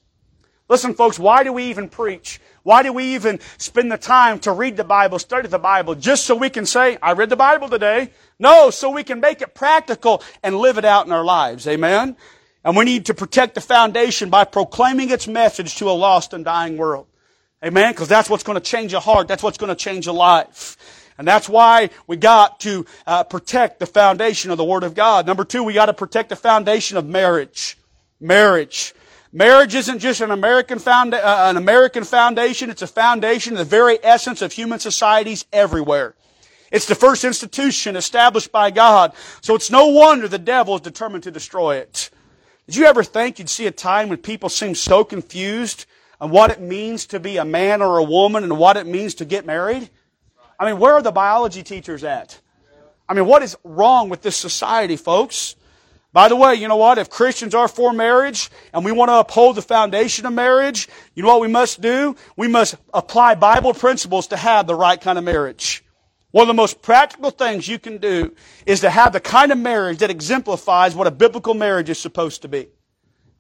Listen, 0.70 0.94
folks, 0.94 1.20
why 1.20 1.44
do 1.44 1.54
we 1.54 1.66
even 1.66 1.90
preach? 1.90 2.40
Why 2.64 2.82
do 2.82 2.92
we 2.92 3.14
even 3.14 3.40
spend 3.60 3.92
the 3.92 3.98
time 3.98 4.40
to 4.40 4.52
read 4.52 4.78
the 4.78 4.84
Bible, 4.84 5.20
study 5.20 5.48
the 5.48 5.60
Bible, 5.60 5.94
just 5.94 6.26
so 6.26 6.36
we 6.36 6.50
can 6.50 6.66
say, 6.66 6.98
I 7.00 7.14
read 7.14 7.30
the 7.30 7.36
Bible 7.36 7.70
today? 7.70 8.10
No, 8.40 8.72
so 8.72 8.90
we 8.90 9.04
can 9.04 9.20
make 9.20 9.44
it 9.44 9.54
practical 9.54 10.24
and 10.42 10.58
live 10.58 10.80
it 10.80 10.86
out 10.86 11.06
in 11.06 11.12
our 11.12 11.24
lives. 11.24 11.68
Amen? 11.68 12.16
And 12.64 12.76
we 12.76 12.84
need 12.84 13.06
to 13.06 13.14
protect 13.14 13.54
the 13.54 13.62
foundation 13.62 14.32
by 14.32 14.46
proclaiming 14.46 15.12
its 15.12 15.28
message 15.28 15.76
to 15.76 15.90
a 15.90 15.92
lost 15.92 16.34
and 16.34 16.44
dying 16.44 16.78
world. 16.78 17.06
Amen? 17.64 17.92
Because 17.94 18.08
that's 18.08 18.30
what's 18.30 18.44
going 18.44 18.58
to 18.58 18.64
change 18.64 18.94
a 18.94 19.00
heart. 19.00 19.28
That's 19.28 19.44
what's 19.44 19.60
going 19.60 19.70
to 19.70 19.76
change 19.76 20.08
a 20.08 20.12
life. 20.12 20.78
And 21.18 21.28
that's 21.28 21.48
why 21.48 21.90
we 22.08 22.18
got 22.18 22.60
to 22.62 22.86
uh, 23.08 23.24
protect 23.24 23.80
the 23.80 23.86
foundation 23.86 24.52
of 24.52 24.58
the 24.58 24.66
Word 24.66 24.84
of 24.84 24.94
God. 24.94 25.26
Number 25.26 25.46
two, 25.46 25.64
we 25.64 25.74
got 25.74 25.86
to 25.86 25.94
protect 25.94 26.30
the 26.30 26.36
foundation 26.36 26.98
of 26.98 27.06
marriage. 27.06 27.78
Marriage. 28.20 28.94
Marriage 29.32 29.76
isn't 29.76 30.00
just 30.00 30.22
an 30.22 30.32
American, 30.32 30.80
founda- 30.80 31.24
uh, 31.24 31.48
an 31.50 31.58
American 31.58 32.06
foundation, 32.06 32.70
it's 32.70 32.82
a 32.82 32.88
foundation 32.88 33.54
of 33.54 33.60
the 33.60 33.66
very 33.66 33.98
essence 34.02 34.42
of 34.42 34.54
human 34.54 34.80
societies 34.80 35.46
everywhere. 35.52 36.16
It's 36.72 36.86
the 36.86 36.96
first 36.96 37.24
institution 37.24 37.96
established 37.96 38.52
by 38.52 38.72
God, 38.72 39.14
so 39.42 39.54
it's 39.54 39.70
no 39.70 39.88
wonder 39.88 40.28
the 40.28 40.38
devil 40.38 40.76
is 40.76 40.82
determined 40.82 41.24
to 41.24 41.32
destroy 41.32 41.76
it. 41.78 42.10
Did 42.68 42.78
you 42.78 42.86
ever 42.86 43.04
think 43.04 43.38
you'd 43.38 43.50
see 43.50 43.68
a 43.68 43.72
time 43.72 44.10
when 44.10 44.20
people 44.20 44.50
seem 44.50 44.74
so 44.74 45.04
confused 45.04 45.86
on 46.20 46.32
what 46.32 46.50
it 46.50 46.62
means 46.62 47.06
to 47.08 47.20
be 47.20 47.38
a 47.38 47.46
man 47.46 47.82
or 47.82 47.98
a 47.98 48.04
woman 48.04 48.44
and 48.44 48.58
what 48.58 48.78
it 48.78 48.88
means 48.88 49.16
to 49.16 49.26
get 49.26 49.46
married? 49.46 49.90
I 50.60 50.66
mean, 50.66 50.80
where 50.80 50.94
are 50.94 51.02
the 51.02 51.12
biology 51.12 51.64
teachers 51.64 52.04
at? 52.04 52.40
I 53.08 53.14
mean, 53.14 53.26
what 53.26 53.44
is 53.44 53.56
wrong 53.64 54.10
with 54.10 54.22
this 54.22 54.36
society, 54.36 54.96
folks? 54.96 55.56
By 56.12 56.30
the 56.30 56.36
way, 56.36 56.56
you 56.56 56.70
know 56.70 56.78
what? 56.78 56.98
If 56.98 57.10
Christians 57.10 57.54
are 57.54 57.68
for 57.68 57.92
marriage 57.92 58.50
and 58.74 58.86
we 58.86 58.94
want 58.94 59.10
to 59.10 59.16
uphold 59.16 59.58
the 59.58 59.62
foundation 59.62 60.26
of 60.26 60.32
marriage, 60.32 60.88
you 61.14 61.24
know 61.24 61.30
what 61.30 61.42
we 61.42 61.50
must 61.50 61.82
do? 61.82 62.16
We 62.38 62.48
must 62.48 62.76
apply 62.94 63.36
Bible 63.36 63.74
principles 63.74 64.28
to 64.28 64.38
have 64.38 64.66
the 64.66 64.76
right 64.76 65.00
kind 65.00 65.18
of 65.18 65.26
marriage. 65.26 65.84
One 66.32 66.44
of 66.44 66.48
the 66.48 66.54
most 66.54 66.82
practical 66.82 67.32
things 67.32 67.68
you 67.68 67.80
can 67.80 67.98
do 67.98 68.34
is 68.66 68.80
to 68.80 68.90
have 68.90 69.14
the 69.14 69.20
kind 69.20 69.52
of 69.52 69.58
marriage 69.58 69.98
that 70.00 70.10
exemplifies 70.10 70.96
what 70.96 71.06
a 71.06 71.12
biblical 71.12 71.54
marriage 71.54 71.90
is 71.90 72.00
supposed 72.00 72.42
to 72.44 72.48
be. 72.48 72.70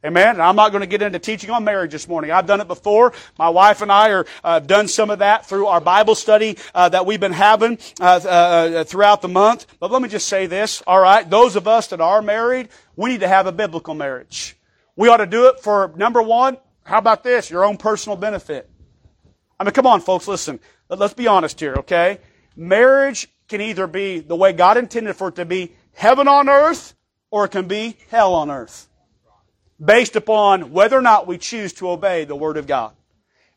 Amen. 0.05 0.35
And 0.35 0.41
I'm 0.43 0.55
not 0.55 0.69
going 0.69 0.81
to 0.81 0.87
get 0.87 1.01
into 1.01 1.17
teaching 1.17 1.49
on 1.49 1.63
marriage 1.63 1.91
this 1.91 2.07
morning. 2.07 2.29
I've 2.29 2.45
done 2.45 2.61
it 2.61 2.67
before. 2.67 3.11
My 3.39 3.49
wife 3.49 3.81
and 3.81 3.91
I 3.91 4.11
are 4.11 4.25
uh, 4.43 4.59
done 4.59 4.87
some 4.87 5.09
of 5.09 5.17
that 5.17 5.47
through 5.47 5.65
our 5.65 5.81
Bible 5.81 6.13
study 6.13 6.59
uh, 6.75 6.89
that 6.89 7.07
we've 7.07 7.19
been 7.19 7.31
having 7.31 7.79
uh, 7.99 8.03
uh, 8.03 8.83
throughout 8.83 9.23
the 9.23 9.27
month. 9.27 9.65
But 9.79 9.91
let 9.91 10.03
me 10.03 10.07
just 10.07 10.27
say 10.27 10.45
this. 10.45 10.83
All 10.85 10.99
right, 10.99 11.27
those 11.27 11.55
of 11.55 11.67
us 11.67 11.87
that 11.87 12.01
are 12.01 12.21
married, 12.21 12.69
we 12.95 13.09
need 13.09 13.21
to 13.21 13.27
have 13.27 13.47
a 13.47 13.51
biblical 13.51 13.95
marriage. 13.95 14.55
We 14.95 15.09
ought 15.09 15.17
to 15.17 15.25
do 15.25 15.47
it 15.47 15.59
for 15.61 15.91
number 15.95 16.21
one. 16.21 16.57
How 16.83 16.99
about 16.99 17.23
this? 17.23 17.49
Your 17.49 17.65
own 17.65 17.77
personal 17.77 18.15
benefit. 18.15 18.69
I 19.59 19.63
mean, 19.63 19.71
come 19.71 19.87
on, 19.87 20.01
folks. 20.01 20.27
Listen. 20.27 20.59
Let's 20.87 21.15
be 21.15 21.25
honest 21.25 21.59
here. 21.59 21.77
Okay, 21.77 22.19
marriage 22.55 23.27
can 23.47 23.59
either 23.59 23.87
be 23.87 24.19
the 24.19 24.35
way 24.35 24.53
God 24.53 24.77
intended 24.77 25.15
for 25.15 25.29
it 25.29 25.35
to 25.37 25.45
be, 25.45 25.71
heaven 25.93 26.27
on 26.27 26.47
earth, 26.47 26.93
or 27.31 27.45
it 27.45 27.49
can 27.49 27.67
be 27.67 27.97
hell 28.11 28.35
on 28.35 28.51
earth 28.51 28.87
based 29.83 30.15
upon 30.15 30.71
whether 30.71 30.97
or 30.97 31.01
not 31.01 31.27
we 31.27 31.37
choose 31.37 31.73
to 31.73 31.89
obey 31.89 32.25
the 32.25 32.35
Word 32.35 32.57
of 32.57 32.67
God. 32.67 32.93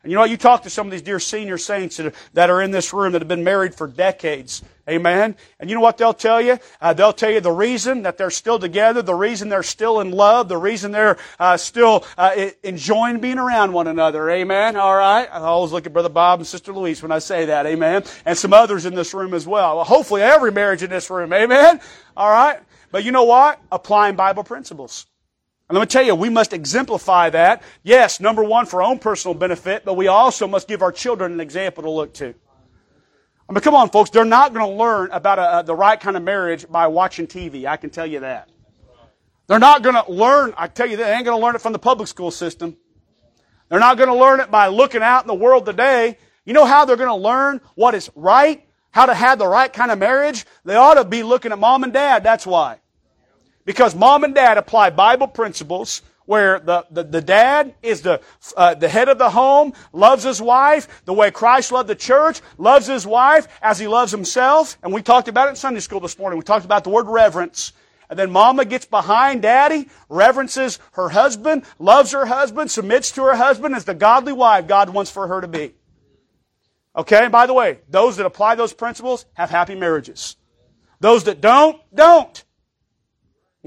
And 0.01 0.11
you 0.11 0.15
know 0.15 0.21
what? 0.21 0.29
You 0.29 0.37
talk 0.37 0.63
to 0.63 0.69
some 0.69 0.87
of 0.87 0.91
these 0.91 1.01
dear 1.01 1.19
senior 1.19 1.57
saints 1.57 1.99
that 2.33 2.49
are 2.49 2.61
in 2.61 2.71
this 2.71 2.93
room 2.93 3.11
that 3.11 3.21
have 3.21 3.27
been 3.27 3.43
married 3.43 3.75
for 3.75 3.85
decades. 3.85 4.63
Amen. 4.87 5.35
And 5.59 5.69
you 5.69 5.75
know 5.75 5.81
what 5.81 5.97
they'll 5.97 6.13
tell 6.13 6.41
you? 6.41 6.57
Uh, 6.79 6.93
they'll 6.93 7.11
tell 7.11 7.29
you 7.29 7.41
the 7.41 7.51
reason 7.51 8.03
that 8.03 8.17
they're 8.17 8.31
still 8.31 8.57
together, 8.57 9.01
the 9.01 9.13
reason 9.13 9.49
they're 9.49 9.61
still 9.61 9.99
in 9.99 10.11
love, 10.11 10.47
the 10.47 10.57
reason 10.57 10.93
they're 10.93 11.17
uh, 11.37 11.57
still 11.57 12.05
uh, 12.17 12.49
enjoying 12.63 13.19
being 13.19 13.37
around 13.37 13.73
one 13.73 13.87
another. 13.87 14.29
Amen. 14.29 14.77
All 14.77 14.95
right. 14.95 15.27
I 15.29 15.39
always 15.39 15.73
look 15.73 15.85
at 15.85 15.91
Brother 15.91 16.09
Bob 16.09 16.39
and 16.39 16.47
Sister 16.47 16.71
Louise 16.71 17.03
when 17.03 17.11
I 17.11 17.19
say 17.19 17.45
that. 17.45 17.65
Amen. 17.65 18.03
And 18.25 18.37
some 18.37 18.53
others 18.53 18.85
in 18.85 18.95
this 18.95 19.13
room 19.13 19.33
as 19.33 19.45
well. 19.45 19.75
well 19.75 19.85
hopefully 19.85 20.21
every 20.21 20.53
marriage 20.53 20.81
in 20.81 20.89
this 20.89 21.09
room. 21.09 21.33
Amen. 21.33 21.81
All 22.15 22.31
right. 22.31 22.59
But 22.89 23.03
you 23.03 23.11
know 23.11 23.25
what? 23.25 23.59
Applying 23.69 24.15
Bible 24.15 24.45
principles. 24.45 25.05
And 25.69 25.77
let 25.77 25.81
me 25.81 25.85
tell 25.85 26.03
you, 26.03 26.15
we 26.15 26.29
must 26.29 26.51
exemplify 26.51 27.29
that. 27.29 27.61
Yes, 27.83 28.19
number 28.19 28.43
one, 28.43 28.65
for 28.65 28.81
our 28.81 28.89
own 28.89 28.97
personal 28.97 29.35
benefit, 29.35 29.85
but 29.85 29.95
we 29.95 30.07
also 30.07 30.47
must 30.47 30.67
give 30.67 30.81
our 30.81 30.91
children 30.91 31.31
an 31.31 31.39
example 31.39 31.83
to 31.83 31.91
look 31.91 32.11
to. 32.15 32.33
I 33.47 33.53
mean, 33.53 33.61
come 33.61 33.75
on, 33.75 33.89
folks. 33.89 34.09
They're 34.09 34.25
not 34.25 34.51
going 34.53 34.65
to 34.65 34.75
learn 34.75 35.11
about 35.11 35.37
a, 35.37 35.59
a, 35.59 35.63
the 35.63 35.75
right 35.75 35.99
kind 35.99 36.17
of 36.17 36.23
marriage 36.23 36.67
by 36.67 36.87
watching 36.87 37.27
TV. 37.27 37.65
I 37.65 37.77
can 37.77 37.91
tell 37.91 38.07
you 38.07 38.21
that. 38.21 38.49
They're 39.45 39.59
not 39.59 39.83
going 39.83 39.95
to 39.95 40.11
learn, 40.11 40.55
I 40.57 40.67
tell 40.67 40.87
you, 40.87 40.97
they 40.97 41.11
ain't 41.11 41.25
going 41.25 41.39
to 41.39 41.43
learn 41.43 41.55
it 41.55 41.61
from 41.61 41.73
the 41.73 41.79
public 41.79 42.07
school 42.07 42.31
system. 42.31 42.75
They're 43.69 43.79
not 43.79 43.97
going 43.97 44.09
to 44.09 44.15
learn 44.15 44.39
it 44.39 44.49
by 44.49 44.67
looking 44.67 45.03
out 45.03 45.23
in 45.23 45.27
the 45.27 45.35
world 45.35 45.67
today. 45.67 46.17
You 46.45 46.53
know 46.53 46.65
how 46.65 46.85
they're 46.85 46.95
going 46.95 47.09
to 47.09 47.15
learn 47.15 47.61
what 47.75 47.93
is 47.93 48.09
right? 48.15 48.67
How 48.89 49.05
to 49.05 49.13
have 49.13 49.37
the 49.37 49.47
right 49.47 49.71
kind 49.71 49.91
of 49.91 49.99
marriage? 49.99 50.47
They 50.65 50.75
ought 50.75 50.95
to 50.95 51.05
be 51.05 51.21
looking 51.21 51.51
at 51.51 51.59
mom 51.59 51.83
and 51.83 51.93
dad. 51.93 52.23
That's 52.23 52.47
why. 52.47 52.79
Because 53.69 53.93
mom 53.93 54.23
and 54.23 54.33
dad 54.33 54.57
apply 54.57 54.89
Bible 54.89 55.27
principles 55.27 56.01
where 56.25 56.59
the, 56.59 56.87
the, 56.89 57.03
the 57.03 57.21
dad 57.21 57.75
is 57.83 58.01
the, 58.01 58.19
uh, 58.57 58.73
the 58.73 58.89
head 58.89 59.09
of 59.09 59.19
the 59.19 59.29
home, 59.29 59.73
loves 59.93 60.23
his 60.23 60.41
wife 60.41 61.03
the 61.05 61.13
way 61.13 61.29
Christ 61.29 61.71
loved 61.71 61.87
the 61.87 61.93
church, 61.93 62.41
loves 62.57 62.87
his 62.87 63.05
wife 63.05 63.47
as 63.61 63.77
he 63.77 63.87
loves 63.87 64.11
himself. 64.11 64.75
And 64.81 64.91
we 64.91 65.03
talked 65.03 65.27
about 65.27 65.49
it 65.49 65.49
in 65.51 65.55
Sunday 65.55 65.81
school 65.81 65.99
this 65.99 66.17
morning. 66.17 66.39
We 66.39 66.43
talked 66.43 66.65
about 66.65 66.83
the 66.83 66.89
word 66.89 67.05
reverence. 67.05 67.73
And 68.09 68.17
then 68.17 68.31
mama 68.31 68.65
gets 68.65 68.87
behind 68.87 69.43
daddy, 69.43 69.87
reverences 70.09 70.79
her 70.93 71.09
husband, 71.09 71.63
loves 71.77 72.11
her 72.11 72.25
husband, 72.25 72.71
submits 72.71 73.11
to 73.11 73.23
her 73.25 73.35
husband 73.35 73.75
as 73.75 73.85
the 73.85 73.93
godly 73.93 74.33
wife 74.33 74.65
God 74.65 74.89
wants 74.89 75.11
for 75.11 75.27
her 75.27 75.41
to 75.41 75.47
be. 75.47 75.75
Okay, 76.95 77.21
and 77.21 77.31
by 77.31 77.45
the 77.45 77.53
way, 77.53 77.81
those 77.87 78.17
that 78.17 78.25
apply 78.25 78.55
those 78.55 78.73
principles 78.73 79.27
have 79.33 79.51
happy 79.51 79.75
marriages. 79.75 80.37
Those 81.01 81.25
that 81.25 81.39
don't, 81.39 81.79
don't. 81.93 82.43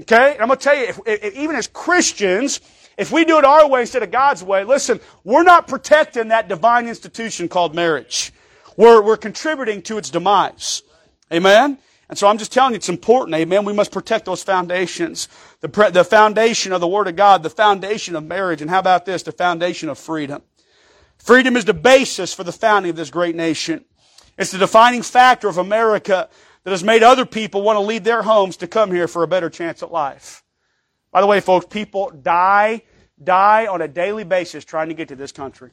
Okay? 0.01 0.33
And 0.33 0.41
I'm 0.41 0.47
going 0.47 0.59
to 0.59 0.63
tell 0.63 0.75
you, 0.75 0.85
if, 0.85 0.99
if, 1.05 1.35
even 1.35 1.55
as 1.55 1.67
Christians, 1.67 2.61
if 2.97 3.11
we 3.11 3.25
do 3.25 3.37
it 3.37 3.45
our 3.45 3.67
way 3.67 3.81
instead 3.81 4.03
of 4.03 4.11
God's 4.11 4.43
way, 4.43 4.63
listen, 4.63 4.99
we're 5.23 5.43
not 5.43 5.67
protecting 5.67 6.29
that 6.29 6.47
divine 6.47 6.87
institution 6.87 7.47
called 7.47 7.75
marriage. 7.75 8.31
We're, 8.75 9.01
we're 9.01 9.17
contributing 9.17 9.81
to 9.83 9.97
its 9.97 10.09
demise. 10.09 10.83
Amen? 11.31 11.77
And 12.09 12.17
so 12.17 12.27
I'm 12.27 12.37
just 12.37 12.51
telling 12.51 12.73
you, 12.73 12.77
it's 12.77 12.89
important. 12.89 13.35
Amen. 13.35 13.65
We 13.65 13.73
must 13.73 13.91
protect 13.91 14.25
those 14.25 14.43
foundations. 14.43 15.29
The, 15.61 15.69
pre- 15.69 15.89
the 15.89 16.03
foundation 16.03 16.71
of 16.71 16.81
the 16.81 16.87
Word 16.87 17.07
of 17.07 17.15
God, 17.15 17.43
the 17.43 17.49
foundation 17.49 18.15
of 18.15 18.23
marriage, 18.23 18.61
and 18.61 18.69
how 18.69 18.79
about 18.79 19.05
this? 19.05 19.23
The 19.23 19.31
foundation 19.31 19.89
of 19.89 19.97
freedom. 19.97 20.41
Freedom 21.17 21.55
is 21.55 21.65
the 21.65 21.73
basis 21.73 22.33
for 22.33 22.43
the 22.43 22.51
founding 22.51 22.89
of 22.89 22.95
this 22.95 23.09
great 23.09 23.35
nation. 23.35 23.85
It's 24.37 24.51
the 24.51 24.57
defining 24.57 25.03
factor 25.03 25.47
of 25.47 25.57
America 25.57 26.29
that 26.63 26.71
has 26.71 26.83
made 26.83 27.03
other 27.03 27.25
people 27.25 27.61
want 27.61 27.77
to 27.77 27.81
leave 27.81 28.03
their 28.03 28.21
homes 28.21 28.57
to 28.57 28.67
come 28.67 28.91
here 28.91 29.07
for 29.07 29.23
a 29.23 29.27
better 29.27 29.49
chance 29.49 29.83
at 29.83 29.91
life. 29.91 30.43
By 31.11 31.21
the 31.21 31.27
way, 31.27 31.39
folks, 31.39 31.65
people 31.65 32.09
die, 32.09 32.83
die 33.21 33.67
on 33.67 33.81
a 33.81 33.87
daily 33.87 34.23
basis 34.23 34.65
trying 34.65 34.89
to 34.89 34.95
get 34.95 35.09
to 35.09 35.15
this 35.15 35.31
country. 35.31 35.71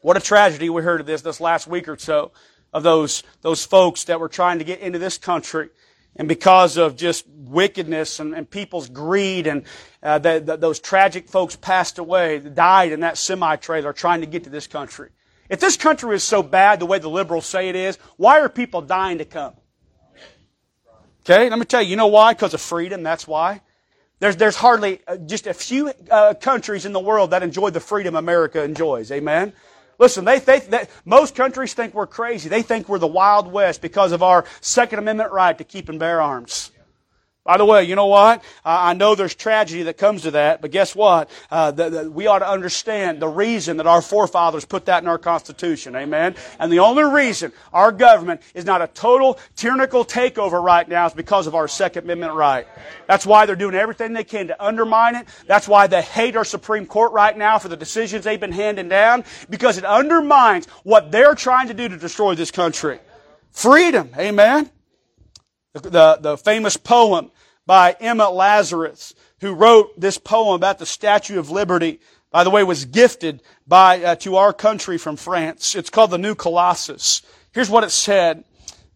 What 0.00 0.16
a 0.16 0.20
tragedy 0.20 0.68
we 0.68 0.82
heard 0.82 1.00
of 1.00 1.06
this 1.06 1.22
this 1.22 1.40
last 1.40 1.66
week 1.66 1.88
or 1.88 1.96
so 1.96 2.32
of 2.72 2.82
those, 2.82 3.22
those 3.40 3.64
folks 3.64 4.04
that 4.04 4.20
were 4.20 4.28
trying 4.28 4.58
to 4.58 4.64
get 4.64 4.80
into 4.80 4.98
this 4.98 5.16
country. 5.16 5.70
And 6.16 6.28
because 6.28 6.76
of 6.76 6.96
just 6.96 7.26
wickedness 7.28 8.20
and, 8.20 8.34
and 8.34 8.48
people's 8.48 8.88
greed 8.88 9.46
and 9.46 9.64
uh, 10.02 10.18
the, 10.18 10.42
the, 10.44 10.56
those 10.56 10.78
tragic 10.78 11.28
folks 11.28 11.56
passed 11.56 11.98
away, 11.98 12.38
died 12.38 12.92
in 12.92 13.00
that 13.00 13.16
semi-trailer 13.16 13.92
trying 13.92 14.20
to 14.20 14.26
get 14.26 14.44
to 14.44 14.50
this 14.50 14.66
country. 14.66 15.10
If 15.48 15.60
this 15.60 15.76
country 15.76 16.14
is 16.14 16.22
so 16.22 16.42
bad 16.42 16.80
the 16.80 16.86
way 16.86 16.98
the 16.98 17.08
liberals 17.08 17.46
say 17.46 17.68
it 17.68 17.76
is, 17.76 17.96
why 18.16 18.40
are 18.40 18.48
people 18.48 18.82
dying 18.82 19.18
to 19.18 19.24
come? 19.24 19.54
Okay, 21.26 21.48
let 21.48 21.58
me 21.58 21.64
tell 21.64 21.80
you, 21.80 21.88
you 21.88 21.96
know 21.96 22.08
why? 22.08 22.34
Because 22.34 22.52
of 22.52 22.60
freedom, 22.60 23.02
that's 23.02 23.26
why. 23.26 23.62
There's, 24.20 24.36
there's 24.36 24.56
hardly 24.56 25.00
uh, 25.08 25.16
just 25.16 25.46
a 25.46 25.54
few 25.54 25.90
uh, 26.10 26.34
countries 26.34 26.84
in 26.84 26.92
the 26.92 27.00
world 27.00 27.30
that 27.30 27.42
enjoy 27.42 27.70
the 27.70 27.80
freedom 27.80 28.14
America 28.14 28.62
enjoys. 28.62 29.10
Amen? 29.10 29.54
Listen, 29.98 30.26
they, 30.26 30.38
they, 30.38 30.60
they, 30.60 30.86
most 31.06 31.34
countries 31.34 31.72
think 31.72 31.94
we're 31.94 32.06
crazy. 32.06 32.50
They 32.50 32.60
think 32.60 32.90
we're 32.90 32.98
the 32.98 33.06
Wild 33.06 33.50
West 33.50 33.80
because 33.80 34.12
of 34.12 34.22
our 34.22 34.44
Second 34.60 34.98
Amendment 34.98 35.32
right 35.32 35.56
to 35.56 35.64
keep 35.64 35.88
and 35.88 35.98
bear 35.98 36.20
arms. 36.20 36.70
By 37.44 37.58
the 37.58 37.64
way, 37.66 37.84
you 37.84 37.94
know 37.94 38.06
what? 38.06 38.42
I 38.64 38.94
know 38.94 39.14
there's 39.14 39.34
tragedy 39.34 39.82
that 39.82 39.98
comes 39.98 40.22
to 40.22 40.30
that, 40.30 40.62
but 40.62 40.70
guess 40.70 40.96
what? 40.96 41.28
Uh, 41.50 41.72
the, 41.72 41.90
the, 41.90 42.10
we 42.10 42.26
ought 42.26 42.38
to 42.38 42.48
understand 42.48 43.20
the 43.20 43.28
reason 43.28 43.76
that 43.76 43.86
our 43.86 44.00
forefathers 44.00 44.64
put 44.64 44.86
that 44.86 45.02
in 45.02 45.08
our 45.10 45.18
Constitution. 45.18 45.94
Amen? 45.94 46.36
And 46.58 46.72
the 46.72 46.78
only 46.78 47.04
reason 47.04 47.52
our 47.70 47.92
government 47.92 48.40
is 48.54 48.64
not 48.64 48.80
a 48.80 48.86
total 48.86 49.38
tyrannical 49.56 50.06
takeover 50.06 50.62
right 50.62 50.88
now 50.88 51.04
is 51.04 51.12
because 51.12 51.46
of 51.46 51.54
our 51.54 51.68
Second 51.68 52.04
Amendment 52.04 52.32
right. 52.32 52.66
That's 53.08 53.26
why 53.26 53.44
they're 53.44 53.56
doing 53.56 53.74
everything 53.74 54.14
they 54.14 54.24
can 54.24 54.46
to 54.46 54.64
undermine 54.64 55.14
it. 55.14 55.26
That's 55.46 55.68
why 55.68 55.86
they 55.86 56.00
hate 56.00 56.36
our 56.36 56.46
Supreme 56.46 56.86
Court 56.86 57.12
right 57.12 57.36
now 57.36 57.58
for 57.58 57.68
the 57.68 57.76
decisions 57.76 58.24
they've 58.24 58.40
been 58.40 58.52
handing 58.52 58.88
down, 58.88 59.22
because 59.50 59.76
it 59.76 59.84
undermines 59.84 60.64
what 60.82 61.12
they're 61.12 61.34
trying 61.34 61.68
to 61.68 61.74
do 61.74 61.90
to 61.90 61.98
destroy 61.98 62.34
this 62.34 62.50
country. 62.50 63.00
Freedom. 63.50 64.08
Amen? 64.16 64.70
The, 65.74 66.18
the 66.20 66.38
famous 66.38 66.76
poem 66.76 67.32
by 67.66 67.96
Emma 68.00 68.28
Lazarus, 68.30 69.14
who 69.40 69.52
wrote 69.52 69.98
this 69.98 70.18
poem 70.18 70.54
about 70.54 70.78
the 70.78 70.86
Statue 70.86 71.38
of 71.38 71.50
Liberty, 71.50 72.00
by 72.30 72.44
the 72.44 72.50
way, 72.50 72.64
was 72.64 72.84
gifted 72.84 73.42
by, 73.66 74.02
uh, 74.02 74.14
to 74.16 74.36
our 74.36 74.52
country 74.52 74.98
from 74.98 75.16
France. 75.16 75.74
It's 75.74 75.90
called 75.90 76.10
the 76.10 76.18
New 76.18 76.34
Colossus. 76.34 77.22
Here's 77.52 77.70
what 77.70 77.84
it 77.84 77.90
said. 77.90 78.44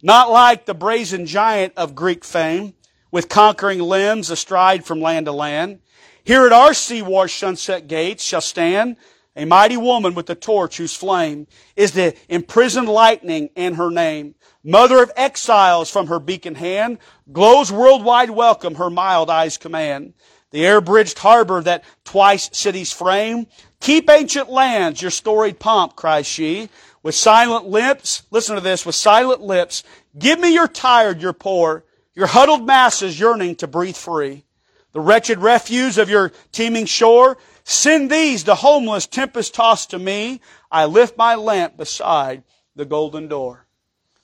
Not 0.02 0.30
like 0.30 0.66
the 0.66 0.74
brazen 0.74 1.26
giant 1.26 1.72
of 1.76 1.94
Greek 1.94 2.24
fame, 2.24 2.74
with 3.10 3.28
conquering 3.28 3.80
limbs 3.80 4.30
astride 4.30 4.84
from 4.84 5.00
land 5.00 5.26
to 5.26 5.32
land. 5.32 5.80
Here 6.24 6.44
at 6.44 6.52
our 6.52 6.74
sea-washed 6.74 7.38
sunset 7.38 7.88
gates 7.88 8.22
shall 8.22 8.40
stand 8.40 8.96
a 9.38 9.46
mighty 9.46 9.76
woman 9.76 10.14
with 10.14 10.28
a 10.30 10.34
torch 10.34 10.78
whose 10.78 10.94
flame 10.94 11.46
is 11.76 11.92
the 11.92 12.14
imprisoned 12.28 12.88
lightning 12.88 13.50
in 13.54 13.74
her 13.74 13.88
name. 13.88 14.34
Mother 14.64 15.00
of 15.00 15.12
exiles 15.16 15.88
from 15.88 16.08
her 16.08 16.18
beacon 16.18 16.56
hand, 16.56 16.98
glows 17.30 17.70
worldwide 17.70 18.30
welcome 18.30 18.74
her 18.74 18.90
mild 18.90 19.30
eyes 19.30 19.56
command. 19.56 20.14
The 20.50 20.66
air-bridged 20.66 21.18
harbor 21.18 21.62
that 21.62 21.84
twice 22.04 22.50
cities 22.52 22.92
frame, 22.92 23.46
keep 23.80 24.10
ancient 24.10 24.50
lands 24.50 25.00
your 25.00 25.12
storied 25.12 25.60
pomp, 25.60 25.94
cries 25.94 26.26
she. 26.26 26.68
With 27.04 27.14
silent 27.14 27.66
lips, 27.66 28.24
listen 28.32 28.56
to 28.56 28.60
this, 28.60 28.84
with 28.84 28.96
silent 28.96 29.40
lips, 29.40 29.84
give 30.18 30.40
me 30.40 30.52
your 30.52 30.66
tired, 30.66 31.22
your 31.22 31.32
poor, 31.32 31.84
your 32.12 32.26
huddled 32.26 32.66
masses 32.66 33.20
yearning 33.20 33.54
to 33.56 33.68
breathe 33.68 33.96
free. 33.96 34.44
The 34.92 35.00
wretched 35.00 35.38
refuse 35.38 35.96
of 35.96 36.10
your 36.10 36.32
teeming 36.50 36.86
shore, 36.86 37.38
Send 37.70 38.10
these, 38.10 38.44
the 38.44 38.54
homeless, 38.54 39.06
tempest 39.06 39.52
tossed 39.52 39.90
to 39.90 39.98
me. 39.98 40.40
I 40.70 40.86
lift 40.86 41.18
my 41.18 41.34
lamp 41.34 41.76
beside 41.76 42.42
the 42.74 42.86
golden 42.86 43.28
door. 43.28 43.66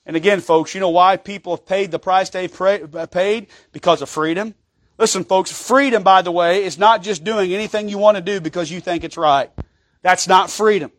And 0.06 0.16
again, 0.16 0.40
folks, 0.40 0.74
you 0.74 0.80
know 0.80 0.88
why 0.88 1.18
people 1.18 1.54
have 1.54 1.66
paid 1.66 1.90
the 1.90 1.98
price 1.98 2.30
they've 2.30 2.60
uh, 2.62 3.06
paid? 3.06 3.48
Because 3.70 4.00
of 4.00 4.08
freedom. 4.08 4.54
Listen, 4.96 5.24
folks, 5.24 5.52
freedom, 5.52 6.02
by 6.02 6.22
the 6.22 6.32
way, 6.32 6.64
is 6.64 6.78
not 6.78 7.02
just 7.02 7.22
doing 7.22 7.52
anything 7.52 7.90
you 7.90 7.98
want 7.98 8.16
to 8.16 8.22
do 8.22 8.40
because 8.40 8.70
you 8.70 8.80
think 8.80 9.04
it's 9.04 9.18
right. 9.18 9.50
That's 10.00 10.26
not 10.26 10.50
freedom. 10.50 10.90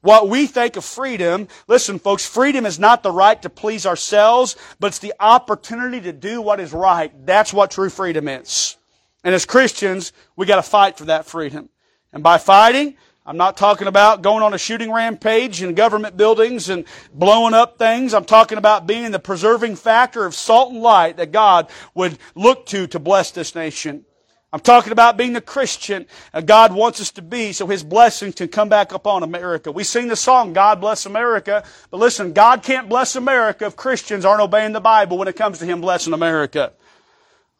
What 0.00 0.28
we 0.28 0.48
think 0.48 0.74
of 0.74 0.84
freedom, 0.84 1.46
listen, 1.68 2.00
folks, 2.00 2.26
freedom 2.26 2.66
is 2.66 2.80
not 2.80 3.04
the 3.04 3.12
right 3.12 3.40
to 3.42 3.48
please 3.48 3.86
ourselves, 3.86 4.56
but 4.80 4.88
it's 4.88 4.98
the 4.98 5.14
opportunity 5.20 6.00
to 6.00 6.12
do 6.12 6.42
what 6.42 6.58
is 6.58 6.72
right. 6.72 7.12
That's 7.24 7.52
what 7.52 7.70
true 7.70 7.90
freedom 7.90 8.26
is. 8.26 8.76
And 9.22 9.36
as 9.36 9.46
Christians, 9.46 10.12
we 10.34 10.46
got 10.46 10.56
to 10.56 10.62
fight 10.62 10.98
for 10.98 11.04
that 11.04 11.26
freedom. 11.26 11.68
And 12.16 12.22
by 12.22 12.38
fighting, 12.38 12.96
I'm 13.26 13.36
not 13.36 13.58
talking 13.58 13.88
about 13.88 14.22
going 14.22 14.42
on 14.42 14.54
a 14.54 14.58
shooting 14.58 14.90
rampage 14.90 15.62
in 15.62 15.74
government 15.74 16.16
buildings 16.16 16.70
and 16.70 16.86
blowing 17.12 17.52
up 17.52 17.76
things. 17.76 18.14
I'm 18.14 18.24
talking 18.24 18.56
about 18.56 18.86
being 18.86 19.10
the 19.10 19.18
preserving 19.18 19.76
factor 19.76 20.24
of 20.24 20.34
salt 20.34 20.72
and 20.72 20.80
light 20.80 21.18
that 21.18 21.30
God 21.30 21.68
would 21.92 22.16
look 22.34 22.64
to 22.68 22.86
to 22.86 22.98
bless 22.98 23.32
this 23.32 23.54
nation. 23.54 24.06
I'm 24.50 24.60
talking 24.60 24.92
about 24.92 25.18
being 25.18 25.34
the 25.34 25.42
Christian 25.42 26.06
God 26.46 26.72
wants 26.72 27.02
us 27.02 27.10
to 27.10 27.22
be 27.22 27.52
so 27.52 27.66
His 27.66 27.84
blessing 27.84 28.32
can 28.32 28.48
come 28.48 28.70
back 28.70 28.92
upon 28.92 29.22
America. 29.22 29.70
We 29.70 29.84
sing 29.84 30.08
the 30.08 30.16
song, 30.16 30.54
God 30.54 30.80
bless 30.80 31.04
America, 31.04 31.64
but 31.90 32.00
listen, 32.00 32.32
God 32.32 32.62
can't 32.62 32.88
bless 32.88 33.14
America 33.14 33.66
if 33.66 33.76
Christians 33.76 34.24
aren't 34.24 34.40
obeying 34.40 34.72
the 34.72 34.80
Bible 34.80 35.18
when 35.18 35.28
it 35.28 35.36
comes 35.36 35.58
to 35.58 35.66
Him 35.66 35.82
blessing 35.82 36.14
America. 36.14 36.72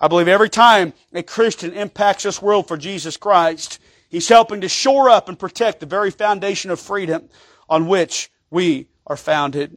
I 0.01 0.09
believe 0.09 0.29
every 0.29 0.49
time 0.49 0.95
a 1.13 1.23
Christian 1.23 1.75
impacts 1.75 2.23
this 2.23 2.41
world 2.41 2.69
for 2.69 2.79
Jesus 2.79 3.19
Christ, 3.19 3.81
He's 4.17 4.29
helping 4.29 4.63
to 4.63 4.69
shore 4.71 5.11
up 5.11 5.29
and 5.29 5.39
protect 5.39 5.81
the 5.81 5.85
very 5.85 6.11
foundation 6.11 6.71
of 6.71 6.81
freedom 6.81 7.29
on 7.69 7.87
which 7.87 8.31
we 8.49 8.89
are 9.07 9.15
founded. 9.15 9.77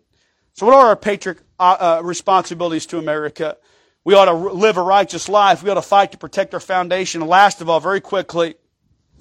So 0.54 0.66
what 0.66 0.76
are 0.76 0.88
our 0.88 0.96
patriot 0.96 1.40
uh, 1.60 1.98
uh, 2.00 2.02
responsibilities 2.06 2.86
to 2.86 3.00
America? 3.00 3.58
We 4.06 4.14
ought 4.14 4.32
to 4.32 4.32
live 4.32 4.78
a 4.78 4.82
righteous 4.82 5.28
life. 5.28 5.62
We 5.62 5.70
ought 5.70 5.74
to 5.74 5.82
fight 5.82 6.14
to 6.14 6.18
protect 6.18 6.54
our 6.54 6.62
foundation. 6.62 7.20
And 7.20 7.30
last 7.30 7.60
of 7.60 7.68
all, 7.68 7.82
very 7.82 8.00
quickly, 8.00 8.56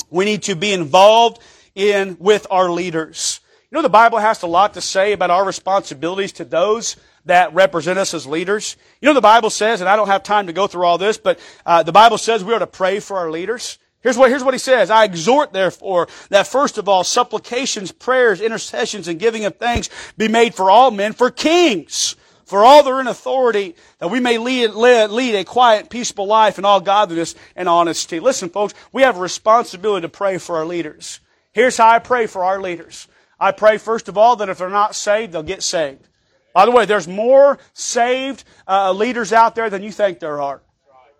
we 0.09 0.25
need 0.25 0.45
to 0.45 0.55
be 0.55 0.73
involved 0.73 1.43
in 1.75 2.16
with 2.21 2.47
our 2.49 2.71
leaders. 2.71 3.41
You 3.73 3.77
know, 3.77 3.83
the 3.83 3.89
Bible 3.89 4.19
has 4.19 4.41
a 4.45 4.47
lot 4.47 4.75
to 4.75 4.81
say 4.81 5.14
about 5.14 5.33
our 5.33 5.45
responsibilities 5.45 6.31
to 6.35 6.45
those 6.45 6.95
that 7.25 7.53
represent 7.55 7.99
us 7.99 8.14
as 8.14 8.25
leaders. 8.25 8.77
You 9.01 9.09
know, 9.09 9.14
the 9.14 9.21
Bible 9.21 9.51
says, 9.51 9.81
and 9.81 9.91
I 9.91 9.97
don't 9.97 10.07
have 10.07 10.23
time 10.23 10.47
to 10.47 10.53
go 10.53 10.69
through 10.69 10.85
all 10.85 10.97
this, 10.97 11.19
but 11.19 11.41
uh, 11.66 11.83
the 11.83 11.91
Bible 11.91 12.19
says 12.19 12.45
we 12.45 12.55
are 12.55 12.61
to 12.61 12.69
pray 12.69 13.01
for 13.01 13.16
our 13.16 13.33
leaders. 13.33 13.79
Here's 14.09 14.16
what, 14.16 14.30
here's 14.30 14.42
what 14.42 14.54
he 14.54 14.59
says. 14.59 14.88
I 14.88 15.04
exhort 15.04 15.52
therefore 15.52 16.09
that 16.30 16.46
first 16.46 16.78
of 16.78 16.88
all 16.88 17.04
supplications, 17.04 17.92
prayers, 17.92 18.40
intercessions, 18.40 19.06
and 19.06 19.20
giving 19.20 19.44
of 19.44 19.56
thanks 19.56 19.90
be 20.16 20.28
made 20.28 20.54
for 20.54 20.70
all 20.70 20.90
men, 20.90 21.12
for 21.12 21.30
kings, 21.30 22.16
for 22.46 22.64
all 22.64 22.82
that 22.82 22.88
are 22.88 23.02
in 23.02 23.06
authority, 23.06 23.76
that 23.98 24.09
we 24.09 24.18
may 24.18 24.38
lead, 24.38 24.70
lead, 24.70 25.11
lead 25.11 25.34
a 25.34 25.44
quiet, 25.44 25.90
peaceful 25.90 26.26
life 26.26 26.59
in 26.59 26.64
all 26.64 26.80
godliness 26.80 27.34
and 27.54 27.68
honesty. 27.68 28.18
Listen, 28.18 28.48
folks, 28.48 28.72
we 28.94 29.02
have 29.02 29.18
a 29.18 29.20
responsibility 29.20 30.06
to 30.06 30.09
pray 30.09 30.38
for 30.38 30.56
our 30.56 30.64
leaders. 30.64 31.20
Here's 31.52 31.76
how 31.76 31.90
I 31.90 31.98
pray 31.98 32.26
for 32.26 32.46
our 32.46 32.62
leaders. 32.62 33.09
I 33.38 33.52
pray, 33.52 33.76
first 33.76 34.09
of 34.09 34.16
all, 34.16 34.36
that 34.36 34.48
if 34.48 34.56
they're 34.56 34.70
not 34.70 34.94
saved, 34.94 35.34
they'll 35.34 35.42
get 35.42 35.62
saved. 35.62 36.09
By 36.54 36.64
the 36.64 36.70
way, 36.70 36.86
there's 36.86 37.06
more 37.06 37.59
saved 37.74 38.44
uh, 38.66 38.90
leaders 38.90 39.34
out 39.34 39.54
there 39.54 39.68
than 39.68 39.82
you 39.82 39.92
think 39.92 40.18
there 40.18 40.40
are. 40.40 40.62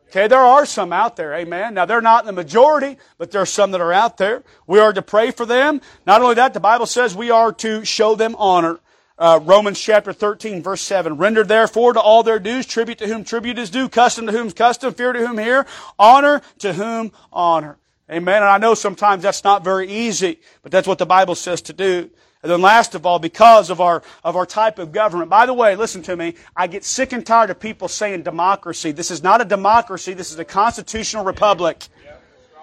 Okay, 0.09 0.27
there 0.27 0.39
are 0.39 0.65
some 0.65 0.91
out 0.91 1.17
there, 1.17 1.35
amen. 1.35 1.75
Now 1.75 1.85
they're 1.85 2.01
not 2.01 2.25
the 2.25 2.33
majority, 2.33 2.97
but 3.19 3.31
there 3.31 3.43
are 3.43 3.47
some 3.47 3.73
that 3.73 3.83
are 3.83 3.93
out 3.93 4.17
there. 4.17 4.43
We 4.67 4.79
are 4.79 4.95
to 4.95 5.03
pray 5.03 5.33
for 5.33 5.45
them. 5.45 5.83
Not 6.07 6.23
only 6.23 6.37
that, 6.37 6.55
the 6.55 6.61
Bible 6.61 6.87
says 6.87 7.15
we 7.15 7.31
are 7.31 7.53
to 7.53 7.85
show 7.85 8.15
them 8.15 8.35
honor. 8.39 8.81
Uh, 9.19 9.39
Romans 9.43 9.79
chapter 9.79 10.15
13 10.15 10.63
verse 10.63 10.81
7. 10.81 11.19
Render 11.19 11.45
therefore 11.45 11.93
to 11.93 12.01
all 12.01 12.23
their 12.23 12.39
dues, 12.39 12.65
tribute 12.65 12.97
to 12.99 13.07
whom 13.07 13.23
tribute 13.23 13.59
is 13.59 13.69
due, 13.69 13.89
custom 13.89 14.27
to 14.27 14.33
whom 14.33 14.51
custom, 14.51 14.95
fear 14.95 15.13
to 15.13 15.27
whom 15.27 15.37
fear, 15.37 15.67
honor 15.99 16.41
to 16.61 16.73
whom 16.73 17.13
honor. 17.31 17.77
Amen. 18.11 18.37
And 18.37 18.47
I 18.47 18.57
know 18.57 18.73
sometimes 18.73 19.23
that's 19.23 19.45
not 19.45 19.63
very 19.63 19.91
easy, 19.91 20.41
but 20.63 20.73
that's 20.73 20.89
what 20.89 20.97
the 20.97 21.05
Bible 21.05 21.35
says 21.35 21.61
to 21.63 21.75
do. 21.75 22.09
And 22.43 22.53
then 22.53 22.61
last 22.61 22.95
of 22.95 23.05
all, 23.05 23.18
because 23.18 23.68
of 23.68 23.80
our, 23.80 24.03
of 24.22 24.36
our 24.36 24.47
type 24.47 24.78
of 24.78 24.93
government. 24.93 25.28
By 25.28 25.47
the 25.47 25.55
way, 25.55 25.74
listen 25.74 26.03
to 26.03 26.16
me. 26.16 26.34
I 26.55 26.68
get 26.68 26.84
sick 26.84 27.12
and 27.12 27.26
tired 27.26 27.51
of 27.51 27.59
people 27.59 27.89
saying 27.89 28.22
democracy. 28.22 28.93
This 28.93 29.11
is 29.11 29.22
not 29.22 29.41
a 29.41 29.45
democracy. 29.45 30.14
This 30.14 30.30
is 30.30 30.39
a 30.39 30.45
constitutional 30.45 31.24
republic. 31.24 31.89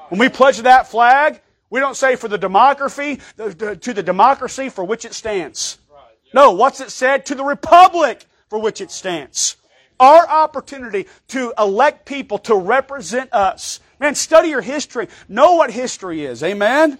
When 0.10 0.20
we 0.20 0.30
pledge 0.30 0.60
that 0.60 0.88
flag, 0.88 1.42
we 1.70 1.82
don't 1.82 1.98
say 1.98 2.16
for 2.16 2.28
the 2.30 2.38
democracy, 2.38 3.20
to 3.38 3.94
the 3.94 4.04
democracy 4.04 4.70
for 4.70 4.86
which 4.86 5.04
it 5.04 5.14
stands. 5.14 5.78
No, 6.34 6.52
what's 6.52 6.80
it 6.80 6.92
said? 6.92 7.26
To 7.28 7.36
the 7.36 7.44
republic 7.44 8.26
for 8.50 8.60
which 8.60 8.80
it 8.80 8.92
stands. 8.92 9.58
Our 10.00 10.28
opportunity 10.28 11.08
to 11.30 11.54
elect 11.58 12.06
people 12.06 12.38
to 12.40 12.56
represent 12.56 13.34
us. 13.34 13.80
Man, 14.00 14.16
study 14.16 14.50
your 14.50 14.62
history. 14.62 15.08
Know 15.28 15.56
what 15.56 15.72
history 15.72 16.26
is. 16.26 16.44
Amen? 16.44 17.00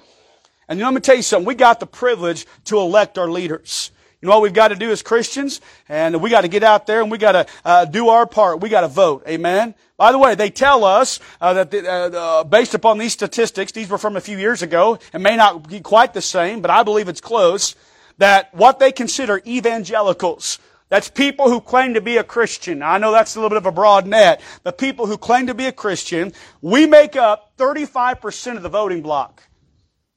And 0.68 0.80
let 0.80 0.94
me 0.94 1.00
tell 1.00 1.16
you 1.16 1.22
something. 1.22 1.46
We 1.46 1.56
got 1.56 1.80
the 1.80 1.86
privilege 1.86 2.46
to 2.66 2.80
elect 2.80 3.18
our 3.18 3.30
leaders. 3.30 3.92
You 4.22 4.30
know 4.30 4.38
what 4.38 4.44
we've 4.44 4.54
got 4.54 4.70
to 4.70 4.76
do 4.76 4.90
as 4.90 5.04
Christians? 5.04 5.62
And 5.88 6.20
we 6.22 6.32
got 6.32 6.42
to 6.42 6.48
get 6.48 6.64
out 6.64 6.88
there 6.88 7.02
and 7.02 7.12
we 7.12 7.18
got 7.18 7.34
to 7.34 7.46
uh, 7.64 7.86
do 7.86 8.10
our 8.10 8.26
part. 8.26 8.60
We 8.60 8.70
got 8.70 8.82
to 8.82 8.88
vote. 8.88 9.24
Amen? 9.28 9.76
By 9.98 10.12
the 10.12 10.18
way, 10.18 10.36
they 10.36 10.50
tell 10.50 10.84
us 10.84 11.20
uh, 11.40 11.54
that 11.54 11.72
the, 11.72 11.88
uh, 11.88 12.10
uh, 12.10 12.44
based 12.44 12.74
upon 12.74 12.98
these 12.98 13.14
statistics, 13.14 13.72
these 13.72 13.90
were 13.90 13.98
from 13.98 14.16
a 14.18 14.22
few 14.22 14.38
years 14.38 14.62
ago, 14.62 15.00
and 15.14 15.22
may 15.22 15.38
not 15.38 15.70
be 15.70 15.80
quite 15.80 16.14
the 16.14 16.22
same, 16.22 16.62
but 16.62 16.72
I 16.72 16.84
believe 16.84 17.08
it's 17.08 17.22
close, 17.22 17.76
that 18.18 18.54
what 18.54 18.80
they 18.80 18.92
consider 18.92 19.42
evangelicals, 19.46 20.60
that's 20.90 21.10
people 21.10 21.50
who 21.50 21.62
claim 21.62 21.94
to 21.94 22.02
be 22.02 22.18
a 22.18 22.24
Christian. 22.24 22.84
I 22.84 22.98
know 22.98 23.12
that's 23.12 23.36
a 23.36 23.40
little 23.40 23.50
bit 23.50 23.58
of 23.58 23.66
a 23.66 23.72
broad 23.72 24.06
net, 24.06 24.42
but 24.64 24.78
people 24.78 25.06
who 25.06 25.18
claim 25.18 25.48
to 25.48 25.54
be 25.54 25.66
a 25.66 25.72
Christian, 25.72 26.34
we 26.62 26.88
make 26.88 27.16
up 27.16 27.56
35% 27.58 28.58
of 28.58 28.64
the 28.64 28.70
voting 28.70 29.02
block. 29.02 29.45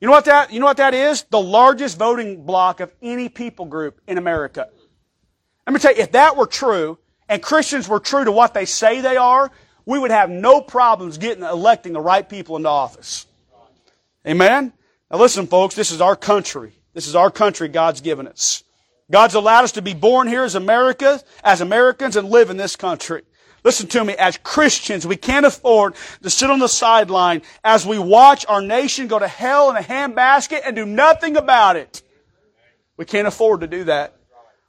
You 0.00 0.06
know 0.06 0.12
what 0.12 0.26
that, 0.26 0.52
you 0.52 0.60
know 0.60 0.66
what 0.66 0.76
that 0.76 0.94
is? 0.94 1.24
The 1.24 1.40
largest 1.40 1.98
voting 1.98 2.44
block 2.44 2.80
of 2.80 2.92
any 3.02 3.28
people 3.28 3.66
group 3.66 4.00
in 4.06 4.16
America. 4.16 4.68
Let 5.66 5.72
me 5.72 5.80
tell 5.80 5.94
you, 5.94 6.02
if 6.02 6.12
that 6.12 6.36
were 6.36 6.46
true, 6.46 6.98
and 7.28 7.42
Christians 7.42 7.88
were 7.88 8.00
true 8.00 8.24
to 8.24 8.32
what 8.32 8.54
they 8.54 8.64
say 8.64 9.00
they 9.00 9.16
are, 9.16 9.50
we 9.84 9.98
would 9.98 10.10
have 10.10 10.30
no 10.30 10.60
problems 10.60 11.18
getting, 11.18 11.42
electing 11.42 11.92
the 11.92 12.00
right 12.00 12.28
people 12.28 12.56
into 12.56 12.68
office. 12.68 13.26
Amen? 14.26 14.72
Now 15.10 15.18
listen, 15.18 15.46
folks, 15.46 15.74
this 15.74 15.90
is 15.90 16.00
our 16.00 16.16
country. 16.16 16.72
This 16.94 17.06
is 17.06 17.14
our 17.14 17.30
country 17.30 17.68
God's 17.68 18.00
given 18.00 18.28
us. 18.28 18.62
God's 19.10 19.34
allowed 19.34 19.64
us 19.64 19.72
to 19.72 19.82
be 19.82 19.94
born 19.94 20.28
here 20.28 20.42
as 20.44 20.54
America, 20.54 21.20
as 21.42 21.60
Americans 21.60 22.16
and 22.16 22.28
live 22.28 22.50
in 22.50 22.56
this 22.56 22.76
country. 22.76 23.22
Listen 23.64 23.86
to 23.88 24.04
me, 24.04 24.14
as 24.14 24.38
Christians, 24.38 25.06
we 25.06 25.16
can't 25.16 25.44
afford 25.44 25.94
to 26.22 26.30
sit 26.30 26.50
on 26.50 26.58
the 26.58 26.68
sideline 26.68 27.42
as 27.64 27.84
we 27.84 27.98
watch 27.98 28.46
our 28.48 28.62
nation 28.62 29.08
go 29.08 29.18
to 29.18 29.28
hell 29.28 29.70
in 29.70 29.76
a 29.76 29.80
handbasket 29.80 30.60
and 30.64 30.76
do 30.76 30.86
nothing 30.86 31.36
about 31.36 31.76
it. 31.76 32.02
We 32.96 33.04
can't 33.04 33.28
afford 33.28 33.60
to 33.60 33.66
do 33.66 33.84
that. 33.84 34.14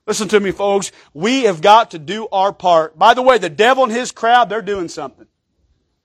Listen 0.05 0.27
to 0.29 0.39
me, 0.39 0.51
folks. 0.51 0.91
We 1.13 1.43
have 1.43 1.61
got 1.61 1.91
to 1.91 1.99
do 1.99 2.27
our 2.31 2.51
part. 2.51 2.97
By 2.97 3.13
the 3.13 3.21
way, 3.21 3.37
the 3.37 3.49
devil 3.49 3.83
and 3.83 3.93
his 3.93 4.11
crowd, 4.11 4.49
they're 4.49 4.61
doing 4.61 4.87
something. 4.87 5.27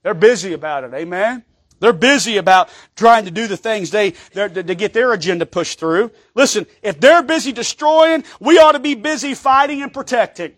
They're 0.02 0.12
busy 0.12 0.52
about 0.52 0.84
it. 0.84 0.92
Amen? 0.92 1.42
They're 1.80 1.92
busy 1.92 2.36
about 2.36 2.68
trying 2.96 3.24
to 3.24 3.30
do 3.30 3.46
the 3.46 3.56
things 3.56 3.90
they, 3.90 4.12
to 4.32 4.74
get 4.74 4.92
their 4.92 5.12
agenda 5.12 5.46
pushed 5.46 5.78
through. 5.78 6.10
Listen, 6.34 6.66
if 6.82 7.00
they're 7.00 7.22
busy 7.22 7.52
destroying, 7.52 8.24
we 8.40 8.58
ought 8.58 8.72
to 8.72 8.78
be 8.78 8.94
busy 8.94 9.34
fighting 9.34 9.82
and 9.82 9.92
protecting. 9.92 10.54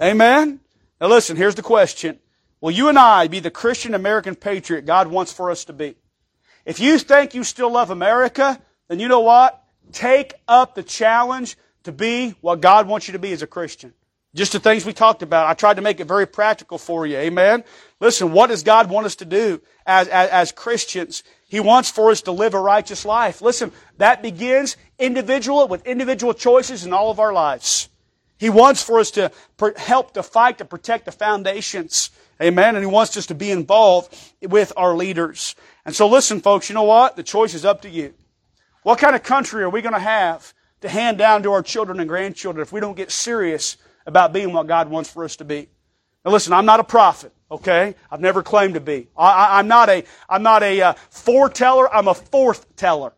Amen? 0.00 0.60
Now 1.00 1.08
listen, 1.08 1.36
here's 1.36 1.54
the 1.54 1.62
question. 1.62 2.18
Will 2.60 2.70
you 2.70 2.88
and 2.88 2.98
I 2.98 3.28
be 3.28 3.40
the 3.40 3.50
Christian 3.50 3.94
American 3.94 4.34
patriot 4.34 4.84
God 4.84 5.08
wants 5.08 5.32
for 5.32 5.50
us 5.50 5.64
to 5.66 5.72
be? 5.72 5.96
If 6.66 6.78
you 6.78 6.98
think 6.98 7.34
you 7.34 7.42
still 7.42 7.72
love 7.72 7.90
America, 7.90 8.60
then 8.88 9.00
you 9.00 9.08
know 9.08 9.20
what? 9.20 9.62
Take 9.92 10.34
up 10.46 10.74
the 10.74 10.82
challenge 10.82 11.56
to 11.84 11.92
be 11.92 12.34
what 12.42 12.60
God 12.60 12.86
wants 12.86 13.08
you 13.08 13.12
to 13.12 13.18
be 13.18 13.32
as 13.32 13.42
a 13.42 13.46
Christian. 13.46 13.94
Just 14.34 14.52
the 14.52 14.60
things 14.60 14.84
we 14.84 14.92
talked 14.92 15.22
about. 15.22 15.48
I 15.48 15.54
tried 15.54 15.74
to 15.74 15.82
make 15.82 15.98
it 15.98 16.06
very 16.06 16.26
practical 16.26 16.78
for 16.78 17.04
you. 17.04 17.16
Amen. 17.16 17.64
Listen, 17.98 18.32
what 18.32 18.46
does 18.48 18.62
God 18.62 18.88
want 18.88 19.06
us 19.06 19.16
to 19.16 19.24
do 19.24 19.60
as, 19.86 20.06
as, 20.06 20.30
as, 20.30 20.52
Christians? 20.52 21.24
He 21.48 21.58
wants 21.58 21.90
for 21.90 22.12
us 22.12 22.22
to 22.22 22.32
live 22.32 22.54
a 22.54 22.60
righteous 22.60 23.04
life. 23.04 23.42
Listen, 23.42 23.72
that 23.96 24.22
begins 24.22 24.76
individual 25.00 25.66
with 25.66 25.84
individual 25.84 26.32
choices 26.32 26.84
in 26.84 26.92
all 26.92 27.10
of 27.10 27.18
our 27.18 27.32
lives. 27.32 27.88
He 28.40 28.48
wants 28.48 28.82
for 28.82 28.98
us 28.98 29.10
to 29.12 29.30
help 29.76 30.14
to 30.14 30.22
fight 30.22 30.58
to 30.58 30.64
protect 30.64 31.04
the 31.04 31.12
foundations. 31.12 32.08
Amen. 32.42 32.74
And 32.74 32.82
He 32.82 32.90
wants 32.90 33.14
us 33.18 33.26
to 33.26 33.34
be 33.34 33.50
involved 33.50 34.16
with 34.40 34.72
our 34.78 34.96
leaders. 34.96 35.54
And 35.84 35.94
so 35.94 36.08
listen, 36.08 36.40
folks, 36.40 36.70
you 36.70 36.74
know 36.74 36.84
what? 36.84 37.16
The 37.16 37.22
choice 37.22 37.52
is 37.52 37.66
up 37.66 37.82
to 37.82 37.90
you. 37.90 38.14
What 38.82 38.98
kind 38.98 39.14
of 39.14 39.22
country 39.22 39.62
are 39.62 39.68
we 39.68 39.82
going 39.82 39.92
to 39.92 40.00
have 40.00 40.54
to 40.80 40.88
hand 40.88 41.18
down 41.18 41.42
to 41.42 41.52
our 41.52 41.62
children 41.62 42.00
and 42.00 42.08
grandchildren 42.08 42.62
if 42.62 42.72
we 42.72 42.80
don't 42.80 42.96
get 42.96 43.10
serious 43.10 43.76
about 44.06 44.32
being 44.32 44.54
what 44.54 44.66
God 44.66 44.88
wants 44.88 45.10
for 45.10 45.22
us 45.22 45.36
to 45.36 45.44
be? 45.44 45.68
Now 46.24 46.30
listen, 46.30 46.54
I'm 46.54 46.66
not 46.66 46.80
a 46.80 46.84
prophet. 46.84 47.34
Okay, 47.50 47.94
I've 48.10 48.20
never 48.20 48.42
claimed 48.42 48.74
to 48.74 48.80
be. 48.80 49.08
I, 49.16 49.60
am 49.60 49.68
not 49.68 49.90
a 49.90 50.04
I'm 50.30 50.42
not 50.42 50.62
a 50.62 50.80
uh, 50.80 50.92
foreteller. 51.10 51.92
I'm 51.94 52.08
a 52.08 52.14
forth 52.14 52.74
teller. 52.76 53.12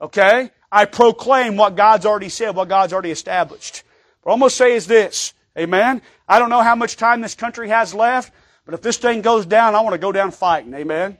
Okay, 0.00 0.50
I 0.72 0.86
proclaim 0.86 1.56
what 1.56 1.76
God's 1.76 2.06
already 2.06 2.30
said, 2.30 2.54
what 2.54 2.68
God's 2.68 2.94
already 2.94 3.10
established. 3.10 3.82
What 4.26 4.32
I'm 4.32 4.40
going 4.40 4.50
to 4.50 4.56
say 4.56 4.74
is 4.74 4.88
this. 4.88 5.34
Amen. 5.56 6.02
I 6.26 6.40
don't 6.40 6.50
know 6.50 6.60
how 6.60 6.74
much 6.74 6.96
time 6.96 7.20
this 7.20 7.36
country 7.36 7.68
has 7.68 7.94
left, 7.94 8.32
but 8.64 8.74
if 8.74 8.82
this 8.82 8.96
thing 8.96 9.22
goes 9.22 9.46
down, 9.46 9.76
I 9.76 9.82
want 9.82 9.94
to 9.94 10.00
go 10.00 10.10
down 10.10 10.32
fighting. 10.32 10.74
Amen. 10.74 11.16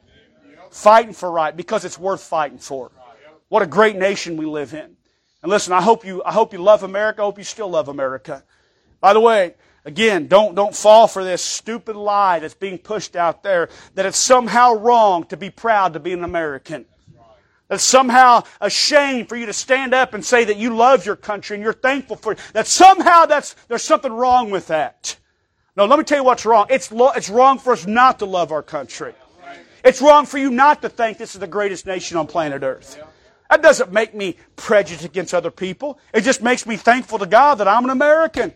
Fighting 0.72 1.12
for 1.12 1.30
right 1.30 1.56
because 1.56 1.84
it's 1.84 2.00
worth 2.00 2.20
fighting 2.20 2.58
for. 2.58 2.90
What 3.46 3.62
a 3.62 3.66
great 3.68 3.94
nation 3.94 4.36
we 4.36 4.44
live 4.44 4.74
in. 4.74 4.96
And 5.40 5.50
listen, 5.50 5.72
I 5.72 5.82
hope 5.82 6.04
you, 6.04 6.20
I 6.24 6.32
hope 6.32 6.52
you 6.52 6.58
love 6.58 6.82
America. 6.82 7.22
I 7.22 7.26
hope 7.26 7.38
you 7.38 7.44
still 7.44 7.68
love 7.68 7.86
America. 7.86 8.42
By 9.00 9.12
the 9.12 9.20
way, 9.20 9.54
again, 9.84 10.26
don't, 10.26 10.56
don't 10.56 10.74
fall 10.74 11.06
for 11.06 11.22
this 11.22 11.42
stupid 11.42 11.94
lie 11.94 12.40
that's 12.40 12.54
being 12.54 12.76
pushed 12.76 13.14
out 13.14 13.44
there 13.44 13.68
that 13.94 14.04
it's 14.04 14.18
somehow 14.18 14.74
wrong 14.74 15.22
to 15.26 15.36
be 15.36 15.48
proud 15.48 15.92
to 15.92 16.00
be 16.00 16.12
an 16.12 16.24
American. 16.24 16.86
That's 17.68 17.82
somehow 17.82 18.44
a 18.60 18.70
shame 18.70 19.26
for 19.26 19.36
you 19.36 19.46
to 19.46 19.52
stand 19.52 19.92
up 19.92 20.14
and 20.14 20.24
say 20.24 20.44
that 20.44 20.56
you 20.56 20.74
love 20.76 21.04
your 21.04 21.16
country 21.16 21.56
and 21.56 21.64
you're 21.64 21.72
thankful 21.72 22.16
for 22.16 22.32
it. 22.32 22.38
That 22.52 22.66
somehow 22.66 23.26
that's, 23.26 23.54
there's 23.68 23.82
something 23.82 24.12
wrong 24.12 24.50
with 24.50 24.68
that. 24.68 25.16
No, 25.76 25.84
let 25.84 25.98
me 25.98 26.04
tell 26.04 26.18
you 26.18 26.24
what's 26.24 26.46
wrong. 26.46 26.66
It's, 26.70 26.92
lo- 26.92 27.10
it's 27.14 27.28
wrong 27.28 27.58
for 27.58 27.72
us 27.72 27.86
not 27.86 28.20
to 28.20 28.24
love 28.24 28.52
our 28.52 28.62
country. 28.62 29.14
It's 29.84 30.00
wrong 30.00 30.26
for 30.26 30.38
you 30.38 30.50
not 30.50 30.82
to 30.82 30.88
think 30.88 31.18
this 31.18 31.34
is 31.34 31.40
the 31.40 31.46
greatest 31.46 31.86
nation 31.86 32.16
on 32.16 32.26
planet 32.26 32.62
Earth. 32.62 33.02
That 33.50 33.62
doesn't 33.62 33.92
make 33.92 34.14
me 34.14 34.36
prejudiced 34.56 35.04
against 35.04 35.34
other 35.34 35.50
people. 35.50 35.98
It 36.12 36.22
just 36.22 36.42
makes 36.42 36.66
me 36.66 36.76
thankful 36.76 37.18
to 37.18 37.26
God 37.26 37.56
that 37.56 37.68
I'm 37.68 37.84
an 37.84 37.90
American. 37.90 38.52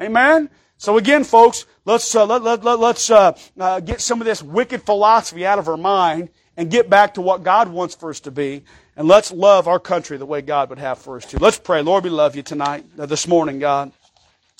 Amen? 0.00 0.48
So 0.78 0.96
again, 0.96 1.24
folks, 1.24 1.66
let's, 1.84 2.14
uh, 2.14 2.24
let, 2.24 2.42
let, 2.42 2.64
let, 2.64 2.78
let's 2.78 3.10
uh, 3.10 3.36
uh, 3.58 3.80
get 3.80 4.00
some 4.00 4.20
of 4.22 4.26
this 4.26 4.42
wicked 4.42 4.82
philosophy 4.82 5.44
out 5.44 5.58
of 5.58 5.68
our 5.68 5.76
mind 5.76 6.30
and 6.60 6.70
get 6.70 6.90
back 6.90 7.14
to 7.14 7.22
what 7.22 7.42
God 7.42 7.70
wants 7.70 7.94
for 7.94 8.10
us 8.10 8.20
to 8.20 8.30
be. 8.30 8.62
And 8.94 9.08
let's 9.08 9.32
love 9.32 9.66
our 9.66 9.80
country 9.80 10.18
the 10.18 10.26
way 10.26 10.42
God 10.42 10.68
would 10.68 10.78
have 10.78 10.98
for 10.98 11.16
us 11.16 11.24
to. 11.30 11.38
Let's 11.38 11.58
pray. 11.58 11.80
Lord, 11.80 12.04
we 12.04 12.10
love 12.10 12.36
you 12.36 12.42
tonight, 12.42 12.84
uh, 12.98 13.06
this 13.06 13.26
morning, 13.26 13.60
God. 13.60 13.92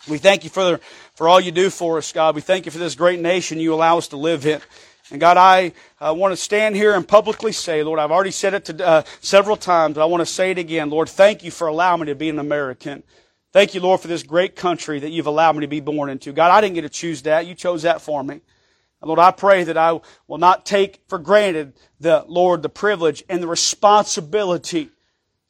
We 0.09 0.17
thank 0.17 0.43
you 0.43 0.49
for, 0.49 0.65
the, 0.65 0.81
for 1.15 1.29
all 1.29 1.39
you 1.39 1.53
do 1.53 1.69
for 1.69 1.99
us, 1.99 2.11
God. 2.11 2.35
We 2.35 2.41
thank 2.41 2.65
you 2.65 2.73
for 2.73 2.79
this 2.79 2.95
great 2.95 3.21
nation 3.21 3.61
you 3.61 3.75
allow 3.75 3.99
us 3.99 4.09
to 4.09 4.17
live 4.17 4.47
in. 4.47 4.63
And 5.11 5.21
God, 5.21 5.37
I 5.37 5.73
uh, 6.01 6.15
want 6.17 6.33
to 6.33 6.39
stand 6.39 6.75
here 6.75 6.95
and 6.95 7.07
publicly 7.07 7.53
say, 7.53 7.83
Lord, 7.83 7.99
I've 7.99 8.11
already 8.11 8.31
said 8.31 8.55
it 8.55 8.65
to, 8.65 8.87
uh, 8.87 9.03
several 9.21 9.59
times, 9.59 9.97
but 9.97 10.01
I 10.01 10.07
want 10.07 10.23
to 10.23 10.27
say 10.27 10.53
it 10.53 10.59
again. 10.59 10.89
Lord, 10.89 11.11
thank 11.11 11.45
you 11.45 11.51
for 11.51 11.67
allowing 11.67 12.01
me 12.01 12.07
to 12.07 12.15
be 12.15 12.31
an 12.31 12.39
American. 12.39 13.03
Thank 13.53 13.75
you, 13.75 13.83
Lord, 13.83 14.01
for 14.01 14.09
this 14.09 14.23
great 14.23 14.57
country 14.57 15.01
that 15.01 15.11
you've 15.11 15.27
allowed 15.27 15.57
me 15.57 15.61
to 15.63 15.69
be 15.69 15.81
born 15.81 16.09
into. 16.09 16.33
God, 16.33 16.51
I 16.51 16.63
didn't 16.63 16.77
get 16.77 16.83
to 16.83 16.89
choose 16.89 17.21
that. 17.23 17.47
You 17.47 17.55
chose 17.55 17.83
that 17.83 18.01
for 18.01 18.25
me. 18.25 18.41
And 19.01 19.09
Lord, 19.09 19.19
I 19.19 19.31
pray 19.31 19.65
that 19.65 19.77
I 19.77 20.01
will 20.27 20.39
not 20.39 20.67
take 20.67 21.03
for 21.09 21.19
granted 21.19 21.75
the, 21.99 22.25
Lord, 22.29 22.63
the 22.63 22.69
privilege 22.69 23.25
and 23.29 23.43
the 23.43 23.47
responsibility 23.47 24.91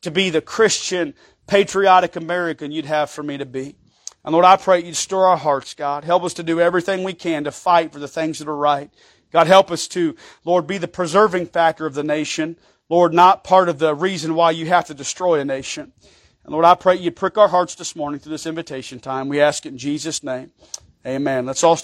to 0.02 0.10
be 0.10 0.30
the 0.30 0.40
Christian, 0.40 1.14
patriotic 1.46 2.16
American 2.16 2.70
you'd 2.70 2.86
have 2.86 3.10
for 3.10 3.22
me 3.22 3.38
to 3.38 3.46
be. 3.46 3.76
And 4.24 4.32
Lord, 4.32 4.44
I 4.44 4.56
pray 4.56 4.84
you'd 4.84 4.96
stir 4.96 5.24
our 5.24 5.36
hearts, 5.36 5.74
God. 5.74 6.04
Help 6.04 6.22
us 6.24 6.34
to 6.34 6.42
do 6.42 6.60
everything 6.60 7.02
we 7.02 7.12
can 7.12 7.44
to 7.44 7.50
fight 7.50 7.92
for 7.92 7.98
the 7.98 8.08
things 8.08 8.38
that 8.38 8.48
are 8.48 8.56
right. 8.56 8.90
God, 9.32 9.46
help 9.46 9.70
us 9.70 9.88
to, 9.88 10.16
Lord, 10.44 10.66
be 10.66 10.78
the 10.78 10.88
preserving 10.88 11.46
factor 11.46 11.86
of 11.86 11.94
the 11.94 12.02
nation. 12.02 12.56
Lord, 12.88 13.14
not 13.14 13.44
part 13.44 13.68
of 13.68 13.78
the 13.78 13.94
reason 13.94 14.34
why 14.34 14.50
you 14.50 14.66
have 14.66 14.86
to 14.86 14.94
destroy 14.94 15.40
a 15.40 15.44
nation. 15.44 15.92
And 16.44 16.52
Lord, 16.52 16.64
I 16.64 16.74
pray 16.74 16.96
you 16.96 17.10
prick 17.10 17.38
our 17.38 17.48
hearts 17.48 17.74
this 17.74 17.94
morning 17.94 18.20
through 18.20 18.32
this 18.32 18.46
invitation 18.46 18.98
time. 18.98 19.28
We 19.28 19.40
ask 19.40 19.64
it 19.66 19.70
in 19.70 19.78
Jesus' 19.78 20.22
name. 20.22 20.50
Amen. 21.06 21.46
Let's 21.46 21.64
all 21.64 21.76
stand. 21.76 21.78